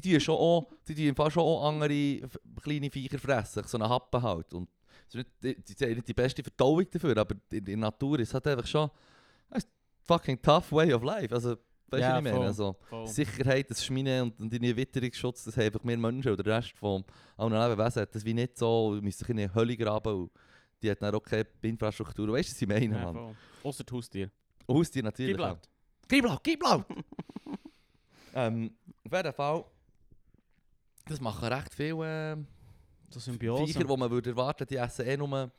tun 0.00 0.20
schon 0.20 0.34
auch, 0.36 0.68
die 0.88 1.08
im 1.08 1.14
Fall 1.14 1.30
schon 1.30 1.42
auch 1.42 1.68
andere 1.68 2.20
kleine 2.62 2.90
Viecher 2.90 3.18
fressen, 3.18 3.62
so 3.64 3.78
einen 3.78 3.88
Happen 3.88 4.22
halt. 4.22 4.52
Und 4.52 4.68
es 5.08 5.14
ist 5.14 5.14
nicht, 5.14 5.30
die, 5.42 5.74
die, 5.74 5.94
die, 5.94 6.02
die 6.02 6.14
beste 6.14 6.42
Verdauung 6.42 6.84
dafür, 6.90 7.16
aber 7.16 7.36
in, 7.52 7.64
der 7.64 7.76
Natur 7.76 8.18
ist 8.18 8.28
es 8.28 8.34
halt 8.34 8.46
einfach 8.48 8.66
schon 8.66 8.90
ein 9.50 9.62
fucking 10.02 10.40
tough 10.42 10.72
way 10.72 10.92
of 10.92 11.02
life. 11.02 11.32
Also, 11.32 11.50
weißt 11.50 11.58
du, 11.92 11.98
Ja, 11.98 12.12
was 12.12 12.18
ich 12.18 12.32
meine? 12.32 12.46
Also, 12.46 12.76
Voll. 12.88 13.06
Sicherheit, 13.06 13.70
das 13.70 13.84
Schmine 13.84 14.22
und, 14.24 14.40
und 14.40 14.52
deine 14.52 14.76
Witterungsschutz, 14.76 15.44
das 15.44 15.56
haben 15.56 15.66
einfach 15.66 15.84
wir 15.84 15.96
Menschen 15.96 16.32
oder 16.32 16.42
der 16.42 16.56
Rest 16.56 16.72
von 16.72 17.04
allen 17.36 17.52
Lebewesen 17.52 18.02
hat 18.02 18.14
das 18.14 18.24
wie 18.24 18.34
nicht 18.34 18.58
so, 18.58 18.94
wir 18.94 19.02
müssen 19.02 19.18
sich 19.18 19.28
in 19.28 19.38
eine 19.38 19.54
Hölle 19.54 19.76
graben 19.76 20.14
und 20.14 20.30
die 20.82 20.90
hat 20.90 21.00
dann 21.00 21.14
auch 21.14 21.22
keine 21.22 21.46
Infrastruktur. 21.62 22.32
Weißt 22.32 22.50
du, 22.50 22.54
was 22.54 22.62
ich 22.62 22.68
meine, 22.68 22.96
Ja, 22.96 23.12
Mann? 23.12 23.36
Ausser 23.62 23.84
die 23.84 23.94
Haustier. 23.94 24.30
Haustier 24.68 25.02
natürlich 25.02 25.32
Gib 25.32 25.40
laut. 25.40 25.68
Gib 26.08 26.24
laut, 26.24 26.40
gib 26.42 26.62
laut! 26.62 26.84
ähm, 28.34 28.74
auf 29.04 29.12
jeden 29.12 29.32
Fall, 29.32 29.64
das 31.06 31.20
machen 31.20 31.48
recht 31.48 31.74
viele 31.74 32.32
äh, 32.32 32.36
So. 33.10 33.20
Viecher, 33.20 33.84
die 33.84 33.96
man 33.96 34.10
würde 34.10 34.30
erwarten, 34.30 34.66
die 34.66 34.76
essen 34.76 35.06
eh 35.06 35.16
nur 35.16 35.50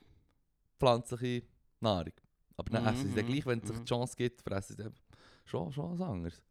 pflanzliche 0.80 1.44
Nahrung. 1.80 2.14
Aber 2.58 2.70
dann 2.70 2.84
Mhm, 2.84 2.90
essen 2.90 3.10
sie 3.10 3.16
dann 3.16 3.26
mhm, 3.26 3.32
gleich, 3.32 3.46
wenn 3.46 3.60
es 3.60 3.68
sich 3.68 3.78
mhm. 3.78 3.86
die 3.86 3.90
Chance 3.90 4.16
gibt, 4.16 4.42
fressen 4.42 4.76
sie 4.76 4.84
dann 4.84 4.94
schon, 5.46 5.72
schon 5.72 5.92
was 5.92 6.02
anderes. 6.02 6.42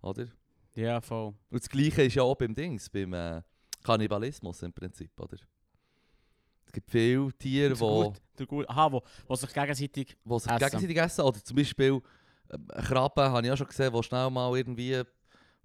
Oder? 0.00 0.26
Ja, 0.74 1.00
voll. 1.00 1.34
Und 1.50 1.62
das 1.62 1.68
Gleiche 1.68 2.02
ist 2.02 2.14
ja 2.14 2.22
auch 2.22 2.36
beim 2.36 2.54
Dings, 2.54 2.88
beim 2.88 3.12
äh, 3.12 3.42
Kannibalismus 3.82 4.62
im 4.62 4.72
Prinzip, 4.72 5.10
oder? 5.20 5.36
Es 6.66 6.72
gibt 6.72 6.90
viele 6.90 7.32
Tiere, 7.32 7.72
die 7.72 7.78
gut, 7.78 8.20
gut. 8.46 8.68
Aha, 8.68 8.92
wo, 8.92 9.02
wo 9.26 9.34
sich 9.34 9.52
gegenseitig... 9.52 10.16
wo 10.22 10.38
sich 10.38 10.52
essen. 10.52 10.64
gegenseitig 10.66 10.96
essen. 10.98 11.22
Oder 11.22 11.42
zum 11.42 11.56
Beispiel 11.56 12.00
äh, 12.50 12.82
Krabben 12.82 13.24
habe 13.24 13.46
ich 13.46 13.52
auch 13.52 13.56
schon 13.56 13.66
gesehen, 13.66 13.92
wo 13.92 14.02
schnell 14.02 14.30
mal 14.30 14.54
irgendwie 14.56 15.02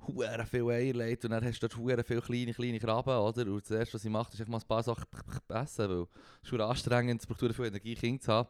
hure 0.08 0.46
viel 0.46 0.70
Eier 0.70 0.94
legt 0.94 1.26
und 1.26 1.32
dann 1.32 1.44
hast 1.44 1.62
du 1.62 1.68
dort 1.68 1.78
hure 1.80 2.04
viele 2.04 2.22
kleine, 2.22 2.54
kleine 2.54 2.80
Krabben, 2.80 3.18
oder? 3.18 3.46
Und 3.52 3.62
das 3.64 3.72
erste, 3.72 3.94
was 3.96 4.02
sie 4.02 4.10
macht, 4.10 4.34
ist 4.34 4.40
einfach 4.42 4.52
mal 4.52 4.60
ein 4.60 4.68
paar 4.68 4.84
Sachen 4.84 5.06
essen, 5.50 5.90
weil 5.90 6.06
es 6.44 6.52
ist 6.52 6.60
anstrengend, 6.60 7.22
es 7.22 7.28
braucht 7.28 7.56
viel 7.56 7.66
Energie, 7.66 7.96
Kinder 7.96 8.22
zu 8.22 8.32
haben. 8.32 8.50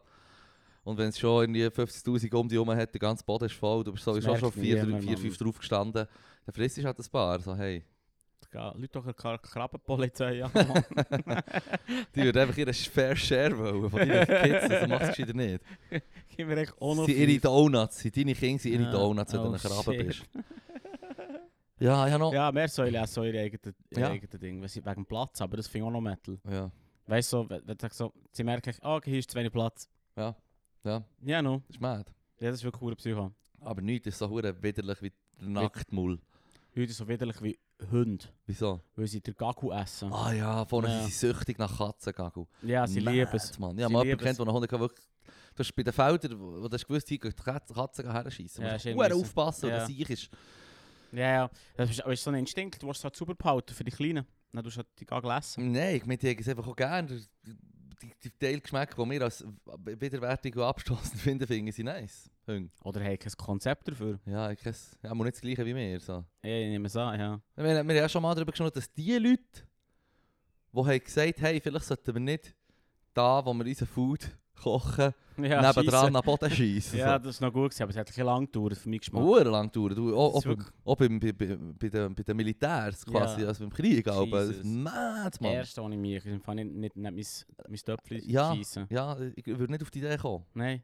Und 0.84 0.98
wenn 0.98 1.08
es 1.08 1.18
schon 1.18 1.42
irgendwie 1.44 1.64
50'000 1.66 2.34
um 2.34 2.48
dich 2.48 2.56
herum 2.56 2.70
hat, 2.70 2.92
der 2.92 2.98
ganze 3.00 3.24
Boden 3.24 3.46
ist 3.46 3.54
voll, 3.54 3.82
du 3.84 3.92
bist 3.92 4.04
sowieso 4.04 4.36
schon 4.36 4.52
4, 4.52 4.84
niemand, 4.84 5.02
4 5.04 5.12
Mann. 5.12 5.20
5 5.22 5.38
drauf 5.38 5.58
gestanden, 5.58 6.06
dann 6.46 6.54
frisst 6.54 6.76
du 6.76 6.84
halt 6.84 6.98
ein 6.98 7.06
paar. 7.10 7.40
So, 7.40 7.56
hey, 7.56 7.82
Ja, 8.52 8.70
Leute 8.72 8.88
doch 8.92 9.04
eine 9.04 9.12
Kra- 9.14 9.38
Krabbenpolizei. 9.38 10.34
Ja, 10.34 10.48
die 12.14 12.22
würden 12.22 12.38
einfach 12.42 12.56
ihren 12.56 12.74
Fair 12.74 13.16
Share 13.16 13.56
wollen 13.58 13.90
von 13.90 13.98
deinen 13.98 14.26
Kids, 14.42 14.70
also 14.70 14.86
machst 14.86 15.18
du 15.18 15.24
nicht. 15.34 15.64
Gib 16.36 16.46
mir 16.48 16.56
echt 16.58 16.74
auch 16.80 16.94
noch 16.94 17.08
ihre. 17.08 17.38
Donuts, 17.40 18.00
sind 18.00 18.16
deine 18.16 18.34
Kinder 18.34 18.62
sind 18.62 18.72
ihre 18.74 18.82
Ja. 18.84 18.90
Donuts, 18.92 19.32
wenn 19.32 19.40
du 19.42 19.48
Oh, 19.48 19.52
ein 19.52 19.58
Krabbe 19.58 20.04
bist. 20.04 20.22
Ja, 21.84 22.08
ja 22.08 22.18
noch. 22.18 22.32
Ja, 22.32 22.50
mehr 22.52 22.68
Säule 22.68 23.00
als 23.00 23.12
so 23.14 23.22
ihre 23.24 23.38
eigenen 23.40 23.74
Ja. 23.90 24.08
eigenen 24.08 24.40
Ding. 24.40 24.60
Weil 24.60 24.68
sie- 24.68 24.84
Wegen 24.84 25.04
Platz, 25.06 25.40
aber 25.40 25.56
das 25.58 25.66
finde 25.66 25.84
ich 25.84 25.88
auch 25.88 25.92
noch 25.92 26.00
Metal. 26.00 26.38
Ja, 26.50 26.70
Weißt 27.06 27.32
du, 27.32 27.36
so, 27.42 27.50
wenn, 27.50 27.60
wenn 27.66 27.76
du 27.76 27.82
sagst 27.82 27.98
so, 27.98 28.12
sie 28.32 28.42
merken, 28.44 28.74
ah, 28.80 28.98
hier 29.04 29.18
ist 29.18 29.30
zu 29.30 29.36
wenig 29.38 29.52
Platz. 29.52 29.88
ja, 30.16 30.34
ja, 30.84 31.04
Ja, 31.22 31.42
no. 31.42 31.58
das 31.66 31.76
ist 31.76 31.80
mad. 31.80 32.10
Ja, 32.40 32.48
das 32.50 32.60
ist 32.60 32.64
wirklich 32.64 32.82
cool 32.82 32.96
Psycho. 32.96 33.30
Aber 33.60 33.82
nichts 33.82 34.06
ist 34.06 34.18
so 34.18 34.28
hure 34.28 34.62
widerlich 34.62 35.02
wie 35.02 35.12
der 35.40 35.48
Nacktmull. 35.48 36.18
Heute 36.76 36.92
so 36.92 37.06
widerlich 37.06 37.40
wie 37.42 37.58
Hunde, 37.90 38.24
Wieso? 38.46 38.80
weil 38.96 39.06
sie 39.06 39.20
den 39.20 39.34
Gaku 39.34 39.70
essen. 39.72 40.12
Ah 40.12 40.32
ja, 40.32 40.64
vorne 40.64 40.88
Ja. 40.88 41.00
sind 41.02 41.12
sie 41.12 41.26
süchtig 41.26 41.58
nach 41.58 41.76
Katzengagel. 41.76 42.46
ja, 42.62 42.86
sie 42.86 43.00
lieben 43.00 43.28
es. 43.32 43.58
Mann. 43.58 43.76
Ja, 43.78 43.86
Sie 43.88 43.92
mal 43.92 44.04
jemanden 44.04 44.24
kennt, 44.24 44.38
der 44.38 44.46
einen 44.46 44.54
Hund 44.56 44.70
wirklich... 44.72 45.00
Du 45.54 45.58
hast 45.60 45.72
bei 45.76 45.82
den 45.84 45.92
Feldern, 45.92 46.40
wo 46.40 46.62
wo 46.62 46.68
du 46.68 46.74
hast 46.74 46.86
gewusst, 46.86 47.06
gehen 47.06 47.20
die 47.22 47.30
Katzen 47.32 47.76
Katzen 47.76 48.10
herschiessen. 48.10 48.62
Ja, 48.62 48.70
Ja, 48.70 48.74
ist 48.76 48.84
musst 48.86 48.96
irgendwie 48.96 49.10
so. 49.14 49.20
aufpassen, 49.20 49.68
Ja. 49.68 49.76
oder 49.76 49.86
sicher 49.86 50.10
ist. 50.10 50.28
Ja, 51.14 51.32
ja. 51.32 51.50
Das 51.76 51.90
ist, 51.90 52.00
aber 52.02 52.12
ist 52.12 52.22
so 52.22 52.30
ein 52.30 52.36
Instinkt, 52.36 52.82
du 52.82 52.86
willst 52.86 53.00
es 53.00 53.04
halt 53.04 53.16
super 53.16 53.34
behalten 53.34 53.74
für 53.74 53.84
die 53.84 53.92
Kleinen. 53.92 54.26
Dann 54.52 54.64
tust 54.64 54.76
du 54.76 54.78
halt 54.78 54.88
die 54.98 55.06
Gagel 55.06 55.30
essen. 55.30 55.72
Nein, 55.72 55.96
ich 55.96 56.06
meine, 56.06 56.18
die 56.18 56.30
haben 56.30 56.38
es 56.38 56.48
einfach 56.48 56.66
auch 56.66 56.76
gerne. 56.76 57.08
Die, 57.08 57.56
die, 58.02 58.12
die 58.22 58.30
Teilgeschmäcke, 58.30 58.94
die 59.02 59.10
wir 59.10 59.22
als 59.22 59.44
widerwärtig 59.84 60.56
und 60.56 60.62
abstoßend 60.62 61.20
finden, 61.20 61.46
finden 61.46 61.72
sie 61.72 61.82
nice. 61.82 62.30
Oder 62.82 63.04
haben 63.04 63.18
kein 63.18 63.32
Konzept 63.36 63.88
dafür. 63.88 64.20
Ja, 64.26 64.50
ich 64.50 64.58
kenne 64.58 64.76
ja, 65.02 65.10
aber 65.10 65.24
nicht 65.24 65.36
das 65.36 65.40
gleiche 65.40 65.64
wie 65.64 65.74
wir. 65.74 66.00
So. 66.00 66.24
Ja, 66.42 66.50
ich 66.50 66.68
nehme 66.68 66.86
es 66.86 66.96
an, 66.96 67.18
ja. 67.18 67.40
Wir, 67.56 67.64
wir 67.64 67.78
haben 67.78 67.90
ja 67.90 68.08
schon 68.08 68.22
mal 68.22 68.34
darüber 68.34 68.52
gesprochen, 68.52 68.72
dass 68.74 68.92
die 68.92 69.16
Leute, 69.16 69.42
die 70.72 70.78
haben 70.78 71.04
gesagt 71.04 71.40
hey, 71.40 71.60
vielleicht 71.60 71.86
sollten 71.86 72.14
wir 72.14 72.20
nicht 72.20 72.54
da, 73.14 73.44
wo 73.44 73.54
wir 73.54 73.64
unser 73.64 73.86
Food 73.86 74.28
kochen, 74.54 75.12
Ja, 75.36 75.60
nebendran 75.62 75.84
scheisse. 76.06 76.14
am 76.16 76.24
Boden 76.24 76.50
schießen. 76.50 76.98
Ja, 76.98 77.18
das 77.18 77.34
ist 77.36 77.40
noch 77.40 77.52
gut 77.52 77.70
gewesen, 77.70 77.82
aber 77.82 77.90
es 77.90 77.96
hat 77.96 78.18
ein 78.18 78.24
lang 78.26 78.46
gedauert 78.46 78.76
für 78.78 78.88
mich 78.88 79.00
Geschmack. 79.00 79.22
Uhr 79.22 79.44
lang 79.44 79.70
dauert. 79.72 79.96
Du, 79.96 80.16
auch, 80.16 80.34
auch, 80.34 80.42
beim, 80.44 80.64
auch 80.84 80.96
beim, 80.96 81.20
bei, 81.20 81.32
bei, 81.32 81.56
bei, 81.78 81.88
den, 81.88 82.14
bei 82.14 82.22
den 82.22 82.36
Militärs 82.36 83.04
quasi, 83.04 83.42
Ja. 83.42 83.48
also 83.48 83.64
beim 83.64 83.72
Krieg. 83.72 84.06
Aber 84.08 84.46
das 84.46 84.62
mad, 84.62 85.36
Mann. 85.40 85.56
was 85.58 85.76
ich 85.76 85.98
mich, 85.98 86.24
ich 86.24 86.42
kann 86.42 86.56
nicht, 86.56 86.72
nicht, 86.72 86.96
nicht 86.96 87.46
mein, 87.56 87.68
mein 87.68 87.78
Töpfchen 87.78 88.20
Ja. 88.30 88.54
schiessen. 88.54 88.86
Ja, 88.90 89.16
ich 89.34 89.46
würde 89.46 89.72
nicht 89.72 89.82
auf 89.82 89.90
die 89.90 89.98
Idee 89.98 90.16
kommen. 90.16 90.44
Nein. 90.54 90.82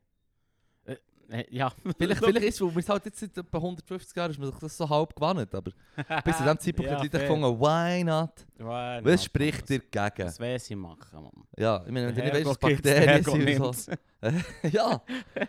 Äh, 1.30 1.44
ja. 1.50 1.70
Vielleicht, 1.98 2.24
vielleicht 2.24 2.46
ist 2.46 2.54
es, 2.56 2.60
weil 2.60 2.70
wir 2.74 2.78
es 2.80 2.88
halt 2.88 3.04
jetzt 3.04 3.20
seit 3.20 3.38
etwa 3.38 3.58
150 3.58 4.16
Jahren 4.16 4.30
ist 4.32 4.38
man 4.38 4.50
sich 4.50 4.58
das 4.60 4.76
so 4.76 4.88
halb 4.88 5.14
gewandt, 5.14 5.54
aber 5.54 5.70
bis 6.24 6.36
zu 6.36 6.42
diesem 6.42 6.58
Zeitpunkt 6.58 6.90
Ja, 6.90 6.96
haben 6.96 7.02
die 7.02 7.06
Leute 7.16 7.18
fair. 7.18 7.28
gefunden, 7.28 7.60
why 7.60 8.04
not? 8.04 8.30
Ja, 8.58 9.04
Was 9.04 9.12
ja, 9.12 9.18
spricht 9.18 9.70
das- 9.70 9.80
dagegen? 9.92 10.26
Das 10.26 10.40
will 10.40 10.58
sie 10.58 10.74
machen, 10.74 11.22
Mann. 11.22 11.30
Ja, 11.56 11.82
ich 11.86 11.92
meine, 11.92 12.08
wenn 12.08 12.14
du 12.16 12.22
nicht 12.22 12.34
weißt, 12.34 12.46
was 12.46 12.58
Bakterien 12.58 13.22
sind 13.24 13.60
und 13.60 13.76
so. 13.76 13.92
ja, 14.72 15.02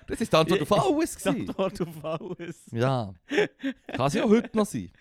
das 0.08 0.22
ist 0.22 0.32
die 0.32 0.38
Antwort 0.38 0.62
auf 0.62 0.72
alles 0.72 1.15
Die 1.17 1.24
gewesen. 1.24 1.50
Antwort 1.50 1.82
auf 1.82 2.06
alles. 2.06 2.58
Ja, 2.72 3.13
kann 3.88 4.12
ja 4.12 4.24
auch 4.24 4.30
heute 4.30 4.56
noch 4.58 4.65
sein. 4.65 4.91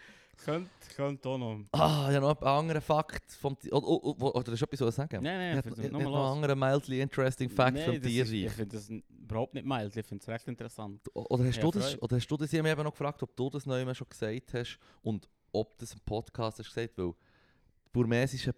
Könnte 0.44 0.70
könnt 1.00 1.26
auch 1.26 1.38
noch. 1.38 1.60
Ah, 1.72 2.10
ja, 2.12 2.20
noch 2.20 2.36
einen 2.40 2.46
anderen 2.48 2.80
Fakt 2.82 3.32
vom 3.32 3.58
Tier. 3.58 3.72
Oder, 3.72 3.86
oder, 3.86 4.34
oder 4.36 4.52
hast 4.52 4.60
du 4.60 4.64
etwas 4.66 4.78
zu 4.78 4.90
sagen? 4.90 5.22
Nein, 5.22 5.38
nein, 5.54 5.58
Ich 5.58 5.82
hätte 5.82 5.92
nur 5.92 6.02
noch 6.02 6.14
einen 6.14 6.42
anderen 6.44 6.58
mildly 6.58 7.00
interesting 7.00 7.48
Fact 7.50 7.74
Nein, 7.76 7.84
vom 7.84 7.94
ist- 7.94 8.30
Ich 8.32 8.50
finde 8.52 8.76
das 8.76 8.90
überhaupt 8.90 9.54
nicht 9.54 9.66
mild, 9.66 9.96
ich 9.96 10.06
finde 10.06 10.22
es 10.22 10.28
recht 10.28 10.46
interessant. 10.48 11.00
Oder 11.14 11.44
hast, 11.44 11.56
Ja, 11.56 11.62
du 11.62 11.70
das, 11.70 12.02
oder 12.02 12.16
hast 12.16 12.26
du 12.28 12.36
das? 12.36 12.52
Ich 12.52 12.58
habe 12.58 12.62
mich 12.64 12.72
eben 12.72 12.82
noch 12.84 12.92
gefragt, 12.92 13.22
ob 13.22 13.34
du 13.36 13.48
das 13.50 13.66
neu 13.66 13.94
schon 13.94 14.08
gesagt 14.08 14.54
hast 14.54 14.78
und 15.02 15.28
ob 15.52 15.78
das 15.78 15.92
im 15.94 16.00
Podcast 16.00 16.58
hast 16.58 16.72
gesagt, 16.74 16.96
weil 16.98 17.12
burmesische 17.92 18.54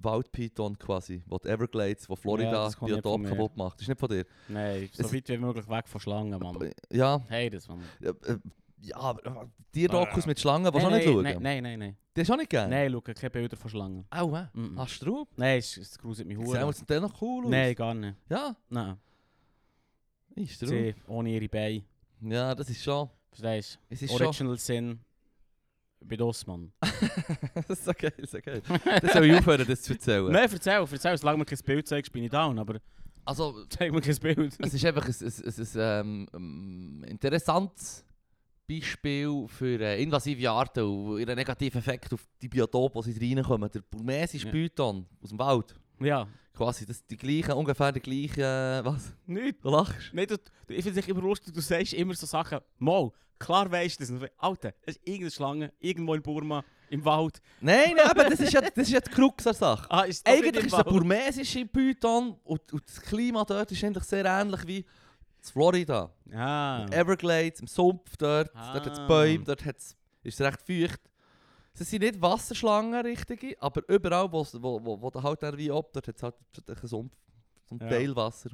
Waldpython 0.00 0.78
quasi, 0.78 1.22
wo 1.26 1.38
die 1.38 1.48
Everglades, 1.48 2.08
wo 2.08 2.14
Ja, 2.14 2.20
Florida 2.20 2.66
nicht 2.66 2.80
Biotop 2.80 3.24
kaputt 3.24 3.56
macht. 3.56 3.74
Das 3.76 3.82
ist 3.82 3.88
nicht 3.88 4.00
von 4.00 4.08
dir. 4.08 4.24
Nein, 4.48 4.88
so 4.92 5.04
Es- 5.04 5.12
weit 5.14 5.28
wie 5.28 5.38
möglich 5.38 5.68
weg 5.68 5.88
von 5.88 6.00
Schlangen, 6.00 6.38
Mann. 6.40 6.70
Ja, 6.90 7.20
Hey, 7.28 7.48
das, 7.50 7.68
Mann. 7.68 7.80
ja, 8.00 8.10
äh, 8.10 8.38
ja 8.82 8.96
aber 8.96 9.24
äh, 9.42 9.46
Tierdokus 9.72 10.24
Ah. 10.24 10.28
mit 10.28 10.38
Schlangen, 10.40 10.70
du 10.70 10.78
auch 10.78 10.90
nicht 10.90 11.04
schauen? 11.04 11.22
nein, 11.22 11.38
nein, 11.40 11.62
nein, 11.62 11.78
nein. 11.78 11.96
Die 12.14 12.20
hast 12.20 12.28
du 12.28 12.34
auch 12.34 12.38
nicht 12.38 12.50
gerne? 12.50 12.68
Nein, 12.74 12.92
schau, 12.92 13.00
keine 13.00 13.30
Bilder 13.30 13.56
von 13.56 13.70
Schlangen. 13.70 14.04
Au, 14.10 14.36
hä? 14.36 14.48
Mhm. 14.52 14.78
Hast 14.78 15.00
du? 15.02 15.26
Nein, 15.36 15.58
es, 15.58 15.76
es 15.78 15.98
gruselt 15.98 16.28
mich 16.28 16.36
Sehen 16.36 16.46
hure. 16.46 16.74
wir 16.86 17.00
noch 17.00 17.22
cool 17.22 17.44
aus? 17.46 17.50
Nein, 17.50 17.74
gar 17.74 17.94
nicht. 17.94 18.16
Ja, 18.28 18.54
Nein. 18.68 18.96
ist 20.34 20.60
drauf. 20.62 20.68
Sie 20.70 20.94
ohne 21.06 21.30
ihre 21.30 21.48
Beine. 21.48 21.82
Ja, 22.20 22.54
das 22.54 22.68
ist 22.70 22.82
schon... 22.82 23.08
Verstehst 23.30 23.78
Es 23.88 24.02
ist 24.02 24.12
du? 24.12 24.18
schon... 24.18 24.26
Original 24.26 24.58
Sin. 24.58 25.00
bei 26.04 26.16
Dossmann. 26.16 26.70
das 27.54 27.70
ist 27.70 27.84
so 27.86 27.92
geil, 27.96 28.12
so 28.26 28.38
geil. 28.42 28.60
Das 29.00 29.12
soll 29.12 29.24
ich 29.24 29.34
aufhören, 29.38 29.66
das 29.66 29.82
zu 29.82 29.94
erzählen. 29.94 30.30
Nein, 30.30 30.48
erzähl, 30.52 30.84
erzähl, 30.90 31.16
solange 31.16 31.38
mir 31.38 31.44
kein 31.46 31.58
Bild 31.64 31.88
zeigst, 31.88 32.12
bin 32.12 32.24
ich 32.24 32.30
down, 32.30 32.58
aber 32.58 32.78
Also, 33.24 33.64
zeig 33.70 33.90
mir 33.92 34.00
kein 34.02 34.16
Bild. 34.16 34.54
es 34.58 34.74
ist 34.74 34.84
einfach 34.84 35.06
ein, 35.06 35.14
ein, 35.18 35.32
ein, 35.46 35.80
ein 35.80 36.28
ähm, 36.36 37.04
interessantes 37.04 38.04
Beispiel 38.68 39.46
für 39.48 39.80
äh, 39.80 40.02
invasive 40.02 40.50
Arten 40.50 40.84
und 40.84 41.18
ihren 41.20 41.34
negativen 41.36 41.78
Effekt 41.78 42.12
auf 42.12 42.26
die 42.40 42.48
Biotope, 42.48 43.00
die 43.04 43.12
sie 43.12 43.34
reinkommen. 43.34 43.70
Der 43.70 43.80
burmesische 43.80 44.46
Ja. 44.46 44.52
Python 44.52 45.06
aus 45.22 45.28
dem 45.30 45.38
Wald. 45.38 45.74
Ja. 46.00 46.26
Quasi, 46.54 46.84
das 46.86 47.04
die 47.06 47.16
gleichen, 47.16 47.52
ungefähr 47.52 47.92
die 47.92 48.00
gleichen... 48.00 48.40
Äh, 48.40 48.84
was? 48.84 49.14
Nicht. 49.26 49.64
Du 49.64 49.70
lachst? 49.70 50.12
Du, 50.12 50.74
ich 50.74 50.82
finde 50.84 51.00
es 51.00 51.08
immer 51.08 51.22
lustig, 51.22 51.54
du 51.54 51.60
sagst 51.60 51.94
immer 51.94 52.14
so 52.14 52.26
Sachen, 52.26 52.58
mal, 52.78 53.10
klar 53.38 53.70
weisst 53.70 54.00
du 54.00 54.04
das. 54.04 54.30
Alter, 54.36 54.74
es 54.82 54.96
ist 54.96 55.06
irgendeine 55.06 55.30
Schlange, 55.30 55.72
irgendwo 55.80 56.14
in 56.14 56.22
Burma, 56.22 56.62
im 56.90 57.04
Wald. 57.04 57.40
Nein, 57.60 57.94
nein, 57.96 58.06
aber 58.06 58.24
das 58.24 58.40
ist 58.40 58.52
ja, 58.52 58.60
das 58.60 58.70
ist 58.76 58.90
ja 58.90 59.00
die 59.00 59.10
Krux 59.10 59.44
der 59.44 59.54
Sache. 59.54 59.90
Ah, 59.90 60.02
ist 60.02 60.28
Eigentlich 60.28 60.66
ist 60.66 60.76
der 60.76 60.84
burmesische 60.84 61.64
Python 61.64 62.36
und, 62.44 62.70
und 62.70 62.82
das 62.86 63.00
Klima 63.00 63.44
dort 63.44 63.72
ist 63.72 63.82
eigentlich 63.82 64.04
sehr 64.04 64.26
ähnlich 64.26 64.66
wie 64.66 64.84
in 65.44 65.52
Florida. 65.52 66.10
Ah. 66.32 66.86
Everglades, 66.90 67.60
im 67.60 67.66
Sumpf 67.66 68.16
dort, 68.16 68.50
Ah. 68.54 68.72
dort 68.74 68.86
hat 68.86 68.92
es 68.92 69.06
Bäume, 69.06 69.44
dort 69.44 69.64
hat's, 69.64 69.96
ist 70.22 70.40
es 70.40 70.46
recht 70.46 70.62
feucht. 70.62 71.00
Es 71.74 71.88
sind 71.88 72.02
nicht 72.02 72.20
Wasserschlangen, 72.20 73.00
richtige, 73.04 73.56
aber 73.60 73.82
überall, 73.88 74.30
wo's- 74.30 74.54
wo, 74.62 74.84
wo, 74.84 75.00
wo 75.00 75.10
der 75.10 75.22
halt 75.22 75.42
dann 75.42 75.56
wie 75.56 75.70
ab, 75.70 75.88
dort 75.92 76.06
hat 76.08 76.16
es 76.16 76.22
halt 76.22 76.34
einen 76.68 76.86
Sumpf, 76.88 77.14
so 77.68 77.74
ein 77.74 77.80
Ja. 77.80 77.88
Teilwasser. 77.88 78.50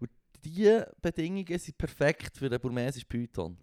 Und 0.00 0.10
diese 0.44 0.92
Bedingungen 1.00 1.58
sind 1.58 1.78
perfekt 1.78 2.36
für 2.38 2.48
den 2.48 2.60
burmesischen 2.60 3.08
Python. 3.08 3.56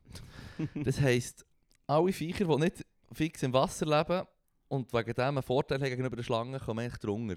das 0.75 0.99
heisst, 1.01 1.45
alle 1.85 2.11
Viecher, 2.13 2.45
die 2.45 2.55
nicht 2.55 2.85
fix 3.11 3.43
im 3.43 3.53
Wasser 3.53 3.85
leben 3.85 4.25
und 4.69 4.91
wegen 4.93 5.13
dem 5.13 5.25
einen 5.25 5.43
Vorteil 5.43 5.79
haben 5.79 5.89
gegenüber 5.89 6.15
den 6.15 6.23
Schlangen, 6.23 6.59
kommen 6.59 6.79
eigentlich 6.79 6.99
drunter. 6.99 7.35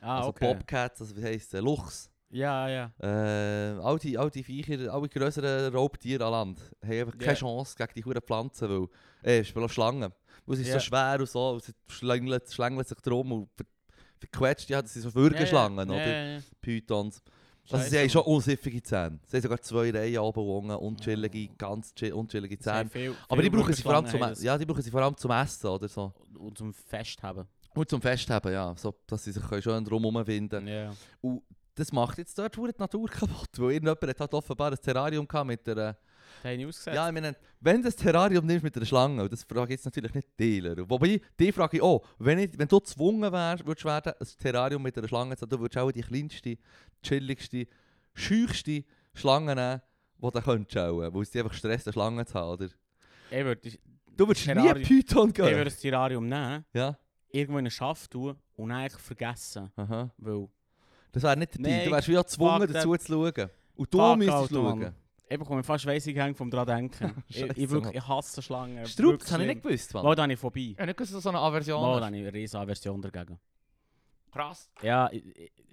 Ah, 0.00 0.18
also 0.18 0.28
okay. 0.30 0.54
Bobcats, 0.54 1.00
also 1.02 1.16
wie 1.16 1.22
heisst 1.24 1.52
es, 1.54 1.60
Luchs. 1.60 2.10
Ja, 2.30 2.68
ja. 2.68 2.92
Äh, 3.00 3.78
all, 3.80 3.98
die, 3.98 4.18
all 4.18 4.30
die 4.30 4.44
Viecher, 4.44 4.92
alle 4.92 5.08
grösseren 5.08 5.72
Raubtiere 5.74 6.24
an 6.26 6.32
Land 6.32 6.60
haben 6.82 6.92
einfach 7.00 7.16
keine 7.18 7.32
Ja. 7.32 7.34
Chance 7.34 7.74
gegen 7.76 7.92
die 7.96 8.04
huren 8.04 8.20
Pflanzen, 8.22 8.68
weil, 8.68 8.88
äh, 9.30 9.68
Schlangen. 9.68 10.12
Weil 10.46 10.56
sie 10.56 10.64
Ja. 10.64 10.74
so 10.74 10.80
schwer 10.80 11.16
und 11.18 11.28
so, 11.28 11.50
und 11.50 11.62
sie 11.62 11.72
schlängeln, 11.88 12.40
schlängeln 12.48 12.84
sich 12.84 12.98
drum 13.00 13.32
und 13.32 13.48
ver 13.56 13.64
verquetscht, 14.20 14.68
ja, 14.68 14.82
das 14.82 14.92
sind 14.92 15.02
so 15.02 15.14
Würgeschlangen, 15.14 15.88
ja, 15.88 15.94
oder? 15.94 16.32
Ja. 16.34 16.40
Pythons. 16.60 17.22
Also 17.70 17.88
sie 17.88 17.98
haben 17.98 18.08
schon 18.10 18.22
unsiffige 18.22 18.82
Zähne. 18.82 19.20
Sie 19.26 19.36
haben 19.36 19.42
sogar 19.42 19.60
zwei 19.60 19.90
Reihen 19.90 20.18
oben 20.18 20.40
unten, 20.48 20.70
unchillige, 20.72 21.48
ganz 21.56 21.94
chill, 21.94 22.12
unchillige 22.14 22.58
Zähne. 22.58 22.90
viel- 22.90 23.14
Aber 23.28 23.42
die 23.42 23.50
brauchen, 23.50 23.72
sie 23.74 23.82
vor 23.82 23.94
allem 23.94 24.06
zum, 24.06 24.20
haben 24.22 24.34
ja, 24.42 24.58
die 24.58 24.64
brauchen 24.66 24.82
sie 24.82 24.90
vor 24.90 25.02
allem 25.02 25.16
zum 25.16 25.30
Essen, 25.30 25.66
oder 25.68 25.86
so. 25.86 26.12
Und 26.38 26.58
zum 26.58 26.72
Festhaben. 26.74 27.46
Und 27.74 27.88
zum 27.88 28.00
Festhaben, 28.00 28.52
ja, 28.52 28.74
so, 28.76 28.92
dass 29.06 29.22
sie 29.22 29.30
sich 29.32 29.44
schön 29.62 29.84
drum 29.84 30.02
herumwinden 30.02 30.66
Ja. 30.66 30.92
Das 31.78 31.92
macht 31.92 32.18
jetzt 32.18 32.36
dort 32.38 32.56
die 32.56 32.60
Natur 32.78 33.08
kaputt, 33.08 33.50
weil 33.56 33.72
irgendjemand 33.72 34.02
hat 34.02 34.20
halt 34.20 34.34
offenbar 34.34 34.72
ein 34.72 34.78
Terrarium 34.78 35.26
gehabt 35.28 35.46
mit 35.46 35.66
der... 35.66 35.74
Das 36.42 36.52
haben 36.52 36.66
ausgesetzt. 36.66 36.94
Ja, 36.94 37.06
ich 37.08 37.14
meine, 37.14 37.34
wenn 37.60 37.76
du 37.76 37.82
das 37.84 37.96
Terrarium 37.96 38.44
nimmst 38.44 38.62
mit 38.64 38.76
einer 38.76 38.84
Schlange, 38.84 39.28
das 39.28 39.44
frage 39.44 39.64
ich 39.72 39.78
jetzt 39.78 39.84
natürlich 39.86 40.12
nicht 40.14 40.28
Dealer. 40.38 40.76
Wobei, 40.90 41.20
die 41.38 41.52
frage 41.52 41.76
ich 41.78 41.82
auch, 41.82 42.04
wenn, 42.18 42.38
ich, 42.40 42.58
wenn 42.58 42.68
du 42.68 42.78
gezwungen 42.80 43.32
wärst, 43.32 43.64
würdest 43.66 43.84
werden, 43.84 44.12
ein 44.20 44.26
Terrarium 44.38 44.82
mit 44.82 44.96
einer 44.98 45.08
Schlange 45.08 45.36
zu 45.36 45.42
haben, 45.42 45.50
du 45.50 45.60
würdest 45.60 45.78
auch 45.78 45.90
die 45.90 46.02
kleinste, 46.02 46.58
chilligste, 47.02 47.66
scheuchste 48.14 48.84
Schlange 49.14 49.54
nehmen, 49.54 49.80
die 50.18 50.30
du 50.30 50.42
könntest 50.42 50.72
schauen, 50.74 51.14
weil 51.14 51.22
es 51.22 51.30
die 51.30 51.38
einfach 51.38 51.54
Stress, 51.54 51.86
eine 51.86 51.92
Schlange 51.92 52.26
zu 52.26 52.34
haben, 52.34 52.50
oder? 52.52 52.66
Ich 53.30 53.44
würde 53.44 53.70
Du 54.16 54.26
würdest 54.26 54.46
nie 54.48 54.52
Terrarium- 54.54 54.82
Python 54.86 55.28
ich 55.28 55.34
gehen. 55.34 55.44
würde 55.46 55.64
das 55.64 55.78
Terrarium 55.78 56.28
nehmen, 56.28 56.64
Ja, 56.74 56.98
irgendwo 57.30 57.58
in 57.58 57.64
einen 57.66 57.70
Schaft 57.70 58.10
tun 58.10 58.36
und 58.56 58.70
eigentlich 58.72 59.00
vergessen. 59.00 59.70
aha. 59.76 60.10
Weil 60.18 60.48
Das 61.18 61.24
wäre 61.24 61.36
nicht 61.36 61.54
der 61.54 61.62
Deal, 61.64 61.84
du 61.84 61.90
wärst 61.90 62.08
wie 62.08 62.18
auch 62.18 62.22
gezwungen 62.22 62.72
dazu 62.72 62.96
zu 62.96 63.06
schauen. 63.12 63.50
Und 63.74 63.92
du 63.94 63.98
Fuck, 63.98 64.18
müsstest 64.18 64.50
schauen. 64.50 64.78
Mann. 64.78 64.94
ich 65.28 65.38
bekomme 65.38 65.62
fast 65.64 65.86
weissig 65.86 66.16
hängen 66.16 66.36
vom 66.36 66.48
dran 66.48 66.66
denken. 66.66 67.24
ich, 67.28 67.42
ich, 67.42 67.70
wirklich, 67.70 67.96
ich 67.96 68.06
hasse 68.06 68.40
Schlangen. 68.40 68.86
Strupp, 68.86 69.18
das 69.18 69.32
habe 69.32 69.42
ich 69.42 69.48
nicht 69.48 69.62
gewusst, 69.64 69.94
Mann. 69.94 70.04
Mal 70.04 70.14
da 70.14 70.22
habe 70.22 70.32
ich 70.32 70.38
vorbei. 70.38 70.76
Ja, 70.78 70.86
nicht 70.86 71.04
so 71.04 71.28
eine 71.28 71.38
Aversion. 71.38 71.82
Mal 71.82 71.98
da 71.98 72.06
habe 72.06 72.16
ich 72.16 72.22
eine 72.22 72.32
riesen 72.32 72.56
Aversion 72.56 73.02
dagegen. 73.02 73.36
Krass. 74.32 74.68
Ja, 74.82 75.08
ich, 75.12 75.22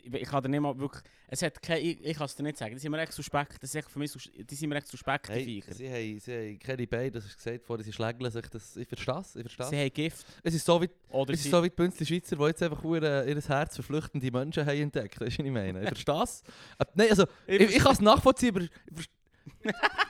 ich, 0.04 0.14
ich 0.14 0.28
kann 0.30 0.44
dir 0.44 0.50
nicht 0.50 0.60
mal 0.62 0.78
wirklich... 0.78 1.04
Es 1.28 1.42
hat 1.42 1.60
kein, 1.62 1.84
ich, 1.84 2.06
ich 2.06 2.16
kann 2.16 2.26
es 2.26 2.36
dir 2.36 2.44
nicht 2.44 2.58
sagen. 2.58 2.74
Die 2.76 2.80
sind 2.80 2.92
mir 2.92 3.00
echt 3.02 3.12
suspekt. 3.14 3.62
Das 3.62 3.70
ist 3.72 3.76
echt 3.76 3.90
für 3.90 3.98
mich 4.00 4.12
die 4.14 4.56
sind 4.56 4.70
mir 4.70 4.76
echt 4.76 4.88
suspekt, 4.88 5.28
die 5.28 5.34
Hey, 5.34 5.44
Viecher. 5.46 5.74
sie, 5.74 5.90
haben, 5.90 6.20
sie 6.20 6.32
haben 6.34 6.60
keine 6.60 6.88
Beine, 6.88 7.12
das 7.12 7.24
hast 7.26 7.34
du 7.34 7.38
gesagt 7.38 7.66
vorher, 7.66 7.84
sie 7.84 7.92
schlägeln 7.94 8.32
sich. 8.32 8.46
Das, 8.48 8.78
ich 8.78 8.88
verstehe 8.88 9.20
es, 9.20 9.36
ich 9.36 9.42
verstehe 9.42 9.66
Sie 9.68 9.78
haben 9.78 9.94
Gift. 9.94 10.26
Es 10.44 10.54
ist 10.54 10.66
so 10.66 10.82
wie, 10.82 10.90
Oder 11.10 11.34
es 11.34 11.44
ist 11.44 11.50
so 11.52 11.64
wie 11.64 11.70
die 11.70 11.76
Bünzli 11.76 12.06
Schweizer, 12.06 12.36
die 12.36 12.44
jetzt 12.44 12.62
einfach 12.62 12.84
nur, 12.84 13.02
ihr 13.02 13.42
Herz 13.42 13.76
für 13.76 13.84
flüchtende 13.84 14.32
Menschen 14.32 14.66
haben 14.66 14.78
entdeckt. 14.82 15.20
Weißt 15.20 15.38
du, 15.40 15.42
was 15.42 15.46
ich 15.48 15.52
meine? 15.52 15.82
Ich 15.82 15.88
verstehe 15.88 16.24
es. 16.24 16.44
Äh, 16.78 16.86
Nein, 16.94 17.10
also, 17.10 17.26
ich, 17.48 17.62
ich 17.62 17.80
kann 17.84 17.94
es 17.94 18.02
nachvollziehen, 18.02 18.56
aber... 18.56 18.66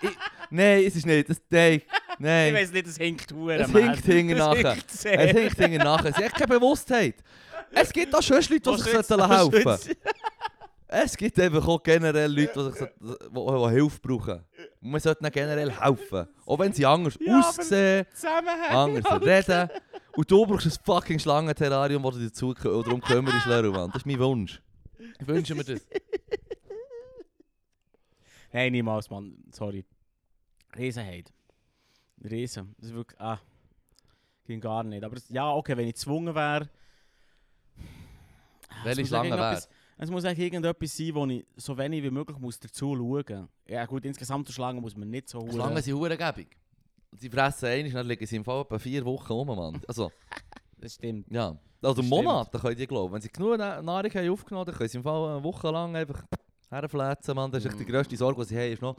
Ich, 0.02 0.10
nein, 0.50 0.84
es 0.86 0.96
ist 0.96 1.06
nicht. 1.06 1.30
Das, 1.30 1.41
nein, 1.50 1.82
ich 2.18 2.26
nein. 2.26 2.53
weiß 2.53 2.72
nicht, 2.72 2.88
es 2.88 2.97
hinkt 2.97 3.32
hure 3.32 3.55
Es 3.57 3.72
hinkt 3.72 4.05
hinten 4.05 4.38
nachher. 4.38 4.78
Es 4.88 5.03
hinkt 5.03 5.57
hinten 5.57 5.78
nachher. 5.78 6.13
Sie 6.13 6.24
haben 6.24 6.32
keine 6.32 6.47
Bewusstheit. 6.59 7.16
Es 7.72 7.91
gibt 7.91 8.16
auch 8.16 8.22
schon 8.22 8.38
Leute, 8.38 8.59
die 8.59 8.78
sich 8.82 8.91
sollten 9.07 9.30
helfen 9.32 9.61
schützt- 9.61 9.97
Es 10.88 11.18
gibt 11.18 11.39
einfach 11.39 11.68
auch 11.68 11.82
generell 11.82 12.32
Leute, 12.32 12.53
die, 12.53 12.80
sich, 12.80 12.89
die, 12.99 13.34
die 13.34 13.70
Hilfe 13.72 13.99
brauchen. 14.01 14.43
Und 14.82 14.91
man 14.91 15.01
sollte 15.01 15.22
ihnen 15.24 15.32
generell 15.32 15.72
helfen. 15.72 16.28
Auch 16.45 16.59
wenn 16.59 16.72
sie 16.72 16.86
anders 16.86 17.18
Ja, 17.20 17.39
aussehen, 17.39 18.05
anders 18.70 19.22
reden. 19.22 19.70
Und 20.16 20.32
du 20.32 20.45
brauchst 20.45 20.68
ein 20.68 20.74
fucking 20.86 21.20
Schlangenterrarium, 21.20 22.01
wo 22.03 22.11
du 22.11 22.20
dich 22.20 22.32
darum 22.34 23.01
kümmerst, 23.01 23.45
Mann. 23.47 23.88
Das 23.91 23.97
ist 23.97 24.05
mein 24.05 24.20
Wunsch. 24.20 24.61
Ich 25.20 25.28
wünsche 25.28 25.55
mir 25.55 25.63
das. 25.66 25.82
Nein, 28.53 28.72
niemals, 28.72 29.09
Mann. 29.09 29.36
Sorry. 29.51 29.84
Riesenheit. 30.78 31.34
Riesen. 32.24 32.74
Das 32.78 32.88
ist 32.89 32.95
wirklich... 32.95 33.20
Ah. 33.20 33.39
Ging 34.45 34.61
gar 34.61 34.84
nicht. 34.84 35.03
Aber 35.03 35.18
ja, 35.30 35.51
okay, 35.51 35.76
wenn 35.76 35.88
ich 35.88 35.95
gezwungen 35.95 36.34
wäre... 36.36 36.70
Ah, 38.70 38.74
Welche 38.84 39.01
es 39.01 39.05
muss 39.05 39.07
Schlange 39.09 39.30
irgendetwas- 39.30 39.68
Es 39.97 40.11
muss 40.11 40.26
eigentlich 40.26 40.39
irgendetwas 40.45 40.97
sein, 40.97 41.16
wo 41.16 41.26
ich 41.26 41.45
so 41.55 41.78
wenig 41.78 42.03
wie 42.03 42.11
möglich 42.11 42.38
muss 42.38 42.59
dazu 42.59 42.95
schauen 42.95 43.47
Ja 43.68 43.86
gut, 43.86 44.05
insgesamt 44.05 44.49
Schlangen 44.49 44.82
muss 44.82 44.95
man 44.95 45.09
nicht 45.09 45.30
so 45.30 45.39
hure- 45.39 45.51
Schlangen 45.53 45.82
sind 45.82 45.95
hurengebig. 45.95 46.47
Sie 47.18 47.30
fressen 47.30 47.66
einmal, 47.68 47.91
dann 47.93 48.07
liegen 48.07 48.26
sie 48.26 48.36
im 48.36 48.43
Fall 48.43 48.61
etwa 48.61 48.78
vier 48.78 49.05
Wochen 49.05 49.32
rum, 49.32 49.47
Mann. 49.47 49.82
Also, 49.88 50.11
Das 50.78 50.95
stimmt. 50.95 51.32
ja. 51.32 51.57
Also 51.82 52.01
Das 52.01 52.09
Monate 52.09 52.59
können 52.59 52.76
die 52.76 52.88
glauben. 52.88 53.13
Wenn 53.13 53.22
sie 53.22 53.30
genug 53.30 53.57
Na- 53.57 53.82
Nahrung 53.82 54.11
haben 54.11 54.30
aufgenommen, 54.30 54.66
dann 54.66 54.76
können 54.76 54.89
sie 54.89 54.97
im 54.97 55.03
Fall 55.03 55.30
eine 55.36 55.43
Woche 55.43 55.70
lang 55.72 55.95
einfach 55.95 56.24
herflätzen, 56.70 57.36
Mann. 57.36 57.51
Das 57.51 57.63
ist 57.63 57.72
echt 57.72 57.80
die 57.80 57.86
Mm. 57.86 57.88
grösste 57.88 58.18
Sorge, 58.18 58.41
die 58.41 58.47
sie 58.49 58.57
haben, 58.57 58.74
ist 58.74 58.82
noch, 58.82 58.97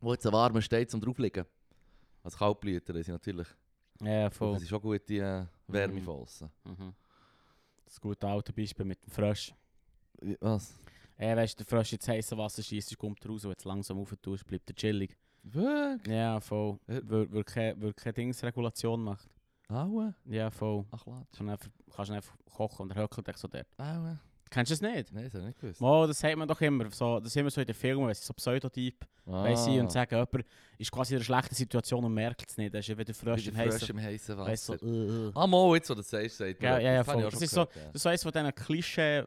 wo 0.00 0.12
jetzt 0.12 0.26
ein 0.26 0.32
warmer 0.32 0.60
steht 0.60 0.90
zum 0.90 1.00
draufliegen. 1.00 1.44
Als 2.28 2.36
Kaltblüter 2.36 2.92
sind 3.02 3.08
natürlich, 3.14 3.48
Ja, 4.02 4.28
voll. 4.30 4.58
sie 4.58 4.66
schon 4.66 4.82
gute 4.82 5.14
äh, 5.14 5.46
Wärme 5.66 5.94
Mhm. 6.00 6.04
Mhm. 6.64 6.94
Das 7.86 7.98
gute 7.98 8.28
alte 8.28 8.52
Beispiel 8.52 8.84
mit 8.84 9.02
dem 9.02 9.10
Frosch. 9.10 9.54
Wie- 10.20 10.36
Was? 10.40 10.78
Ja, 11.18 11.34
weißt 11.34 11.58
du, 11.58 11.64
der 11.64 11.66
Frosch 11.66 11.94
ins 11.94 12.06
heiße 12.06 12.36
Wasser 12.36 12.62
schießt, 12.62 12.98
kommt 12.98 13.26
raus 13.26 13.44
und 13.46 13.52
jetzt 13.52 13.64
langsam 13.64 13.98
aufentust, 13.98 14.46
bleibt 14.46 14.68
er 14.68 14.76
chillig. 14.76 15.16
Wirklich? 15.42 16.14
Ja, 16.14 16.38
voll. 16.40 16.78
Ja. 16.86 17.00
Weil 17.04 17.32
weil 17.32 17.44
keine 17.44 17.80
weil 17.80 17.94
keine 17.94 18.12
Dingsregulation 18.12 19.02
macht. 19.02 19.26
Aua? 19.70 20.14
Ja, 20.26 20.50
voll. 20.50 20.84
Ach, 20.90 21.04
dann 21.04 21.46
kannst 21.90 22.10
du 22.10 22.14
einfach 22.14 22.36
kochen 22.44 22.82
und 22.82 22.90
er 22.90 23.02
höckelt 23.02 23.26
dich 23.26 23.36
so 23.38 23.48
dort. 23.48 23.66
Aua? 23.78 24.18
Kennst 24.50 24.70
du 24.70 24.74
das 24.74 24.80
nicht? 24.94 25.12
Nein, 25.12 25.24
das 25.24 25.34
habe 25.34 25.42
ich 25.42 25.48
nicht 25.48 25.60
gewusst. 25.60 25.80
Mo, 25.80 26.06
das 26.06 26.18
sagt 26.18 26.36
man 26.36 26.48
doch 26.48 26.60
immer. 26.60 26.90
So, 26.90 27.18
das 27.20 27.28
ist 27.28 27.36
immer 27.36 27.50
so 27.50 27.60
in 27.60 27.66
den 27.66 27.74
Filmen, 27.74 28.06
wenn 28.06 28.14
sie 28.14 28.22
so 28.22 28.32
Pseudotyp 28.32 29.06
ah. 29.26 29.44
weiss 29.44 29.66
ich, 29.66 29.78
und 29.78 29.92
sagen, 29.92 30.14
jemand 30.14 30.46
ist 30.78 30.90
quasi 30.90 31.14
in 31.14 31.18
einer 31.18 31.24
schlechten 31.24 31.54
Situation 31.54 32.04
und 32.04 32.14
merkt 32.14 32.44
es 32.48 32.56
nicht. 32.56 32.74
Das 32.74 32.88
ist 32.88 32.96
wie 32.96 33.04
der 33.04 33.14
Frosch 33.14 33.44
Wie 33.44 33.48
im 33.50 33.56
heißen 33.56 33.88
im 33.90 34.00
heißen 34.02 34.38
weißt 34.38 34.66
so, 34.66 34.72
Wasser. 34.74 34.86
äh. 34.86 35.32
Ah, 35.34 35.46
mal, 35.46 35.74
jetzt, 35.74 35.90
wo 35.90 35.94
du 35.94 36.00
das 36.00 36.10
sagst, 36.10 36.38
sagt 36.38 36.62
Ja, 36.62 36.78
ja, 36.78 36.92
ja, 36.92 37.02
Das 37.02 37.32
schon 37.32 37.42
ist 37.42 37.50
so- 37.50 37.60
ja. 37.60 37.66
Das 37.86 37.94
ist 37.94 38.02
so 38.02 38.08
eines 38.08 38.22
von 38.22 38.32
diesen 38.32 38.54
Klischee 38.54 39.24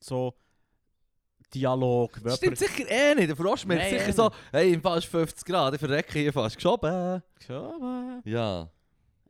so 0.00 0.34
Dialog. 1.54 2.20
Das 2.22 2.36
stimmt 2.36 2.58
sicher 2.58 2.90
eh 2.90 3.14
nicht. 3.14 3.28
Der 3.28 3.36
Frosch 3.36 3.64
merkt 3.64 3.88
sicher 3.88 4.08
eh 4.08 4.12
so, 4.12 4.30
hey, 4.50 4.72
im 4.72 4.82
Fall 4.82 4.98
ist 4.98 5.06
50 5.06 5.44
Grad, 5.44 5.74
ich 5.74 5.80
verrecke 5.80 6.18
hier 6.18 6.32
fast. 6.32 6.56
Geschoben. 6.56 7.22
Schon, 7.46 8.22
Ja, 8.24 8.68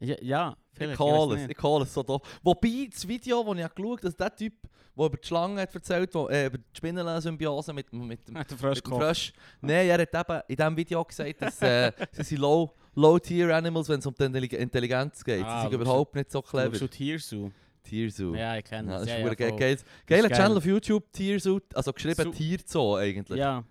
Ja, 0.04 0.16
ja 0.20 0.56
ich 0.72 0.78
vielleicht. 0.78 0.98
call 0.98 1.28
weiss 1.30 1.40
es, 1.42 1.48
ich 1.50 1.56
call 1.56 1.82
es 1.82 1.94
so 1.94 2.02
doof. 2.02 2.22
Wobei, 2.42 2.88
das 2.90 3.06
Video, 3.06 3.42
das 3.44 3.64
ich 3.64 3.74
geschaut 3.74 3.90
habe, 3.98 4.00
dass 4.02 4.16
der 4.16 4.34
Typ, 4.36 4.54
der 4.96 5.06
über 5.06 5.16
die 5.16 5.26
Schlange 5.26 5.60
hat 5.62 5.74
erzählt, 5.74 6.14
wo, 6.14 6.28
äh, 6.28 6.46
über 6.46 6.58
die 6.58 6.64
Spinnensymbiose 6.76 7.72
mit, 7.72 7.92
mit 7.92 8.26
dem 8.28 8.38
Hat 8.38 8.50
mit 8.50 8.60
dem. 8.62 8.82
Frosch. 8.92 9.32
Nein, 9.60 9.88
er 9.88 9.98
hat 10.00 10.14
eben 10.14 10.40
in 10.48 10.56
diesem 10.56 10.76
Video 10.76 11.04
gesagt, 11.04 11.42
dass 11.42 11.62
äh, 11.62 11.92
sie 12.12 12.22
sind 12.22 12.38
low, 12.38 12.72
low 12.94 13.18
Tier 13.18 13.54
Animals, 13.54 13.88
wenn 13.88 13.98
es 14.00 14.06
um 14.06 14.14
die 14.14 14.22
Intellig- 14.24 14.52
Intelligenz 14.54 15.24
geht. 15.24 15.44
Ah, 15.44 15.62
sie 15.64 15.70
sind 15.70 15.80
überhaupt 15.80 16.14
nicht 16.14 16.30
so 16.30 16.42
clever. 16.42 16.76
Du 16.78 16.86
Tiersu? 16.88 17.50
Tierzoo. 17.82 18.34
Ja, 18.34 18.56
ich 18.56 18.64
kenne 18.64 18.90
Ja, 18.92 18.98
das. 19.00 19.08
Ja, 19.08 19.18
ja, 19.18 19.34
geil. 19.34 19.78
geiler 20.06 20.28
geil. 20.28 20.38
Channel 20.38 20.56
auf 20.56 20.64
YouTube, 20.64 21.12
Tierzoo, 21.12 21.60
also 21.74 21.92
geschrieben 21.92 22.32
Tierzoo 22.32 22.96
eigentlich. 22.96 23.38
Ja, 23.38 23.62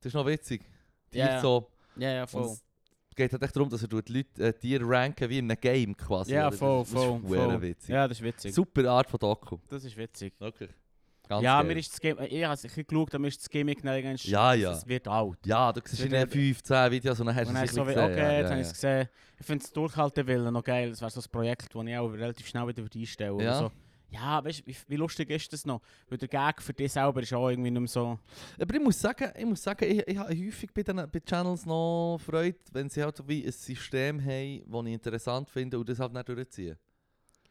Das 0.00 0.06
ist 0.06 0.14
noch 0.14 0.26
witzig. 0.26 0.62
Tierzoo. 1.10 1.66
ja, 1.96 2.10
ja, 2.12 2.22
Und 2.24 2.28
voll. 2.28 2.44
es- 2.44 2.62
geht 3.18 3.32
halt 3.32 3.42
echt 3.42 3.56
darum, 3.56 3.68
dass 3.68 3.82
er 3.82 3.88
die 3.88 4.12
Leute, 4.12 4.44
äh, 4.44 4.52
Tiere 4.52 4.84
ranken 4.88 5.28
wie 5.28 5.38
in 5.38 5.50
einem 5.50 5.60
Game 5.60 5.96
quasi. 5.96 6.32
Ja, 6.32 6.46
oder? 6.48 6.56
voll, 6.56 6.80
das, 6.80 6.90
voll, 6.90 7.20
Das 7.20 7.22
ist 7.22 7.28
verdammt 7.28 7.52
voll. 7.52 7.62
witzig. 7.62 7.90
Ja, 7.90 8.08
das 8.08 8.18
ist 8.18 8.24
witzig. 8.24 8.54
Super 8.54 8.90
Art 8.90 9.10
von 9.10 9.18
Doku. 9.18 9.58
Das 9.68 9.84
ist 9.84 9.96
witzig. 9.96 10.32
Wirklich. 10.38 10.70
Ganz 11.28 11.42
ja, 11.42 11.60
geil. 11.60 11.68
mir 11.68 11.78
ist 11.78 11.92
das 11.92 12.00
Game, 12.00 12.16
ich 12.20 12.42
habe 12.42 12.56
bisschen 12.62 12.86
geschaut, 12.86 13.18
mir 13.18 13.28
ist 13.28 13.40
das 13.40 13.50
Gimmick 13.50 13.82
dann 13.82 14.16
Ja, 14.16 14.54
ja. 14.54 14.72
Es 14.72 14.86
wird 14.86 15.06
alt. 15.06 15.38
Ja, 15.44 15.70
du 15.72 15.82
siehst 15.84 16.04
in 16.04 16.10
den 16.12 16.26
15 16.26 16.90
Videos 16.90 17.20
und 17.20 17.26
dann 17.26 17.36
hast 17.36 17.50
du 17.50 17.54
es 17.54 17.62
ist 17.64 17.74
so 17.74 17.84
gesehen. 17.84 18.02
okay, 18.02 18.18
ja, 18.18 18.32
jetzt 18.32 18.44
ja, 18.44 18.50
habe 18.50 18.60
ich 18.60 18.66
es 18.66 18.72
gesehen. 18.72 19.08
Ich 19.38 19.46
finde 19.46 19.62
das 19.62 19.72
Durchhalten 19.72 20.52
noch 20.52 20.64
geil. 20.64 20.90
Das 20.90 21.00
wäre 21.02 21.10
so 21.10 21.20
ein 21.20 21.30
Projekt, 21.30 21.74
das 21.74 21.86
ich 21.86 21.96
auch 21.96 22.08
relativ 22.08 22.46
schnell 22.46 22.66
wieder 22.66 22.82
einstellen 22.82 23.32
würde. 23.32 23.44
Ja. 23.44 23.58
So. 23.58 23.72
Ja, 24.10 24.42
weißt 24.42 24.60
du, 24.66 24.72
wie, 24.88 24.96
lustig 24.96 25.28
ist 25.28 25.52
das 25.52 25.66
noch? 25.66 25.82
Weil 26.08 26.16
der 26.16 26.28
Gag 26.28 26.62
für 26.62 26.72
dich 26.72 26.90
selber 26.92 27.20
ist 27.22 27.32
auch 27.34 27.50
irgendwie 27.50 27.70
nicht 27.70 27.80
mehr 27.80 27.88
so... 27.88 28.18
Aber 28.58 28.74
ich 28.74 28.80
muss 28.80 28.98
sagen, 28.98 29.30
ich, 29.36 29.44
muss 29.44 29.62
sagen, 29.62 29.84
ich, 29.84 30.06
ich 30.08 30.16
habe 30.16 30.30
häufig 30.30 30.72
bei 30.72 30.82
den 30.82 30.96
bei 30.96 31.20
Channels 31.20 31.66
noch 31.66 32.18
Freude, 32.24 32.56
wenn 32.72 32.88
sie 32.88 33.02
halt 33.02 33.16
so 33.18 33.28
wie 33.28 33.44
ein 33.44 33.52
System 33.52 34.18
haben, 34.18 34.62
das 34.66 34.86
ich 34.86 34.92
interessant 34.94 35.50
finde 35.50 35.78
und 35.78 35.86
das 35.88 35.98
halt 35.98 36.14
nicht 36.14 36.26
durchziehen. 36.28 36.76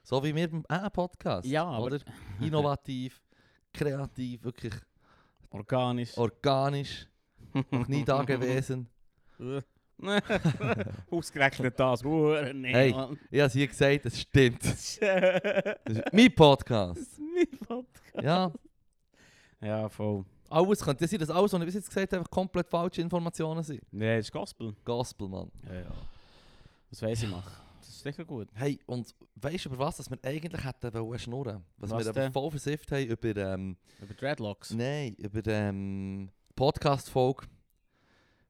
So 0.01 0.23
wie 0.23 0.33
wir 0.33 0.49
beim 0.49 0.65
äh, 0.67 0.89
Podcast. 0.89 1.45
Ja, 1.47 1.63
aber- 1.65 1.85
Oder? 1.85 1.99
Innovativ, 2.41 3.21
kreativ, 3.73 4.43
wirklich 4.43 4.73
Organisch. 5.51 6.17
organisch, 6.17 7.07
noch 7.69 7.87
nie 7.87 8.03
da 8.05 8.23
gewesen. 8.23 8.89
Ausgerechnet 11.11 11.79
das. 11.79 12.03
Uh, 12.03 12.35
nee, 12.53 12.71
Hey. 12.73 12.91
Mann. 12.91 13.17
Ich 13.31 13.39
habe 13.39 13.47
es 13.47 13.53
hier 13.53 13.67
gesagt, 13.67 14.05
es 14.05 14.21
stimmt. 14.21 14.63
Das 14.63 14.99
Das 14.99 15.97
ist 15.97 16.13
mein 16.13 16.33
Podcast. 16.35 16.97
ist 17.01 17.19
mein 17.19 17.59
Podcast. 17.67 18.23
Ja, 18.23 18.51
Ja, 19.61 19.89
voll. 19.89 20.23
alles 20.49 20.83
könnte 20.83 21.07
sein, 21.07 21.19
dass 21.19 21.29
alles, 21.29 21.51
was 21.53 21.59
ich 21.61 21.65
bis 21.65 21.73
jetzt 21.75 21.89
gesagt 21.89 22.13
habe, 22.13 22.23
komplett 22.29 22.67
falsche 22.69 23.01
Informationen 23.01 23.63
sind. 23.63 23.81
Nee, 23.91 24.17
das 24.17 24.27
ist 24.27 24.31
Gospel. 24.31 24.75
Gospel, 24.85 25.27
Mann. 25.27 25.51
Ja, 25.67 25.75
ja. 25.81 25.91
Was 26.89 27.01
weiss 27.01 27.23
ich 27.23 27.29
machen. 27.29 27.51
Das 27.79 27.89
ist 27.89 28.01
sicher 28.03 28.23
gut. 28.25 28.47
Hey, 28.53 28.79
und 28.85 29.13
weißt 29.35 29.65
du 29.65 29.69
über 29.69 29.79
was, 29.79 29.97
dass 29.97 30.09
wir 30.09 30.17
eigentlich 30.23 30.63
hätten 30.63 30.93
wollen 30.93 31.19
schnurren? 31.19 31.63
Was, 31.77 31.89
Was 31.91 32.05
wir 32.05 32.09
aber 32.23 32.31
voll 32.31 32.51
versifft 32.51 32.91
haben 32.91 33.05
über, 33.07 33.35
ähm, 33.53 33.77
Über 34.01 34.13
Dreadlocks. 34.13 34.71
nein, 34.71 35.15
über 35.15 35.41
ähm, 35.51 36.29
Podcast-Folge 36.55 37.45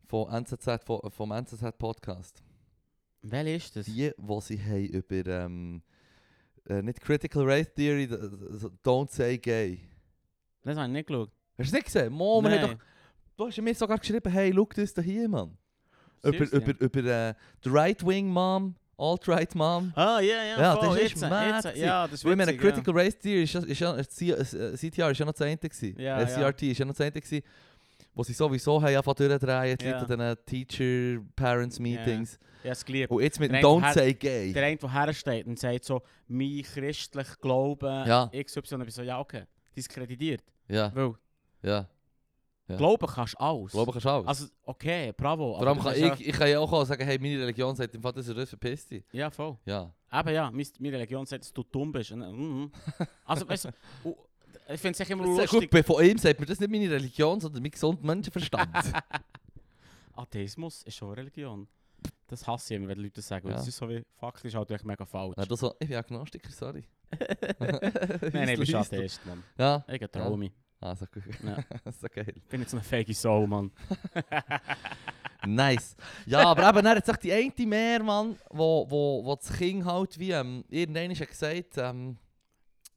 von 0.07 0.31
NZZ, 0.31 0.83
von, 0.85 0.99
vom 1.11 1.31
NZZ-Podcast. 1.31 2.41
Welche 3.21 3.55
ist 3.55 3.75
das? 3.75 3.85
Die, 3.85 4.11
die 4.17 4.41
sie 4.41 4.59
haben 4.63 4.85
über, 4.85 5.25
ähm, 5.31 5.81
äh, 6.69 6.81
nicht 6.81 7.01
Critical 7.01 7.43
Race 7.43 7.73
Theory, 7.73 8.07
d- 8.07 8.15
d- 8.17 8.67
Don't 8.83 9.11
Say 9.11 9.37
Gay. 9.37 9.79
Das 10.63 10.77
habe 10.77 10.87
ich 10.87 10.93
nicht 10.93 11.07
geschaut. 11.07 11.31
Hast 11.57 11.71
du 11.71 11.75
nicht 11.75 11.85
gesehen? 11.85 12.13
Mo, 12.13 12.41
wir 12.41 12.51
haben 12.51 12.61
Nein. 12.61 12.77
doch, 12.77 12.85
du 13.37 13.47
hast 13.47 13.61
mir 13.61 13.73
sogar 13.75 13.97
geschrieben, 13.97 14.31
hey, 14.31 14.53
schau 14.55 14.67
das 14.75 14.93
da 14.93 15.01
hier, 15.01 15.27
Mann. 15.27 15.57
Über, 16.23 16.45
Seriously? 16.45 16.57
über, 16.71 16.81
über 16.99 17.09
äh, 17.29 17.33
die 17.63 17.69
Right-Wing 17.69 18.27
Mom, 18.27 18.75
Alt-Right 18.97 19.55
Mom. 19.55 19.91
Ah, 19.95 20.19
ja, 20.19 20.43
ja, 20.43 20.59
Ja, 20.59 20.75
voll, 20.77 20.87
das 20.89 20.95
ist 20.97 21.09
jetzt, 21.11 21.21
mad 21.21 21.45
jetzt, 21.49 21.63
gewesen. 21.65 21.83
Ja, 21.85 22.03
das 22.07 22.13
ist 22.13 22.25
Weil 22.25 22.37
wir 22.37 22.47
witzig, 22.47 22.61
Critical 22.61 22.93
Race 22.97 23.17
Theory 23.19 23.43
ist 23.43 23.53
ja, 23.53 23.59
ist 23.61 23.79
ja, 23.79 23.93
ist 23.93 24.21
ja, 24.21 24.35
äh, 24.35 24.75
CTR 24.77 25.11
ist 25.11 25.19
ja 25.19 25.25
noch 25.25 25.33
das 25.33 25.47
gewesen. 25.59 25.99
Ja, 25.99 26.19
äh, 26.21 26.29
ja. 26.41 26.51
CRT 26.51 26.63
ist 26.63 26.77
ja 26.79 26.85
noch 26.85 26.95
das 26.95 27.13
gewesen, 27.13 27.43
wo 28.17 28.23
sie 28.23 28.33
sowieso 28.33 28.81
haben 28.81 28.95
angefangen 28.95 29.29
durchdrehen, 29.29 29.77
die 29.77 29.85
Ja. 29.85 29.99
Leute 29.99 30.13
an 30.19 30.37
Teacher-Parents-Meetings. 30.45 32.39
Ja. 32.41 32.47
Ja, 32.63 32.71
es 32.71 32.83
geliebt. 32.83 33.11
Und 33.11 33.21
jetzt 33.21 33.39
mit 33.39 33.51
Der 33.51 33.61
Don't 33.61 33.93
Say 33.93 34.13
Gay. 34.13 34.51
Der 34.51 34.65
eine, 34.65 34.77
der 34.77 34.91
hersteht 34.91 35.45
und 35.45 35.59
sagt 35.59 35.85
so, 35.85 36.01
mein 36.27 36.63
christlich 36.63 37.27
Glauben, 37.39 38.07
Ja. 38.07 38.29
XY, 38.33 38.75
und 38.75 38.87
ich 38.87 38.95
so, 38.95 39.03
ja, 39.03 39.19
okay, 39.19 39.43
diskreditiert. 39.75 40.43
Ja, 40.67 40.91
Weil, 40.93 41.13
ja. 41.61 41.87
Ja. 42.67 42.75
Glauben 42.75 43.07
kannst 43.07 43.35
du 43.35 43.39
alles. 43.39 43.71
Glauben 43.71 43.91
kannst 43.91 44.05
du 44.05 44.09
alles. 44.09 44.27
Also, 44.27 44.47
okay, 44.63 45.13
bravo. 45.15 45.55
Aber 45.55 45.73
kann 45.77 45.95
ich, 45.95 46.27
ich 46.27 46.35
kann 46.35 46.49
ja 46.49 46.59
auch 46.59 46.85
sagen, 46.85 47.05
hey, 47.05 47.17
meine 47.17 47.39
Religion 47.39 47.73
sagt 47.73 47.95
im 47.95 48.01
Fall, 48.01 48.11
das 48.11 48.27
ist 48.27 48.35
das 48.37 48.49
verpiss 48.49 48.85
dich. 48.87 49.05
Ja, 49.13 49.29
voll. 49.29 49.57
Ja. 49.63 49.89
Eben 50.11 50.29
ja, 50.33 50.51
meine, 50.51 50.93
Religion 50.97 51.25
sagt, 51.25 51.43
dass 51.43 51.53
du 51.53 51.63
dumm 51.63 51.91
bist. 51.93 52.11
Mhm. 52.13 52.69
Also, 53.25 53.47
weißt 53.47 53.65
du, 54.03 54.17
ich 54.69 54.81
finde 54.81 55.01
es 55.01 55.09
immer 55.09 55.23
Sehr 55.35 55.47
lustig. 55.47 55.71
gut, 55.71 55.85
von 55.85 56.03
ihm 56.05 56.17
sagt 56.17 56.39
mir 56.39 56.45
das 56.45 56.59
nicht 56.59 56.69
meine 56.71 56.89
Religion, 56.89 57.39
sondern 57.39 57.61
mein 57.61 57.71
gesunder 57.71 58.05
Menschenverstand. 58.05 58.69
Atheismus 60.15 60.83
ist 60.83 60.95
schon 60.95 61.09
eine 61.09 61.17
Religion. 61.17 61.67
Das 62.27 62.45
hasse 62.45 62.73
ich 62.73 62.79
immer, 62.79 62.89
wenn 62.89 62.99
Leute 62.99 63.15
das 63.15 63.27
sagen. 63.27 63.47
Ja. 63.47 63.55
Das 63.55 63.67
ist 63.67 63.77
so 63.77 63.87
wie, 63.87 64.03
faktisch 64.17 64.53
halt 64.53 64.69
echt 64.71 64.85
mega 64.85 65.05
falsch. 65.05 65.35
ja, 65.37 65.45
das 65.45 65.63
ich 65.79 65.87
bin 65.87 65.97
Agnostiker, 65.97 66.49
sorry. 66.49 66.83
Nein, 67.59 67.79
nein, 68.33 68.57
Hüstel, 68.57 68.79
Hüstel. 68.79 68.99
Atheist, 68.99 69.25
Mann. 69.25 69.43
Ja, 69.57 69.85
Ich 69.87 70.01
traue 70.11 70.37
mich. 70.37 70.51
ah, 70.81 70.95
so 70.95 71.05
gut. 71.05 71.23
Ja. 71.43 71.63
so 71.91 72.07
geil. 72.13 72.33
Ich 72.35 72.43
bin 72.43 72.61
jetzt 72.61 72.71
so 72.71 72.77
eine 72.77 72.83
fake 72.83 73.15
Soul, 73.15 73.47
Mann. 73.47 73.71
Nice. 75.45 75.95
Ja, 76.25 76.43
aber 76.49 76.67
eben, 76.67 76.83
dann 76.83 76.97
hat 76.97 77.05
sich 77.05 77.15
die 77.17 77.31
eine 77.31 77.65
mehr, 77.65 78.03
Mann, 78.03 78.35
wo, 78.49 78.85
wo, 78.89 79.23
wo 79.23 79.35
das 79.35 79.53
Kind 79.53 79.85
halt 79.85 80.19
wie, 80.19 80.31
ähm, 80.31 80.65
irgendwann 80.69 81.15
hat 81.15 81.27
gesagt, 81.29 81.77
ähm, 81.77 82.17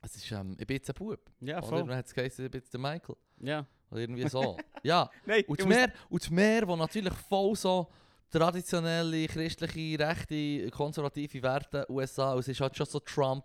es 0.03 0.17
ist, 0.17 0.31
ähm, 0.33 0.57
ich 0.59 0.67
bin 0.67 0.77
jetzt 0.77 0.89
ein 0.91 0.95
Bub. 0.95 1.21
Ja, 1.41 1.59
Oder 1.59 1.67
voll. 1.67 1.85
dann 1.87 1.97
hat 1.97 2.07
es 2.07 2.15
geheißen, 2.15 2.45
ich 2.45 2.51
bin 2.51 2.61
jetzt 2.61 2.73
der 2.73 2.81
Michael. 2.81 3.17
Ja. 3.41 3.67
Oder 3.91 4.01
irgendwie 4.01 4.29
so. 4.29 4.57
ja, 4.83 5.11
Nein, 5.27 5.45
und 5.47 5.61
das 5.61 5.67
Meer, 5.67 5.93
und 6.09 6.31
Meer, 6.31 6.69
wo 6.69 6.77
natürlich 6.77 7.13
voll 7.15 7.55
so 7.57 7.89
traditionelle, 8.31 9.27
christliche, 9.27 9.99
rechte, 9.99 10.71
konservative 10.71 11.43
Werte 11.43 11.85
USA, 11.91 12.33
und 12.35 12.41
es 12.41 12.49
ist 12.49 12.61
halt 12.61 12.77
schon 12.77 12.87
so 12.87 13.01
Trump, 13.01 13.45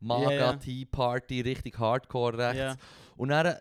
MAGA, 0.00 0.30
Ja, 0.30 0.38
ja. 0.38 0.52
Tea 0.56 0.84
Party, 0.84 1.40
richtig 1.40 1.78
hardcore 1.78 2.36
rechts. 2.36 2.58
Ja. 2.58 2.76
Und 3.16 3.30
dann 3.30 3.56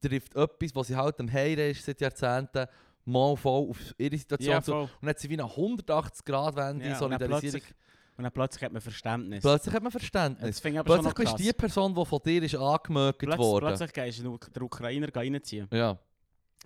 trifft 0.00 0.34
etwas, 0.34 0.74
was 0.74 0.86
sie 0.88 0.96
halt 0.96 1.20
am 1.20 1.30
Heilen 1.32 1.70
ist 1.70 1.84
seit 1.84 2.00
Jahrzehnten, 2.00 2.66
mal 3.04 3.36
voll 3.36 3.70
auf 3.70 3.94
ihre 3.96 4.16
Situation 4.16 4.52
Ja, 4.54 4.62
zu. 4.62 4.74
Und 4.74 4.90
dann 5.02 5.10
hat 5.10 5.18
sie 5.20 5.28
wie 5.30 5.34
eine 5.40 5.44
180-Grad-Wende, 5.48 6.84
Ja, 6.86 6.92
und 7.00 7.10
dann 7.10 7.18
Solidarisierung. 7.20 7.60
plötzlich, 7.60 7.74
und 8.20 8.24
dann 8.24 8.32
plötzlich 8.32 8.62
hat 8.62 8.72
man 8.72 8.82
Verständnis. 8.82 9.40
Plötzlich 9.40 9.74
hat 9.74 9.82
man 9.82 9.90
Verständnis. 9.90 10.60
Plötzlich 10.60 11.14
bist 11.14 11.38
die 11.38 11.52
Person, 11.54 11.94
die 11.94 12.04
von 12.04 12.20
dir 12.22 12.42
ist 12.42 12.54
angemögt 12.54 13.18
Plötzlich, 13.20 13.38
worden. 13.38 13.66
plötzlich 13.68 13.92
gehst 13.94 14.18
du 14.18 14.36
den 14.36 14.62
Ukrainer 14.62 15.08
reinziehen. 15.14 15.66
Ja. 15.72 15.98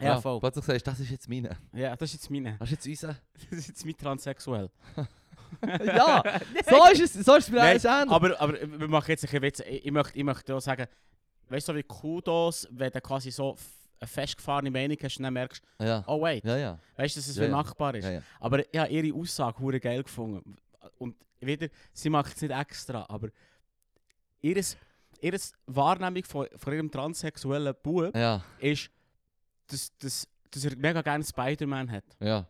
Ja, 0.00 0.20
voll. 0.20 0.40
Plötzlich 0.40 0.64
sagst 0.64 0.84
du, 0.84 0.90
das 0.90 0.98
ist 0.98 1.10
jetzt 1.10 1.28
meine. 1.28 1.56
Ja, 1.72 1.94
das 1.94 2.08
ist 2.10 2.14
jetzt 2.14 2.30
meine. 2.30 2.56
Das 2.58 2.72
ist 2.72 2.84
jetzt 2.84 2.86
unser. 3.04 3.16
Das 3.50 3.58
ist 3.60 3.68
jetzt 3.68 3.84
mein 3.84 3.96
Transsexuell. 3.96 4.68
ja, 5.84 6.22
so 6.68 6.90
ist 6.92 7.00
es, 7.16 7.24
so 7.24 7.36
ist 7.36 7.44
es 7.44 7.50
mir 7.50 7.58
Nein, 7.58 7.68
alles 7.68 7.84
ähnlich. 7.84 8.10
Aber, 8.10 8.40
aber 8.40 8.54
wir 8.60 8.88
machen 8.88 9.10
jetzt 9.10 9.32
ein 9.32 9.42
Witz. 9.42 9.60
Ich, 9.60 9.86
ich, 9.86 9.92
möchte, 9.92 10.18
ich 10.18 10.24
möchte 10.24 10.56
auch 10.56 10.60
sagen, 10.60 10.88
weißt 11.48 11.68
du, 11.68 11.72
so 11.72 11.78
wie 11.78 11.84
Kudos, 11.84 12.66
wenn 12.72 12.90
du 12.90 13.00
quasi 13.00 13.30
so 13.30 13.56
eine 14.00 14.08
festgefahrene 14.08 14.72
Meinung 14.72 14.96
hast 15.00 15.16
und 15.18 15.22
dann 15.22 15.32
merkst, 15.34 15.62
Ja, 15.80 16.02
oh 16.08 16.20
wait, 16.20 16.44
ja, 16.44 16.56
ja. 16.56 16.78
weißt 16.96 17.14
du, 17.14 17.20
dass 17.20 17.28
es 17.28 17.36
Ja, 17.36 17.44
ja. 17.44 17.50
machbar 17.50 17.94
ist. 17.94 18.04
ja, 18.04 18.12
ja. 18.14 18.22
Aber 18.40 18.58
ich 18.60 18.80
habe 18.80 18.90
ihre 18.90 19.16
Aussage 19.16 19.60
hure 19.60 19.78
geil 19.78 20.02
gefunden. 20.02 20.56
Und 20.98 21.14
wieder, 21.46 21.68
sie 21.92 22.10
macht 22.10 22.36
es 22.36 22.42
nicht 22.42 22.50
extra, 22.56 23.06
aber 23.08 23.28
ihres, 24.40 24.76
ihres 25.20 25.52
Wahrnehmung 25.66 26.24
von, 26.24 26.46
von 26.56 26.72
ihrem 26.72 26.90
transsexuellen 26.90 27.74
Bub 27.82 28.14
Ja, 28.14 28.42
ist, 28.58 28.90
dass, 29.68 29.96
dass, 29.98 30.28
dass 30.50 30.64
er 30.64 30.76
mega 30.76 31.02
gerne 31.02 31.24
Spider-Man 31.24 31.90
hat. 31.90 32.04
ja. 32.20 32.46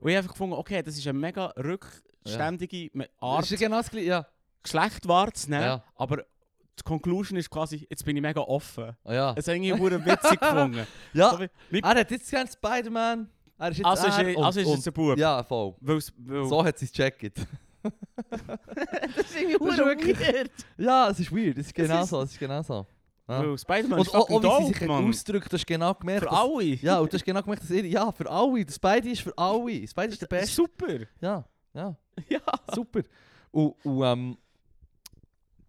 Und 0.00 0.10
ich 0.10 0.14
habe 0.14 0.22
einfach 0.22 0.34
gefunden, 0.34 0.54
okay, 0.54 0.80
das 0.80 0.96
ist 0.96 1.04
eine 1.08 1.18
mega 1.18 1.46
rückständige 1.58 2.88
Art, 3.18 3.42
Das 3.42 3.50
ist 3.50 3.60
ja 3.60 3.66
genau 3.68 3.82
das. 3.82 3.90
Ja. 3.94 4.26
Geschlecht 4.62 5.08
wahrzunehmen, 5.08 5.64
Ja. 5.64 5.84
aber 5.96 6.18
die 6.18 6.82
Conclusion 6.84 7.36
ist 7.36 7.50
quasi, 7.50 7.84
jetzt 7.90 8.04
bin 8.04 8.14
ich 8.14 8.22
mega 8.22 8.40
offen. 8.40 8.96
Oh, 9.02 9.10
ja. 9.10 9.34
Das 9.34 9.48
habe 9.48 9.56
ich 9.58 9.64
irgendwie 9.64 10.04
witzig 10.06 10.38
gefunden. 10.40 10.86
ja. 11.14 11.30
So 11.30 11.40
wie- 11.70 11.80
Er 11.80 11.88
hat 11.88 12.10
jetzt 12.12 12.30
gerne 12.30 12.48
Spider-Man. 12.48 13.28
Er 13.58 13.70
ist 13.70 13.78
jetzt 13.78 13.86
Also 13.86 14.06
ist, 14.06 14.18
er 14.18 14.36
und- 14.38 14.44
also 14.44 14.60
ist 14.60 14.66
und- 14.68 14.78
es 14.78 14.86
ein 14.86 14.92
Bub. 14.92 15.18
Ja, 15.18 15.42
voll. 15.42 15.74
Weil's, 15.80 16.12
weil, 16.16 16.44
So 16.46 16.64
hat 16.64 16.78
sie 16.78 16.84
es 16.84 16.92
gecheckt. 16.92 17.38
Das 17.82 19.26
ist 19.26 19.36
irgendwie 19.40 19.58
Das 19.58 19.68
ist 19.74 19.78
hure 19.80 19.86
wirklich- 19.86 20.18
weird. 20.20 20.50
ja, 20.76 21.08
es 21.10 21.20
ist 21.20 21.32
weird. 21.32 21.58
Es 21.58 21.66
ist 21.66 21.74
genau 21.74 22.02
ist- 22.02 22.08
so. 22.10 22.22
Es 22.22 22.32
ist 22.32 22.38
genau 22.38 22.62
so. 22.62 22.86
Ja. 23.28 23.40
Weil 23.40 23.58
Spider-Man 23.58 24.00
ist 24.00 24.10
fucking 24.10 24.36
auch 24.36 24.42
wie 24.42 24.46
sie 24.46 24.48
dope, 24.48 24.66
sich 24.78 24.88
Mann. 24.88 25.08
ausdrückt, 25.08 25.52
du 25.52 25.56
hast 25.56 25.66
genau 25.66 25.94
gemerkt. 25.94 26.22
Für 26.24 26.30
dass- 26.30 26.38
alle. 26.38 26.64
Ja, 26.64 26.98
und 27.00 27.12
du 27.12 27.16
hast 27.16 27.24
genau 27.24 27.42
gemerkt, 27.42 27.62
dass 27.62 27.70
ihr, 27.70 27.86
ja, 27.86 28.10
für 28.10 28.30
alle. 28.30 28.64
Der 28.64 28.72
Spidey 28.72 29.12
ist 29.12 29.20
für 29.20 29.36
alle. 29.36 29.86
Spidey 29.86 30.08
ist 30.12 30.22
der 30.22 30.26
Beste. 30.28 30.54
Super. 30.54 31.00
Ja, 31.20 31.44
ja. 31.74 31.96
Ja. 32.28 32.40
Super. 32.74 33.02
Und, 33.50 33.74
und 33.84 34.02
ähm, 34.02 34.36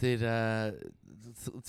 der, 0.01 0.22
äh, 0.22 0.72
das- 0.72 0.80
das- 0.82 0.99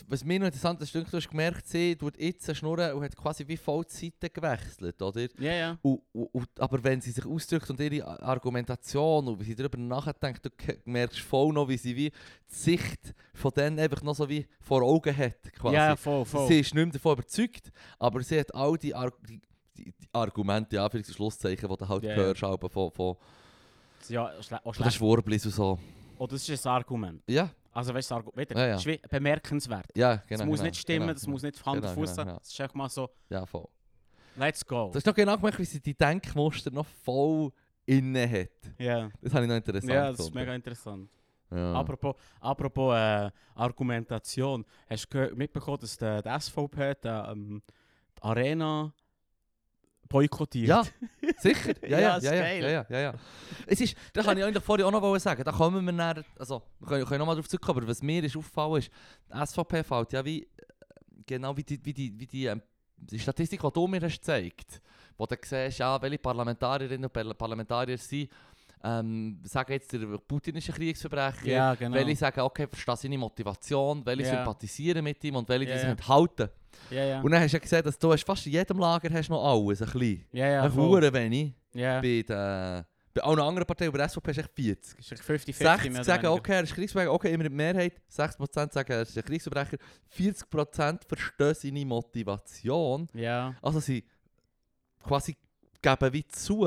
was 0.09 0.25
mir 0.25 0.39
noch 0.39 0.47
interessant 0.47 0.81
ist, 0.81 0.95
du 0.95 1.05
hast 1.05 1.29
gemerkt, 1.29 1.67
sie 1.67 1.97
tut 1.97 2.19
jetzt 2.19 2.55
schnurren 2.57 2.93
und 2.95 3.05
hat 3.05 3.17
quasi 3.17 3.47
wie 3.47 3.57
voll 3.57 3.85
die 3.85 4.11
Seite 4.11 4.31
gewechselt, 4.31 5.01
oder? 5.01 5.29
Ja, 5.39 5.53
ja. 5.53 5.79
Und, 5.83 6.03
und, 6.13 6.35
und, 6.35 6.49
aber 6.61 6.83
wenn 6.83 7.01
sie 7.01 7.11
sich 7.11 7.25
ausdrückt 7.25 7.71
und 7.71 7.81
ihre 7.81 8.07
Argumentation 8.23 9.29
und 9.29 9.41
wie 9.41 9.45
sie 9.45 9.55
darüber 9.55 9.79
nachdenkt, 9.79 10.45
du 10.45 10.51
merkst 10.85 11.21
voll 11.21 11.53
noch, 11.53 11.69
wie 11.69 11.77
sie 11.77 11.95
wie 11.97 12.11
die 12.11 12.15
Sicht 12.55 13.15
von 13.35 13.51
denen 13.53 13.79
einfach 13.79 14.03
noch 14.03 14.15
so 14.15 14.29
wie 14.29 14.47
vor 14.61 14.83
Augen 14.83 15.17
hat, 15.17 15.53
quasi. 15.53 15.77
Ja, 15.77 15.97
voll, 15.97 16.25
voll. 16.25 16.49
Sie 16.49 16.61
ist 16.61 16.75
nicht 16.75 16.85
mehr 16.85 16.93
davon 16.93 17.13
überzeugt, 17.13 17.71
aber 17.99 18.23
sie 18.23 18.41
hat 18.41 18.55
all 18.55 18.77
die, 18.77 18.95
Ar 18.95 19.13
die, 19.29 19.41
die, 19.77 19.85
die 19.85 20.09
Argumente, 20.13 20.77
ja, 20.77 20.89
für 20.89 21.03
Schlusszeichen, 21.05 21.69
die 21.69 21.77
du 21.77 21.89
halt 21.89 22.03
Ja, 22.03 22.11
ja. 22.11 22.17
hörst, 22.17 22.45
aber 22.45 22.69
von, 22.69 22.91
von, 22.91 23.17
ja, 24.09 24.33
auch 24.65 24.75
von 24.75 24.85
den. 24.85 24.91
Schwurblis 24.91 25.47
und 25.47 25.53
so. 25.53 25.79
Oh, 26.19 26.27
das 26.27 26.47
ist 26.49 26.67
ein 26.67 26.73
Argument. 26.73 27.23
Ja, 27.27 27.51
Also 27.73 27.95
weißt 27.95 28.11
du, 28.11 28.15
das 28.23 28.37
wieder, 28.37 28.61
Ja, 28.61 28.67
ja. 28.69 28.75
ist 28.77 28.87
wie 28.87 29.01
bemerkenswert. 29.09 29.87
ja, 29.95 30.17
Das 30.17 30.27
genau. 30.27 30.45
muss 30.47 30.59
genau, 30.59 30.71
nicht 30.71 30.81
stimmen, 30.81 31.01
genau, 31.01 31.13
das 31.13 31.27
muss 31.27 31.43
nicht 31.43 31.65
Hand 31.65 31.83
Genau, 31.83 31.95
Fuß 31.95 32.11
genau, 32.11 32.15
sein. 32.17 32.27
genau. 32.27 32.39
Das 32.39 32.49
ist 32.49 32.61
einfach 32.61 32.75
mal 32.75 32.89
so, 32.89 33.11
Ja, 33.29 33.47
voll. 33.47 33.69
let's 34.37 34.65
go. 34.67 34.89
Du 34.93 34.97
hast 34.97 35.07
noch 35.07 35.15
genau 35.15 35.37
gemerkt, 35.37 35.59
wie 35.59 35.65
sie 35.65 35.81
die 35.81 35.95
Denkmuster 35.95 36.71
noch 36.71 36.87
voll 36.87 37.53
inne 37.87 38.29
hat. 38.29 38.49
Ja. 38.79 39.09
Das 39.23 39.33
habe 39.35 39.45
ich 39.45 39.49
noch 39.49 39.57
interessant 39.57 39.93
Ja, 39.93 40.11
das 40.11 40.21
ist 40.21 40.35
mega 40.35 40.55
interessant. 40.55 41.09
Ja. 41.53 41.73
Apropos, 41.75 42.15
apropos 42.41 42.95
äh, 42.95 43.31
Argumentation. 43.55 44.65
Hast 44.89 45.09
du 45.13 45.33
mitbekommen, 45.35 45.79
dass 45.81 45.97
der, 45.97 46.23
der 46.23 46.41
SVP 46.41 46.95
die, 47.03 47.09
ähm, 47.09 47.63
die 48.19 48.23
Arena 48.23 48.93
boykottiert? 50.11 50.69
Ja, 50.69 50.83
sicher. 51.39 51.73
Ja, 51.89 51.89
Ja, 51.89 52.01
ja, 52.01 52.17
ist 52.19 52.25
ja, 52.25 52.35
ja, 52.35 52.41
geil. 52.43 52.63
ja, 52.63 52.87
ja, 52.91 53.01
ja. 53.01 53.15
Es 53.67 53.81
ist, 53.81 53.97
da 54.13 54.23
kann 54.23 54.37
ich 54.37 54.45
eigentlich 54.45 54.63
vorher 54.63 54.87
auch 54.87 54.91
noch 54.91 55.19
sagen, 55.19 55.43
da 55.43 55.53
kommen 55.53 55.87
wir 55.87 55.93
näher, 55.93 56.23
also, 56.39 56.63
wir 56.81 56.89
können, 56.89 57.07
können 57.07 57.19
noch 57.21 57.27
mal 57.27 57.35
drauf 57.37 57.49
zurückkommen, 57.49 57.79
aber 57.79 57.89
was 57.89 58.03
mir 58.03 58.23
ist 58.23 58.37
aufgefallen 58.37 58.77
ist, 58.81 58.91
die 59.33 59.47
SVP 59.47 59.83
fällt 59.85 60.13
ja 60.13 60.23
wie, 60.25 60.43
äh, 60.43 60.49
genau 61.27 61.57
wie 61.57 61.63
die, 61.65 61.83
wie 61.83 61.93
die, 61.95 62.19
wie 62.21 62.27
die, 62.27 62.45
ähm, 62.47 62.61
die 62.97 63.19
Statistik, 63.19 63.63
die 63.63 63.73
du 63.73 63.87
mir 63.87 64.01
hast 64.03 64.19
gezeigt, 64.19 64.83
wo 65.17 65.25
du 65.25 65.35
siehst, 65.43 65.79
ja, 65.79 66.01
welche 66.03 66.19
Parlamentarierinnen 66.19 67.05
und 67.07 67.13
Parla- 67.13 67.33
Parlamentarier 67.35 67.97
sind, 67.97 68.29
ähm, 68.83 69.39
sagen 69.45 69.73
jetzt, 69.73 69.93
der 69.93 70.01
Putin 70.27 70.57
ist 70.57 70.69
ein 70.69 70.75
Kriegsverbrecher, 70.75 71.47
Ja, 71.47 71.75
genau. 71.75 71.95
welche 71.97 72.17
sagen, 72.17 72.41
okay, 72.41 72.67
verstehe 72.67 72.97
seine 72.97 73.19
Motivation, 73.19 74.05
welche 74.07 74.23
Ja. 74.23 74.37
sympathisieren 74.37 75.05
mit 75.05 75.23
ihm 75.25 75.37
und 75.37 75.49
welche 75.49 75.67
die 75.67 75.71
Ja, 75.73 75.77
sich 75.79 75.85
ja. 75.87 75.91
enthalten. 75.93 76.49
ja, 76.91 77.05
ja. 77.05 77.21
Und 77.21 77.31
dann 77.31 77.43
hast 77.43 77.53
du 77.53 77.57
ja 77.57 77.61
gesehen, 77.63 77.83
dass 77.83 77.99
du 77.99 78.13
hast 78.13 78.25
fast 78.25 78.47
in 78.47 78.53
jedem 78.53 78.79
Lager 78.79 79.13
hast 79.13 79.29
noch 79.29 79.45
alles, 79.45 79.83
ein 79.83 79.91
bisschen. 79.91 80.25
ja, 80.33 80.47
ja, 80.49 80.63
Ein 80.63 80.73
voll. 80.73 80.89
Hure 80.89 81.13
wenig. 81.13 81.53
Ja. 81.75 82.01
Bei, 82.01 82.23
den, 82.23 82.85
bei 83.13 83.23
allen 83.23 83.41
anderen 83.41 83.67
Parteien, 83.67 83.93
über 83.93 84.09
SVP 84.09 84.31
ist 84.31 84.39
echt 84.39 84.51
40. 84.55 84.99
Ist 84.99 85.13
echt 85.13 85.23
50-50 85.23 85.53
60 85.55 85.59
mehr 85.91 86.01
oder 86.01 86.05
sagen, 86.05 86.27
okay, 86.29 86.53
er 86.55 86.63
ist 86.63 86.75
Kriegsverbrecher, 86.75 87.13
okay, 87.13 87.33
immer 87.35 87.45
die 87.45 87.51
Mehrheit. 87.51 88.01
60% 88.11 88.73
sagen, 88.73 88.93
er 88.93 89.03
ist 89.03 89.17
ein 89.19 89.25
Kriegsverbrecher. 89.25 89.77
40% 90.17 91.01
verstehen 91.07 91.55
seine 91.55 91.85
Motivation. 91.87 93.09
Ja. 93.15 93.55
Also 93.61 93.81
sie 93.81 94.05
quasi 95.03 95.37
geben 95.83 96.13
wie 96.13 96.27
zu, 96.27 96.65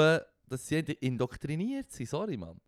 dass 0.53 0.67
sie 0.67 0.75
indoktriniert 0.79 1.91
sind. 1.91 2.07
Sorry, 2.09 2.37
Mann. 2.37 2.59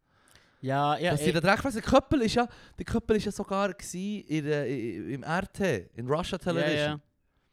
Ja, 0.62 0.98
ja. 0.98 1.12
dass 1.12 1.22
sie 1.22 1.30
eh, 1.30 1.34
das 1.34 1.44
recht. 1.44 1.76
Der 1.76 1.82
Köppel 1.82 2.22
ist 2.24 2.36
ja, 2.36 2.48
der 2.78 2.86
Köppel 2.86 3.18
ist 3.18 3.26
ja 3.26 3.32
sogar 3.32 3.74
in, 3.94 4.46
der- 4.46 4.68
i- 4.70 5.14
im 5.14 5.24
RT, 5.24 5.60
in 5.96 6.08
Russia 6.08 6.38
ja, 6.38 6.44
Television. 6.44 7.02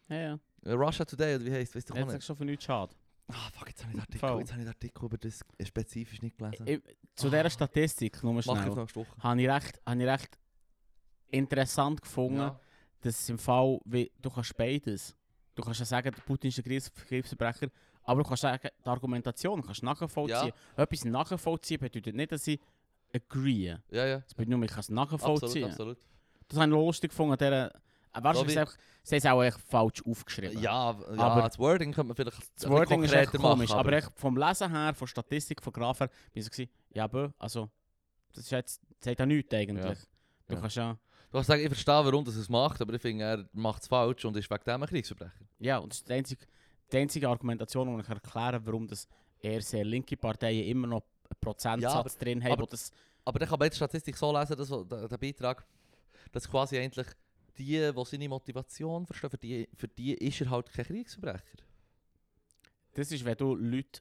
ja. 0.09 0.17
Ja, 0.17 0.23
ja. 0.23 0.39
Äh, 0.65 0.73
Russia 0.73 1.05
Today, 1.05 1.37
oder 1.37 1.45
wie 1.45 1.53
heisst 1.53 1.75
weißt 1.75 1.91
du 1.91 1.95
Jetzt 1.95 2.07
nicht? 2.07 2.17
du 2.17 2.21
schon 2.23 2.37
für 2.37 2.45
nichts 2.45 2.65
schade. 2.65 2.95
Ah, 3.29 3.51
fuck, 3.53 3.69
jetzt 3.69 3.83
habe 3.83 3.93
ich 3.93 3.97
den 3.97 4.01
Artikel, 4.01 4.19
Voll. 4.29 4.41
jetzt 4.41 4.53
habe 4.53 4.61
ich 4.63 4.67
den 4.67 4.75
Artikel 4.75 5.05
über 5.05 5.19
das 5.19 5.41
spezifisch 5.65 6.23
nicht 6.23 6.39
gelesen. 6.39 6.67
Ich- 6.67 6.81
Zu 7.15 7.29
dieser 7.31 7.51
Statistik, 7.51 8.23
nur 8.23 8.43
schnell, 8.43 8.57
habe 8.57 9.41
ich, 9.43 9.49
recht, 9.49 9.81
habe 9.87 10.03
ich 10.03 10.07
recht 10.09 10.39
interessant 11.29 12.03
gefunden, 12.03 12.39
Ja. 12.39 12.61
dass 13.01 13.21
es 13.21 13.29
im 13.29 13.39
Fall, 13.39 13.79
wie, 13.85 14.11
du 14.21 14.31
kannst 14.31 14.57
beides. 14.57 15.15
Du 15.55 15.63
kannst 15.63 15.81
ja 15.81 15.87
sagen, 15.87 16.13
der 16.15 16.23
Putin 16.23 16.49
ist 16.49 16.59
ein 16.59 16.65
Kriegs- 16.65 16.93
Kriegsverbrecher, 16.95 17.69
aber 18.05 18.23
du 18.23 18.29
kannst 18.29 18.43
sagen, 18.43 18.69
die 18.85 18.89
Argumentation 18.89 19.63
kannst 19.63 19.83
nachvollziehen. 19.83 20.53
Etwas 20.77 21.05
nachvollziehen 21.05 21.79
bedeutet 21.81 22.15
nicht, 22.15 22.33
dass 22.33 22.47
ich 22.47 22.61
agree. 23.15 23.77
Ja, 23.91 24.07
ja. 24.07 24.23
Es 24.27 24.35
bedeutet 24.35 24.49
nur, 24.51 24.63
ich 24.65 24.71
kann 24.71 24.81
es 24.81 24.91
Absolut, 24.91 25.13
nachvollziehen. 25.43 25.65
absolut. 25.71 25.99
Das 26.49 26.59
habe 26.59 26.71
ich 26.71 26.73
lustig 26.73 27.11
gefunden. 27.11 27.37
Der, 27.39 27.73
wie- 28.15 28.67
sie 29.05 29.17
es 29.17 29.27
auch 29.27 29.43
falsch 29.69 30.03
aufgeschrieben. 30.07 30.61
Ja, 30.61 30.93
ja 30.93 31.19
Aber- 31.19 31.43
das 31.43 31.59
Wording 31.59 31.93
könnte 31.93 32.09
man 32.09 32.17
vielleicht 32.17 32.39
Das 32.57 32.69
Wording 32.69 33.03
ist 33.03 33.13
echt 33.13 33.31
konkreter 33.31 33.55
komisch, 33.55 33.71
machen, 33.71 33.81
aber, 33.81 33.93
echt 33.95 34.11
vom 34.17 34.37
Lesen 34.37 34.71
her, 34.71 34.95
von 34.95 35.09
Statistik, 35.09 35.63
von 35.63 35.73
Graph 35.73 36.01
her, 36.01 36.09
bin 36.33 36.43
ich 36.43 36.55
so 36.55 36.63
ja, 36.95 37.07
bö, 37.07 37.29
also, 37.39 37.71
das 38.35 38.45
ist 38.45 38.51
jetzt, 38.51 38.81
das 38.99 39.05
sagt 39.07 39.19
ja 39.21 39.27
nichts 39.27 39.53
eigentlich. 39.55 39.99
Du 40.49 40.55
Ja. 40.55 40.61
kannst 40.61 40.77
ja, 40.77 40.93
Du 41.31 41.39
kannst 41.39 41.47
sagen, 41.49 41.63
ich 41.63 41.69
verstehe, 41.69 41.95
warum 42.05 42.25
das 42.27 42.35
es 42.37 42.49
macht, 42.51 42.81
aber 42.83 42.93
ich 42.93 43.01
finde, 43.01 43.25
er 43.25 43.49
macht 43.55 43.83
es 43.83 43.89
falsch 43.89 44.25
und 44.27 44.37
ist 44.37 44.51
wegen 44.51 44.65
dem 44.65 44.83
ein 44.83 44.89
Kriegsverbrecher. 44.89 45.33
ja, 45.59 45.79
und 45.79 45.91
das 45.93 45.99
ist 46.01 46.09
die 46.09 46.13
einzige, 46.13 46.45
die 46.93 46.99
einzige 46.99 47.29
Argumentation, 47.29 47.97
die 47.97 48.03
ich 48.03 48.09
erklären 48.09 48.61
warum 48.65 48.87
das 48.87 49.09
eher 49.41 49.63
sehr 49.63 49.85
linke 49.85 50.17
Parteien 50.17 50.65
immer 50.67 50.87
noch 50.87 51.03
einen 51.31 51.41
Prozentsatz 51.41 51.93
Ja, 51.93 51.99
aber- 52.01 52.11
drin 52.11 52.43
haben, 52.45 52.53
aber- 52.53 52.67
das, 52.67 52.93
Aber 53.25 53.39
dann 53.39 53.49
kann 53.49 53.59
man 53.59 53.71
die 53.71 53.77
Statistik 53.77 54.17
so 54.17 54.37
lesen, 54.37 54.57
dass, 54.57 54.69
der, 54.69 55.09
der 55.09 55.17
Beitrag, 55.19 55.65
dass 56.33 56.49
quasi 56.51 56.77
eigentlich 56.79 57.07
die, 57.57 57.93
die 57.93 58.05
seine 58.05 58.29
Motivation 58.29 59.07
verstehen, 59.07 59.31
für 59.31 59.39
die, 59.39 59.69
für 59.77 59.87
die 59.89 60.15
ist 60.15 60.41
er 60.41 60.51
halt 60.51 60.73
kein 60.73 60.85
Kriegsverbrecher. 60.85 61.59
das 62.95 63.13
ist, 63.13 63.25
wenn 63.25 63.37
du 63.37 63.55
Leute 63.55 64.01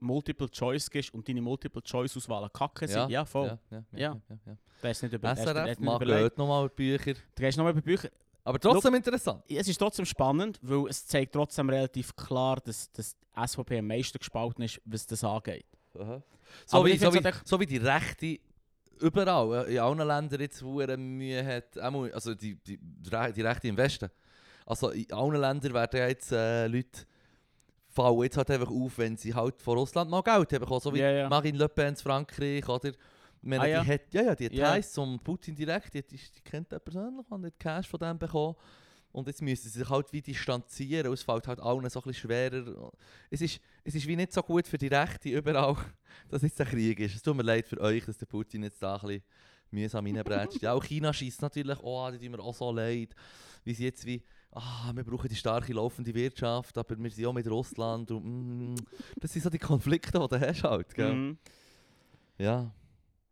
Multiple 0.00 0.48
Choice 0.50 0.90
gibst 0.90 1.12
und 1.14 1.26
deine 1.28 1.40
Multiple 1.40 1.82
Choice 1.82 2.16
Auswahlen 2.16 2.50
kacke 2.52 2.86
sind. 2.86 3.10
Ja, 3.10 3.24
voll. 3.24 3.46
Ja, 3.48 3.58
ja, 3.70 3.76
Ja. 3.92 3.98
ja. 3.98 4.20
ja, 4.28 4.38
ja. 4.46 4.56
Das 4.82 4.90
ist 4.98 5.02
nicht 5.04 5.12
über, 5.14 5.34
SRF, 5.34 5.78
nicht 5.78 5.94
überlegt. 5.94 6.30
geht 6.30 6.38
nochmal 6.38 6.68
Bücher. 6.68 7.14
Du 7.14 7.20
gehst 7.42 7.56
nochmal 7.56 7.72
über 7.72 7.80
Bücher. 7.82 8.10
Aber 8.46 8.60
trotzdem 8.60 8.94
interessant. 8.94 9.42
Es 9.48 9.66
ist 9.68 9.76
trotzdem 9.78 10.04
spannend, 10.06 10.58
weil 10.62 10.86
es 10.88 11.06
zeigt 11.06 11.32
trotzdem 11.32 11.68
relativ 11.68 12.14
klar, 12.14 12.58
dass, 12.64 12.90
dass 12.92 13.16
die 13.16 13.46
SVP 13.48 13.78
am 13.80 13.86
meisten 13.88 14.18
gespalten 14.18 14.62
ist, 14.64 14.80
was 14.84 15.06
das 15.06 15.24
angeht. 15.24 15.66
Aha. 15.98 16.22
So, 16.64 16.76
Aber 16.78 16.86
wie, 16.86 16.96
so, 16.96 17.12
wie, 17.12 17.18
halt 17.18 17.42
so 17.44 17.58
wie 17.58 17.66
die 17.66 17.78
Rechte 17.78 18.38
überall, 19.00 19.66
äh, 19.66 19.74
in 19.74 19.78
allen 19.80 19.98
Ländern 20.06 20.40
jetzt 20.40 20.62
hure 20.62 20.96
Mühe 20.96 21.44
hat, 21.44 21.76
also 21.78 22.34
die, 22.34 22.54
die, 22.54 22.78
die 22.80 23.10
Re- 23.10 23.32
die 23.32 23.42
Rechte 23.42 23.66
im 23.68 23.76
Westen. 23.76 24.08
Also 24.64 24.90
in 24.90 25.12
allen 25.12 25.40
Ländern 25.40 25.74
werden 25.74 26.00
jetzt 26.08 26.30
äh, 26.32 26.66
Leute 26.68 27.00
fallen 27.88 28.22
jetzt 28.22 28.36
halt 28.36 28.50
einfach 28.50 28.70
auf, 28.70 28.98
wenn 28.98 29.16
sie 29.16 29.34
halt 29.34 29.60
von 29.60 29.78
Russland 29.78 30.08
mal 30.10 30.22
Geld 30.22 30.52
haben 30.52 30.60
bekommen, 30.60 30.80
so 30.80 30.94
wie 30.94 31.00
Ja, 31.00 31.10
ja. 31.10 31.28
Marine 31.28 31.58
Le 31.58 31.68
Pen 31.68 31.88
in 31.88 31.96
Frankreich, 31.96 32.68
oder? 32.68 32.92
Meine, 33.46 33.62
Ah, 33.62 33.66
ja. 33.66 33.84
Die 33.84 33.92
hat, 33.92 34.00
ja, 34.12 34.22
ja, 34.22 34.34
die 34.34 34.62
hat. 34.62 34.76
Ties 34.76 34.92
zum 34.92 35.20
Putin 35.20 35.54
direkt, 35.54 35.94
die, 35.94 36.02
die, 36.02 36.16
die 36.16 36.40
kennt 36.42 36.72
er 36.72 36.80
persönlich 36.80 37.24
und 37.30 37.44
hat 37.44 37.58
Cash 37.58 37.86
von 37.86 38.00
dem 38.00 38.18
bekommen. 38.18 38.56
Und 39.12 39.28
jetzt 39.28 39.40
müssen 39.40 39.70
sie 39.70 39.78
sich 39.78 39.88
halt 39.88 40.12
wie 40.12 40.20
distanzieren 40.20 41.10
es 41.10 41.22
fällt 41.22 41.46
halt 41.48 41.58
allen 41.60 41.88
so 41.88 42.00
ein 42.00 42.02
bisschen 42.02 42.28
schwerer. 42.28 42.92
Es 43.30 43.40
ist, 43.40 43.60
es 43.82 43.94
ist 43.94 44.06
wie 44.06 44.16
nicht 44.16 44.32
so 44.32 44.42
gut 44.42 44.66
für 44.66 44.76
die 44.76 44.88
Rechte 44.88 45.30
überall, 45.30 45.76
dass 46.28 46.42
jetzt 46.42 46.60
ein 46.60 46.66
Krieg 46.66 47.00
ist. 47.00 47.14
Es 47.14 47.22
tut 47.22 47.34
mir 47.36 47.42
leid 47.42 47.66
für 47.66 47.80
euch, 47.80 48.04
dass 48.04 48.18
der 48.18 48.26
Putin 48.26 48.64
jetzt 48.64 48.82
da 48.82 48.96
ein 48.96 49.00
bisschen 49.00 49.22
mühsam 49.70 50.04
reinbretscht. 50.04 50.60
ja, 50.60 50.72
auch 50.72 50.84
China 50.84 51.12
schießt 51.12 51.40
natürlich, 51.40 51.78
oh, 51.82 52.10
die 52.10 52.18
tun 52.18 52.32
mir 52.32 52.40
auch 52.40 52.54
so 52.54 52.70
leid, 52.72 53.14
wie 53.64 53.74
sie 53.74 53.84
jetzt 53.84 54.04
wie, 54.04 54.22
ah, 54.50 54.92
wir 54.94 55.04
brauchen 55.04 55.28
die 55.28 55.34
starke 55.34 55.72
laufende 55.72 56.12
Wirtschaft, 56.14 56.76
aber 56.76 56.98
wir 56.98 57.10
sind 57.10 57.26
auch 57.26 57.32
mit 57.32 57.48
Russland 57.48 58.10
und 58.10 58.74
mm, 58.74 58.74
das 59.20 59.32
sind 59.32 59.42
so 59.42 59.50
die 59.50 59.58
Konflikte, 59.58 60.18
die 60.18 60.28
du 60.28 60.40
hast 60.40 60.62
halt, 60.62 60.94
gell? 60.94 61.14
Mhm. 61.14 61.38
Ja. 62.38 62.70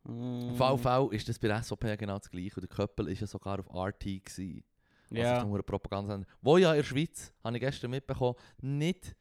Jeden 0.07 0.57
Fall 0.57 1.09
ist 1.13 1.29
das 1.29 1.39
bei 1.39 1.49
der 1.49 1.63
SVP 1.63 1.97
genau 1.97 2.19
das 2.19 2.31
gleiche. 2.31 2.57
Und 2.57 2.63
der 2.63 2.69
Köppel 2.77 3.07
war 3.07 3.13
ja 3.13 3.27
sogar 3.27 3.59
auf 3.61 3.69
RT. 3.75 4.01
Gewesen. 4.25 4.63
Ja. 5.11 5.43
Also 5.43 5.63
Propaganda. 5.63 6.23
Wo 6.43 6.57
ja 6.59 6.73
in 6.73 6.79
der 6.79 6.85
Schweiz, 6.85 7.33
habe 7.43 7.57
ich 7.57 7.61
gestern 7.61 7.91
mitbekommen, 7.91 8.35
nicht 8.61 9.15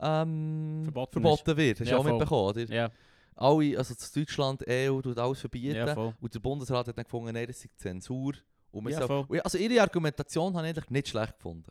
ähm, 0.00 0.80
Verboten 0.84 1.12
verboten 1.12 1.56
wird. 1.56 1.80
Hast 1.80 1.86
du 1.88 1.92
Ja, 1.92 1.98
auch 1.98 2.02
voll. 2.02 2.12
mitbekommen, 2.12 2.48
oder? 2.50 2.64
ja, 2.74 2.90
Alle, 3.36 3.78
also 3.78 3.94
das 3.94 4.12
Deutschland, 4.12 4.64
EU, 4.68 5.00
tut 5.00 5.18
alles 5.18 5.40
verbieten. 5.40 5.76
ja, 5.76 5.94
und 6.20 6.34
der 6.34 6.40
Bundesrat 6.40 6.88
hat 6.88 6.96
dann 6.96 7.04
gefunden, 7.04 7.32
nein, 7.32 7.46
das 7.46 7.60
sei 7.60 7.68
Zensur. 7.76 8.32
Und 8.70 8.88
Ja, 8.90 8.98
soll- 9.06 9.24
voll. 9.26 9.40
also 9.40 9.58
ihre 9.58 9.80
Argumentation 9.82 10.54
habe 10.56 10.66
ich 10.68 10.76
eigentlich 10.76 10.90
nicht 10.90 11.08
schlecht 11.08 11.36
gefunden. 11.36 11.70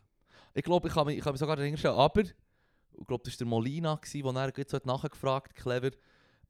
Ich 0.54 0.62
glaube, 0.64 0.88
ich 0.88 0.94
kann 0.94 1.06
mich, 1.06 1.18
ich 1.18 1.24
kann 1.24 1.32
mich 1.32 1.40
sogar 1.40 1.56
dahinter 1.56 1.78
stellen. 1.78 1.94
Aber, 1.94 2.20
ich 2.22 3.06
glaube, 3.06 3.22
das 3.24 3.34
war 3.34 3.38
der 3.38 3.46
Molina, 3.46 3.94
gewesen, 3.96 4.22
der 4.24 4.32
dann 4.32 4.52
gleich 4.52 4.68
so 4.68 4.76
hat 4.76 4.86
nachgefragt 4.86 5.54
clever, 5.54 5.90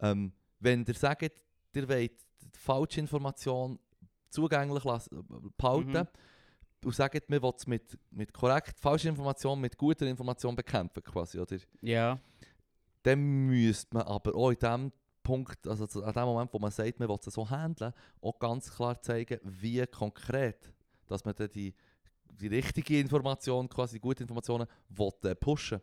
ähm, 0.00 0.32
wenn 0.60 0.84
ihr 0.86 0.94
sagt, 0.94 1.32
ihr 1.74 1.88
wollt 1.88 2.12
die 2.42 2.58
falsche 2.58 3.00
Information 3.00 3.78
zugänglich 4.30 4.84
lassen, 4.84 5.24
behalten 5.56 5.90
Mhm. 5.92 6.06
und 6.84 6.94
sagt, 6.94 7.28
man 7.30 7.42
will 7.42 7.52
es 7.56 7.66
mit, 7.66 7.98
mit 8.10 8.32
korrekt 8.32 8.78
falscher 8.78 9.08
Information, 9.08 9.60
mit 9.60 9.76
guter 9.76 10.06
Information 10.06 10.54
bekämpfen 10.54 11.02
quasi, 11.02 11.38
oder? 11.38 11.56
Ja, 11.80 12.18
Dann 13.02 13.46
müsste 13.46 13.94
man 13.96 14.06
aber 14.06 14.34
auch 14.34 14.50
in 14.50 14.58
dem 14.58 14.92
Punkt, 15.22 15.66
also 15.66 16.02
an 16.02 16.12
dem 16.12 16.24
Moment, 16.24 16.52
wo 16.52 16.58
man 16.58 16.70
sagt, 16.70 16.98
man 16.98 17.08
will 17.08 17.16
es 17.24 17.32
so 17.32 17.48
handeln, 17.48 17.92
auch 18.20 18.38
ganz 18.38 18.70
klar 18.74 19.00
zeigen, 19.00 19.38
wie 19.44 19.84
konkret, 19.86 20.72
dass 21.06 21.24
man 21.24 21.34
dann 21.34 21.48
die, 21.50 21.74
die 22.30 22.48
richtige 22.48 22.98
Information, 23.00 23.68
quasi 23.68 23.96
die 23.96 24.00
gute 24.00 24.22
Informationen, 24.24 24.66
will, 24.90 25.12
äh, 25.24 25.34
pushen 25.34 25.80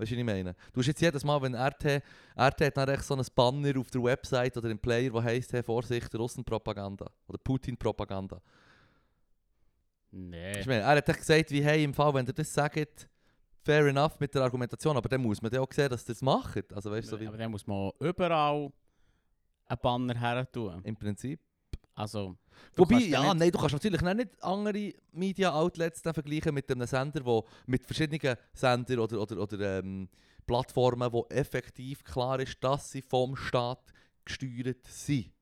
Weißt 0.00 0.12
du, 0.12 0.14
was 0.14 0.20
ich 0.20 0.24
meine? 0.24 0.56
Du 0.72 0.80
hast 0.80 0.86
jetzt 0.86 1.00
jedes 1.02 1.22
Mal, 1.24 1.42
wenn 1.42 1.54
RT, 1.54 2.02
RT 2.34 2.60
hat 2.60 2.76
dann 2.78 3.00
so 3.02 3.14
ein 3.14 3.24
Banner 3.34 3.78
auf 3.78 3.90
der 3.90 4.02
Website 4.02 4.56
oder 4.56 4.70
im 4.70 4.78
Player, 4.78 5.12
wo 5.12 5.22
heisst, 5.22 5.52
hey, 5.52 5.62
Vorsicht, 5.62 6.14
Russenpropaganda 6.14 7.06
oder 7.28 7.38
Putin-Propaganda. 7.38 8.40
nee. 10.10 10.58
Ich 10.58 10.66
meine, 10.66 10.80
er 10.80 10.96
hat 10.96 11.08
echt 11.08 11.18
gesagt, 11.18 11.50
wie, 11.50 11.62
hey, 11.62 11.84
im 11.84 11.92
Fall, 11.92 12.14
wenn 12.14 12.26
ihr 12.26 12.32
das 12.32 12.52
sagt, 12.52 13.10
fair 13.62 13.86
enough 13.86 14.18
mit 14.18 14.34
der 14.34 14.40
Argumentation, 14.42 14.96
aber 14.96 15.08
dann 15.10 15.20
muss 15.20 15.42
man 15.42 15.50
dann 15.50 15.60
auch 15.60 15.70
sehen, 15.70 15.90
dass 15.90 16.04
ihr 16.04 16.14
das 16.14 16.22
macht. 16.22 16.72
Also 16.72 16.90
weißt 16.90 17.08
so 17.08 17.20
wie 17.20 17.26
Aber 17.26 17.36
dann 17.36 17.50
muss 17.50 17.66
man 17.66 17.90
überall 18.00 18.72
einen 19.66 19.78
Banner 19.82 20.18
her 20.18 20.50
tun. 20.50 20.80
im 20.82 20.96
Prinzip. 20.96 21.40
Also, 21.94 22.38
du 22.74 22.82
Wobei, 22.82 22.98
ja, 22.98 23.22
nicht- 23.22 23.34
nein, 23.40 23.50
du 23.50 23.58
kannst 23.58 23.72
natürlich 23.74 24.00
nicht 24.00 24.42
andere 24.42 24.92
Media-Outlets 25.12 26.02
vergleichen 26.02 26.54
mit 26.54 26.70
einem 26.70 26.86
Sender, 26.86 27.24
wo 27.24 27.44
mit 27.66 27.86
verschiedenen 27.86 28.36
Sendern 28.52 28.98
oder, 28.98 29.20
oder, 29.20 29.38
oder 29.38 29.78
ähm, 29.78 30.08
Plattformen, 30.46 31.12
wo 31.12 31.26
effektiv 31.28 32.02
klar 32.04 32.40
ist, 32.40 32.56
dass 32.62 32.90
sie 32.90 33.02
vom 33.02 33.36
Staat 33.36 33.92
gesteuert 34.24 34.84
sind. 34.86 35.32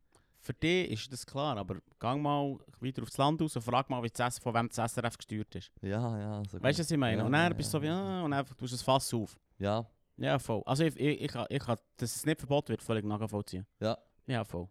Für 0.41 0.55
dich 0.55 0.91
ist 0.93 1.13
das 1.13 1.27
klar, 1.27 1.57
aber 1.59 1.77
gang 1.99 2.23
mal 2.23 2.59
wieder 2.81 3.03
aufs 3.03 3.17
Land 3.19 3.43
raus 3.43 3.55
und 3.57 3.63
frag 3.63 3.91
mal, 3.91 4.03
wie 4.03 4.09
das, 4.09 4.39
von 4.39 4.55
wem 4.55 4.69
das 4.69 4.93
SRF 4.93 5.17
gesteuert 5.19 5.55
ist. 5.55 5.71
Ja, 5.83 6.19
ja. 6.19 6.43
So 6.51 6.63
Weißt 6.63 6.79
du, 6.79 6.83
was 6.83 6.91
ich 6.91 6.97
meine? 6.97 7.19
Ja, 7.19 7.25
und 7.27 7.33
dann 7.33 7.51
ja, 7.51 7.57
bist 7.57 7.69
du 7.69 7.79
so 7.79 7.83
wie, 7.83 7.87
ja. 7.87 8.21
ah, 8.21 8.23
und 8.23 8.33
einfach 8.33 8.55
tust 8.55 8.73
du 8.73 8.77
das 8.77 8.83
Fass 8.83 9.13
auf. 9.13 9.37
Ja, 9.59 9.85
Ja, 10.17 10.39
voll. 10.39 10.63
Also 10.65 10.85
ich, 10.85 10.97
ich, 10.97 11.21
ich, 11.23 11.33
ich 11.51 11.59
kann, 11.63 11.77
dass 11.99 12.17
es 12.17 12.25
nicht 12.25 12.39
verboten 12.39 12.69
wird, 12.69 12.83
völlig 12.83 13.05
nachvollziehen. 13.05 13.67
Ja. 13.81 13.99
Ja, 14.27 14.45
voll. 14.45 14.69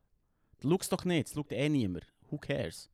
Du 0.61 0.69
schaust 0.71 0.91
doch 0.91 1.05
nicht, 1.05 1.27
es 1.27 1.33
schaut 1.33 1.51
eh 1.51 1.69
niemand. 1.69 2.07
Who 2.30 2.38
cares? 2.38 2.89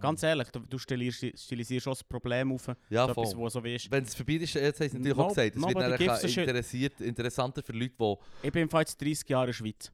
Ganz 0.00 0.22
ehrlich, 0.22 0.48
du, 0.50 0.60
du 0.60 0.78
stilisierst, 0.78 1.44
stilisierst 1.44 1.84
schon 1.84 1.92
das 1.92 2.02
Problem 2.04 2.52
auf, 2.52 2.66
Ja, 2.88 3.04
so 3.04 3.12
etwas, 3.12 3.36
wo 3.36 3.48
so 3.48 3.60
ist. 3.60 3.90
Wenn 3.90 4.04
es 4.04 4.14
vorbei 4.14 4.34
ist, 4.34 4.54
jetzt 4.54 4.80
haben 4.80 4.88
sie 4.88 4.96
natürlich 4.96 5.16
No- 5.18 5.24
auch 5.24 5.28
gesagt, 5.28 5.56
es 5.56 5.62
wird 5.62 5.76
dann 5.76 6.48
interessiert, 6.48 7.00
interessanter 7.02 7.62
für 7.62 7.72
Leute, 7.72 7.92
die... 8.00 8.46
Ich 8.46 8.52
bin 8.52 8.68
jetzt 8.72 9.00
30 9.00 9.28
Jahre 9.28 9.44
in 9.44 9.46
der 9.48 9.52
Schweiz. 9.52 9.92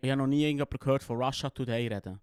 Ich 0.00 0.10
habe 0.10 0.18
noch 0.18 0.26
nie 0.28 0.44
irgendjemand 0.44 0.80
gehört 0.80 1.02
von 1.02 1.20
Russia 1.20 1.50
Today 1.50 1.88
reden. 1.88 2.20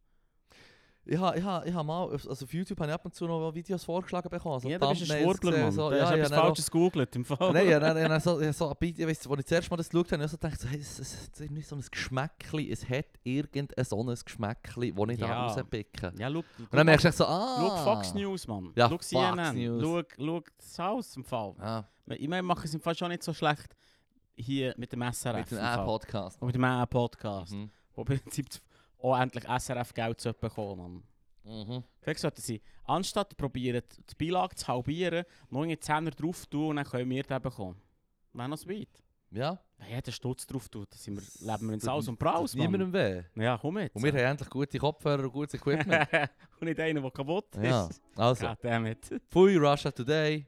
Ich 1.06 1.18
habe 1.18 1.44
ha, 1.44 1.64
ha 1.74 1.84
mal, 1.84 2.04
auf- 2.04 2.28
also 2.28 2.46
auf 2.46 2.54
YouTube 2.54 2.80
habe 2.80 2.90
ich 2.92 2.94
ab 2.94 3.04
und 3.06 3.16
zu 3.16 3.26
noch 3.26 3.54
Videos 3.56 3.84
vorgeschlagen 3.84 4.30
bekommen. 4.30 4.54
Also 4.56 4.70
ja, 4.70 4.78
du 4.78 4.90
bist 4.90 5.10
ein 5.10 5.24
Schwurbler, 5.24 5.52
gesehen, 5.52 5.64
Mann. 5.64 5.72
So, 5.72 5.92
ja, 5.92 6.16
ja, 6.16 6.26
auch- 6.26 6.30
Falsches 6.30 6.70
gegoogelt 6.70 7.16
im 7.16 7.26
Fall. 7.26 7.52
Nein, 7.54 7.68
ja, 7.70 7.80
dann, 7.80 7.96
dann 7.96 8.22
so, 8.22 8.40
ja, 8.42 8.54
so 8.54 8.76
ich 8.80 8.98
weiss, 9.00 9.26
als 9.28 9.40
ich 9.40 9.46
das 9.46 9.52
erste 9.52 9.70
Mal 9.72 9.78
das 9.78 9.90
geschaut 9.90 10.12
habe, 10.12 10.24
ich 10.24 10.30
so 10.32 10.38
gedacht, 10.38 10.60
so, 10.60 10.68
hey, 10.68 10.80
es, 10.80 11.00
es, 11.00 11.30
es 11.34 11.40
ist 11.40 11.52
nicht 11.52 11.68
so 11.68 11.76
ein 11.76 11.84
Geschmäckchen, 11.90 12.60
es 12.72 12.88
hat 12.88 13.06
irgendein 13.24 13.86
so 13.86 14.00
ein 14.04 14.16
Geschmäckchen, 14.24 14.96
das 14.96 15.10
ich 15.10 15.20
da 15.20 15.28
Ja. 15.28 15.46
rauspicken 15.48 16.18
Ja, 16.20 16.30
schau, 16.32 16.40
Und 16.40 16.74
dann 16.74 16.86
merkst 16.86 17.06
du 17.06 17.12
so, 17.12 17.26
ah... 17.26 17.56
schau 17.58 17.84
Fox 17.96 18.14
News, 18.14 18.48
Mann. 18.48 18.72
Ja, 18.76 18.86
schau 18.86 18.90
Fox 18.90 19.08
CNN. 19.10 19.56
News. 19.56 19.82
Schau, 19.84 20.02
schau 20.18 20.44
das 20.58 20.80
Haus 20.80 21.16
im 21.16 21.24
Fall. 21.24 21.56
Ja, 21.60 21.86
Ich 22.16 22.28
meine, 22.28 22.44
machen 22.44 22.62
es 22.66 22.74
im 22.74 22.82
Fall 22.82 22.96
schon 22.96 23.10
nicht 23.10 23.24
so 23.24 23.34
schlecht 23.34 23.76
hier 24.36 24.74
mit 24.78 24.92
dem 24.92 25.02
SRF. 25.02 25.38
mit 25.38 25.52
dem. 25.52 25.58
A-Podcast. 25.60 26.42
Mit 26.42 26.54
dem 26.56 26.64
A-Podcast. 26.64 27.54
Mhm. 27.54 27.72
Wo 27.96 28.02
im 28.02 28.06
Prinzip 28.06 28.48
auch 29.02 29.20
endlich 29.20 29.46
SRF-Geld 29.46 30.22
zu 30.22 30.34
bekommen. 30.34 31.04
Mhm. 31.44 31.84
Vielleicht 32.02 32.20
sollten 32.20 32.42
sie, 32.42 32.62
anstatt 32.86 33.36
probieren, 33.38 33.82
die 34.10 34.26
Beilage 34.26 34.56
zu 34.56 34.68
halbieren, 34.68 35.26
noch 35.50 35.64
einen 35.64 35.82
Zehner 35.82 36.12
drauf 36.12 36.46
tun 36.48 36.72
und 36.72 36.76
dann 36.78 36.86
können 36.86 37.10
wir 37.10 37.24
den 37.24 37.42
bekommen. 37.42 37.82
Wäre 38.34 38.50
noch 38.50 38.58
sweet. 38.58 38.90
Ja. 39.32 39.60
Wenn 39.78 39.90
jeder 39.90 40.12
Stutz 40.12 40.46
drauf 40.46 40.68
tut, 40.70 40.92
dann 40.92 41.00
sind 41.00 41.16
wir, 41.16 41.52
leben 41.52 41.68
wir 41.68 41.74
in 41.76 41.80
Saus 41.80 42.08
und 42.08 42.20
Braus. 42.20 42.56
Niemandem 42.56 42.92
weh. 42.92 43.24
Ja, 43.36 43.58
komm 43.58 43.76
mit. 43.76 43.96
Und 43.96 44.04
wir 44.04 44.12
haben 44.12 44.20
endlich 44.20 44.50
gute 44.50 44.78
Kopfhörer 44.78 45.24
und 45.24 45.32
gutes 45.32 45.54
Equipment. 45.54 46.08
und 46.60 46.68
nicht 46.68 46.80
einer, 46.80 47.02
der 47.02 47.12
kaputt 47.12 47.56
ist. 47.56 47.64
ja, 47.64 47.90
also. 48.16 48.48
Goddammit. 48.48 49.22
Pfui 49.30 49.56
Russia 49.56 49.92
Today. 49.92 50.46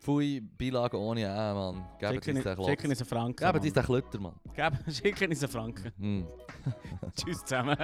Pfui 0.00 0.40
Beilage 0.40 0.96
ohne 0.98 1.28
A, 1.30 1.54
Mann. 1.54 1.84
Geben 1.98 2.14
Schicken 2.14 2.36
uns 2.36 2.44
den 2.44 2.56
schicken 2.56 2.76
Klotz. 2.76 2.84
uns 2.84 3.00
einen 3.00 3.08
Franken. 3.08 3.46
Geben 3.46 3.58
uns 3.58 3.64
Mann. 3.64 3.72
den 3.74 3.84
Klötter, 3.84 4.20
Mann. 4.20 4.34
Geben- 4.54 4.92
Schicken 4.92 5.30
uns 5.30 5.42
einen 5.42 5.52
Franken. 5.52 5.92
Hm. 5.98 6.26
Tschüss 7.16 7.44
zusammen. 7.44 7.76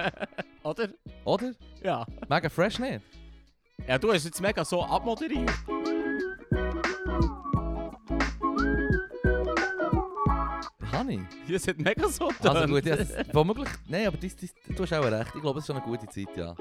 Oder? 0.63 0.89
Oder? 1.25 1.51
Ja. 1.83 2.05
Mega 2.29 2.49
fresh 2.49 2.79
nicht? 2.79 3.01
Ja, 3.87 3.97
du 3.97 4.11
hast 4.13 4.23
jetzt 4.25 4.41
mega 4.41 4.63
so 4.63 4.81
abmoderiert. 4.83 5.51
Kann 10.91 11.09
ich? 11.09 11.19
Das 11.49 11.67
hat 11.67 11.77
mega 11.77 12.07
so 12.07 12.27
Also 12.27 12.53
getönt. 12.53 12.69
gut, 12.71 12.85
ja, 12.85 12.95
das, 12.95 13.09
womöglich... 13.33 13.67
Nein, 13.87 14.07
aber 14.07 14.17
das, 14.17 14.35
das, 14.35 14.53
du 14.75 14.83
hast 14.83 14.93
auch 14.93 15.03
recht. 15.03 15.31
Ich 15.35 15.41
glaube, 15.41 15.59
es 15.59 15.63
ist 15.63 15.67
schon 15.67 15.75
eine 15.77 15.85
gute 15.85 16.07
Zeit, 16.07 16.37
ja. 16.37 16.55